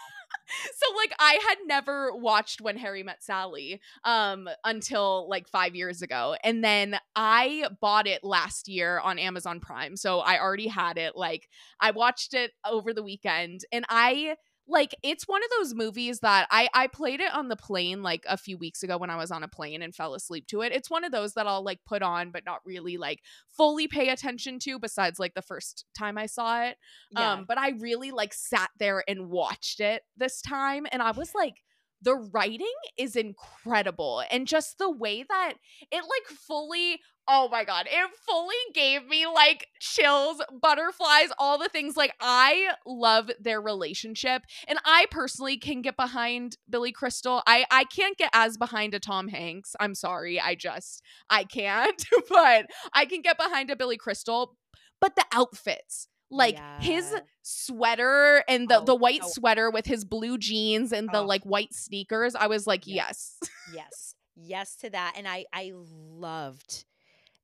so 0.76 0.96
like 0.96 1.12
I 1.18 1.38
had 1.48 1.58
never 1.66 2.14
watched 2.14 2.60
When 2.60 2.76
Harry 2.76 3.02
Met 3.02 3.22
Sally 3.22 3.80
um 4.04 4.48
until 4.64 5.28
like 5.28 5.48
5 5.48 5.74
years 5.74 6.02
ago 6.02 6.36
and 6.44 6.62
then 6.62 6.98
I 7.16 7.68
bought 7.80 8.06
it 8.06 8.24
last 8.24 8.68
year 8.68 8.98
on 9.00 9.18
Amazon 9.18 9.60
Prime. 9.60 9.96
So 9.96 10.20
I 10.20 10.40
already 10.40 10.68
had 10.68 10.98
it 10.98 11.16
like 11.16 11.48
I 11.80 11.90
watched 11.92 12.34
it 12.34 12.52
over 12.68 12.92
the 12.92 13.02
weekend 13.02 13.62
and 13.72 13.84
I 13.88 14.36
like 14.66 14.94
it's 15.02 15.28
one 15.28 15.42
of 15.42 15.50
those 15.58 15.74
movies 15.74 16.20
that 16.20 16.46
I 16.50 16.68
I 16.72 16.86
played 16.86 17.20
it 17.20 17.34
on 17.34 17.48
the 17.48 17.56
plane 17.56 18.02
like 18.02 18.24
a 18.28 18.36
few 18.36 18.56
weeks 18.56 18.82
ago 18.82 18.96
when 18.96 19.10
I 19.10 19.16
was 19.16 19.30
on 19.30 19.42
a 19.42 19.48
plane 19.48 19.82
and 19.82 19.94
fell 19.94 20.14
asleep 20.14 20.46
to 20.48 20.62
it. 20.62 20.72
It's 20.72 20.90
one 20.90 21.04
of 21.04 21.12
those 21.12 21.34
that 21.34 21.46
I'll 21.46 21.62
like 21.62 21.80
put 21.86 22.02
on 22.02 22.30
but 22.30 22.44
not 22.46 22.60
really 22.64 22.96
like 22.96 23.20
fully 23.50 23.88
pay 23.88 24.08
attention 24.08 24.58
to 24.60 24.78
besides 24.78 25.18
like 25.18 25.34
the 25.34 25.42
first 25.42 25.84
time 25.96 26.16
I 26.16 26.26
saw 26.26 26.62
it. 26.62 26.78
yeah. 27.10 27.32
Um, 27.32 27.44
but 27.46 27.58
I 27.58 27.70
really 27.70 28.10
like 28.10 28.32
sat 28.32 28.70
there 28.78 29.04
and 29.06 29.28
watched 29.28 29.80
it 29.80 30.02
this 30.16 30.40
time, 30.40 30.86
and 30.90 31.02
I 31.02 31.10
was 31.10 31.34
like, 31.34 31.62
the 32.00 32.14
writing 32.14 32.66
is 32.98 33.16
incredible, 33.16 34.22
and 34.30 34.46
just 34.46 34.78
the 34.78 34.90
way 34.90 35.24
that 35.28 35.54
it 35.90 36.02
like 36.02 36.38
fully. 36.38 37.00
Oh 37.26 37.48
my 37.50 37.64
god, 37.64 37.86
it 37.90 38.10
fully 38.26 38.54
gave 38.74 39.06
me 39.06 39.26
like 39.26 39.68
chills, 39.80 40.42
butterflies, 40.60 41.30
all 41.38 41.58
the 41.58 41.68
things. 41.70 41.96
Like 41.96 42.14
I 42.20 42.68
love 42.86 43.30
their 43.40 43.60
relationship, 43.60 44.42
and 44.68 44.78
I 44.84 45.06
personally 45.10 45.56
can 45.56 45.80
get 45.80 45.96
behind 45.96 46.58
Billy 46.68 46.92
Crystal. 46.92 47.42
I 47.46 47.64
I 47.70 47.84
can't 47.84 48.18
get 48.18 48.30
as 48.34 48.58
behind 48.58 48.94
a 48.94 49.00
Tom 49.00 49.28
Hanks. 49.28 49.74
I'm 49.80 49.94
sorry, 49.94 50.38
I 50.40 50.54
just 50.54 51.02
I 51.30 51.44
can't. 51.44 52.04
but 52.28 52.66
I 52.92 53.06
can 53.06 53.22
get 53.22 53.38
behind 53.38 53.70
a 53.70 53.76
Billy 53.76 53.96
Crystal. 53.96 54.56
But 55.00 55.16
the 55.16 55.24
outfits, 55.32 56.08
like 56.30 56.58
his 56.80 57.14
sweater 57.42 58.42
and 58.48 58.68
the, 58.68 58.80
Oh, 58.80 58.84
the 58.84 58.94
white 58.94 59.20
oh. 59.22 59.28
sweater 59.30 59.70
with 59.70 59.86
his 59.86 60.04
blue 60.04 60.38
jeans 60.38 60.92
and 60.92 61.08
the 61.12 61.18
Oh. 61.18 61.24
like 61.26 61.44
white 61.44 61.74
sneakers, 61.74 62.34
I 62.34 62.46
was 62.46 62.66
like, 62.66 62.86
Yeah. 62.86 63.06
yes. 63.06 63.38
yes. 63.74 64.14
Yes 64.36 64.76
to 64.76 64.90
that. 64.90 65.14
And 65.16 65.26
I 65.28 65.44
I 65.52 65.72
loved 65.74 66.84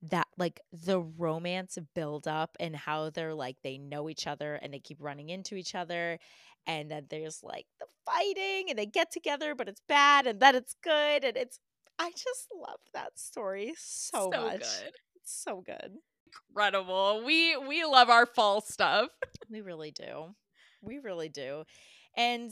that 0.02 0.26
like 0.38 0.60
the 0.72 1.00
romance 1.00 1.76
build 1.94 2.26
up 2.26 2.56
and 2.58 2.74
how 2.74 3.10
they're 3.10 3.34
like 3.34 3.56
they 3.62 3.76
know 3.76 4.08
each 4.08 4.26
other 4.26 4.54
and 4.54 4.72
they 4.72 4.78
keep 4.78 4.96
running 5.00 5.28
into 5.28 5.56
each 5.56 5.74
other 5.74 6.18
and 6.66 6.90
then 6.90 7.06
there's 7.10 7.42
like 7.42 7.66
the 7.78 7.86
fighting 8.06 8.70
and 8.70 8.78
they 8.78 8.86
get 8.86 9.10
together 9.10 9.54
but 9.54 9.68
it's 9.68 9.82
bad 9.88 10.26
and 10.26 10.40
then 10.40 10.54
it's 10.54 10.74
good 10.82 11.24
and 11.24 11.36
it's 11.36 11.58
I 12.00 12.10
just 12.12 12.48
love 12.58 12.80
that 12.94 13.18
story 13.18 13.74
so, 13.76 14.30
much. 14.30 14.60
good. 14.60 14.92
It's 15.16 15.44
so 15.44 15.60
good. 15.60 15.98
Incredible. 16.50 17.22
We 17.26 17.58
we 17.58 17.84
love 17.84 18.08
our 18.08 18.24
fall 18.24 18.62
stuff. 18.62 19.10
We 19.50 19.60
really 19.60 19.90
do. 19.90 20.34
We 20.80 20.98
really 20.98 21.28
do. 21.28 21.64
And 22.16 22.50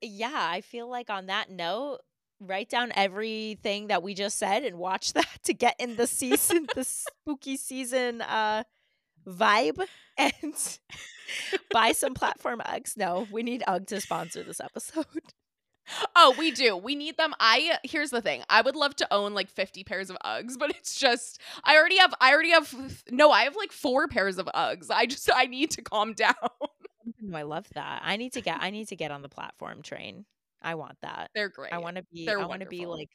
yeah, 0.00 0.30
I 0.32 0.62
feel 0.62 0.88
like 0.88 1.10
on 1.10 1.26
that 1.26 1.50
note, 1.50 1.98
write 2.40 2.68
down 2.68 2.92
everything 2.94 3.88
that 3.88 4.02
we 4.02 4.14
just 4.14 4.38
said 4.38 4.62
and 4.64 4.78
watch 4.78 5.12
that 5.14 5.38
to 5.44 5.54
get 5.54 5.76
in 5.78 5.96
the 5.96 6.06
season, 6.06 6.66
the 6.74 6.84
spooky 6.84 7.56
season 7.56 8.20
uh 8.22 8.62
vibe 9.26 9.84
and 10.16 10.78
buy 11.70 11.92
some 11.92 12.14
platform 12.14 12.62
Uggs. 12.64 12.96
No, 12.96 13.26
we 13.30 13.42
need 13.42 13.62
Ugg 13.66 13.86
to 13.88 14.00
sponsor 14.00 14.42
this 14.42 14.60
episode. 14.60 15.06
Oh, 16.16 16.34
we 16.36 16.50
do. 16.50 16.76
We 16.76 16.96
need 16.96 17.16
them. 17.16 17.32
I 17.38 17.78
here's 17.84 18.10
the 18.10 18.20
thing. 18.20 18.42
I 18.50 18.60
would 18.60 18.74
love 18.74 18.96
to 18.96 19.14
own 19.14 19.34
like 19.34 19.48
50 19.48 19.84
pairs 19.84 20.10
of 20.10 20.16
Uggs, 20.24 20.58
but 20.58 20.70
it's 20.70 20.98
just 20.98 21.40
I 21.62 21.76
already 21.76 21.98
have 21.98 22.12
I 22.20 22.32
already 22.32 22.50
have 22.50 22.74
no, 23.08 23.30
I 23.30 23.44
have 23.44 23.54
like 23.54 23.70
four 23.70 24.08
pairs 24.08 24.38
of 24.38 24.46
Uggs. 24.46 24.90
I 24.90 25.06
just 25.06 25.30
I 25.32 25.46
need 25.46 25.70
to 25.70 25.82
calm 25.82 26.12
down. 26.12 26.34
No, 27.20 27.38
I 27.38 27.42
love 27.42 27.68
that. 27.74 28.02
I 28.04 28.16
need 28.16 28.32
to 28.32 28.40
get 28.40 28.58
I 28.60 28.70
need 28.70 28.88
to 28.88 28.96
get 28.96 29.12
on 29.12 29.22
the 29.22 29.28
platform 29.28 29.80
train. 29.80 30.24
I 30.66 30.74
want 30.74 30.98
that. 31.02 31.30
They're 31.34 31.48
great. 31.48 31.72
I 31.72 31.78
want 31.78 31.96
to 31.96 32.02
be 32.12 32.26
They're 32.26 32.40
I 32.40 32.46
want 32.46 32.60
to 32.60 32.66
be 32.66 32.86
like 32.86 33.10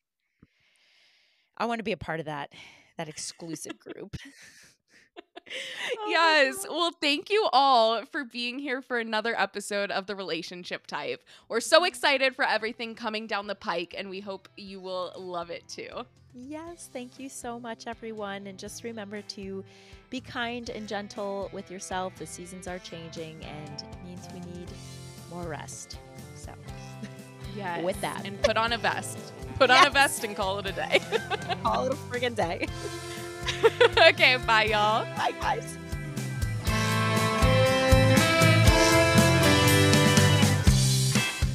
I 1.58 1.66
want 1.66 1.80
to 1.80 1.84
be 1.84 1.92
a 1.92 1.98
part 1.98 2.20
of 2.20 2.26
that 2.28 2.52
that 2.98 3.10
exclusive 3.10 3.78
group. 3.80 4.16
Oh 5.98 6.08
yes. 6.08 6.66
Well, 6.70 6.92
thank 7.02 7.30
you 7.30 7.48
all 7.52 8.06
for 8.06 8.24
being 8.24 8.60
here 8.60 8.82
for 8.82 8.98
another 8.98 9.38
episode 9.38 9.92
of 9.92 10.08
The 10.08 10.16
Relationship 10.16 10.88
Type. 10.88 11.24
We're 11.50 11.60
so 11.60 11.78
mm-hmm. 11.78 11.88
excited 11.88 12.36
for 12.36 12.46
everything 12.46 12.96
coming 12.96 13.28
down 13.28 13.48
the 13.48 13.56
pike, 13.56 13.94
and 13.98 14.10
we 14.10 14.22
hope 14.22 14.48
you 14.56 14.80
will 14.80 15.12
love 15.18 15.50
it 15.50 15.68
too. 15.68 16.06
Yes, 16.34 16.90
thank 16.94 17.20
you 17.20 17.28
so 17.28 17.60
much, 17.60 17.88
everyone. 17.88 18.48
And 18.48 18.58
just 18.58 18.84
remember 18.86 19.22
to 19.22 19.64
be 20.10 20.22
kind 20.22 20.70
and 20.70 20.88
gentle 20.88 21.50
with 21.52 21.70
yourself. 21.70 22.16
The 22.16 22.26
seasons 22.26 22.68
are 22.68 22.80
changing 22.80 23.44
and 23.44 23.82
it 23.82 24.04
means 24.06 24.28
we 24.34 24.40
need 24.40 24.70
more 25.30 25.44
rest. 25.44 25.98
So, 27.54 27.58
Yes. 27.58 27.84
With 27.84 28.00
that. 28.02 28.26
And 28.26 28.42
put 28.42 28.58
on 28.58 28.74
a 28.74 28.78
vest. 28.78 29.18
Put 29.58 29.70
on 29.70 29.86
a 29.86 29.90
vest 29.90 30.24
and 30.24 30.36
call 30.36 30.60
it 30.60 30.66
a 30.66 30.72
day. 30.72 31.00
call 31.64 31.86
it 31.86 31.94
a 31.94 31.96
friggin' 31.96 32.36
day. 32.36 32.68
okay, 34.10 34.38
bye, 34.38 34.66
y'all. 34.66 35.06
Bye, 35.16 35.34
guys. 35.40 35.78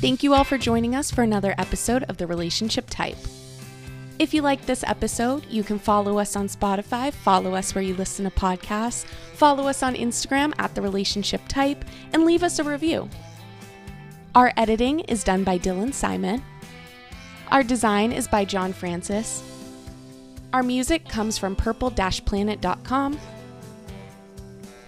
Thank 0.01 0.22
you 0.22 0.34
all 0.34 0.44
for 0.44 0.59
joining 0.59 0.94
us 0.94 1.11
for 1.11 1.22
another 1.22 1.55
episode 1.59 2.05
of 2.05 2.18
The 2.18 2.26
Relationship 2.26 2.86
Type. 2.88 3.16
If 4.18 4.32
you 4.32 4.40
like 4.40 4.64
this 4.64 4.84
episode, 4.86 5.44
you 5.51 5.64
can 5.64 5.78
follow 5.78 6.18
us 6.18 6.36
on 6.36 6.49
Spotify, 6.49 7.12
follow 7.12 7.55
us 7.55 7.74
where 7.74 7.82
you 7.82 7.94
listen 7.94 8.24
to 8.24 8.30
podcasts, 8.30 9.05
follow 9.34 9.66
us 9.66 9.82
on 9.82 9.94
Instagram 9.94 10.55
at 10.59 10.74
The 10.74 10.82
Relationship 10.82 11.40
Type, 11.49 11.84
and 12.12 12.24
leave 12.24 12.42
us 12.42 12.59
a 12.59 12.64
review. 12.64 13.11
Our 14.37 14.53
editing 14.59 15.01
is 15.01 15.24
done 15.24 15.45
by 15.45 15.59
Dylan 15.59 15.95
Simon. 15.95 16.45
Our 17.51 17.62
design 17.62 18.12
is 18.12 18.28
by 18.28 18.45
John 18.45 18.74
Francis. 18.74 19.43
Our 20.53 20.62
music 20.62 21.09
comes 21.09 21.39
from 21.39 21.57
purple 21.57 21.91
planet.com. 21.91 23.18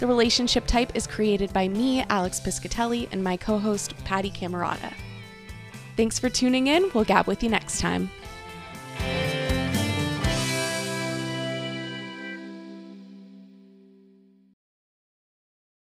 The 0.01 0.07
Relationship 0.07 0.67
Type 0.67 0.95
is 0.95 1.07
created 1.07 1.51
by 1.55 1.67
me, 1.67 2.05
Alex 2.11 2.41
Piscatelli, 2.41 3.09
and 3.11 3.25
my 3.25 3.39
co 3.39 3.59
host, 3.59 3.97
Patty 4.05 4.31
Camerata. 4.31 4.93
Thanks 5.97 6.19
for 6.19 6.29
tuning 6.29 6.67
in. 6.67 6.91
We'll 6.93 7.05
gab 7.05 7.27
with 7.27 7.43
you 7.43 7.49
next 7.49 7.81
time. 7.81 8.11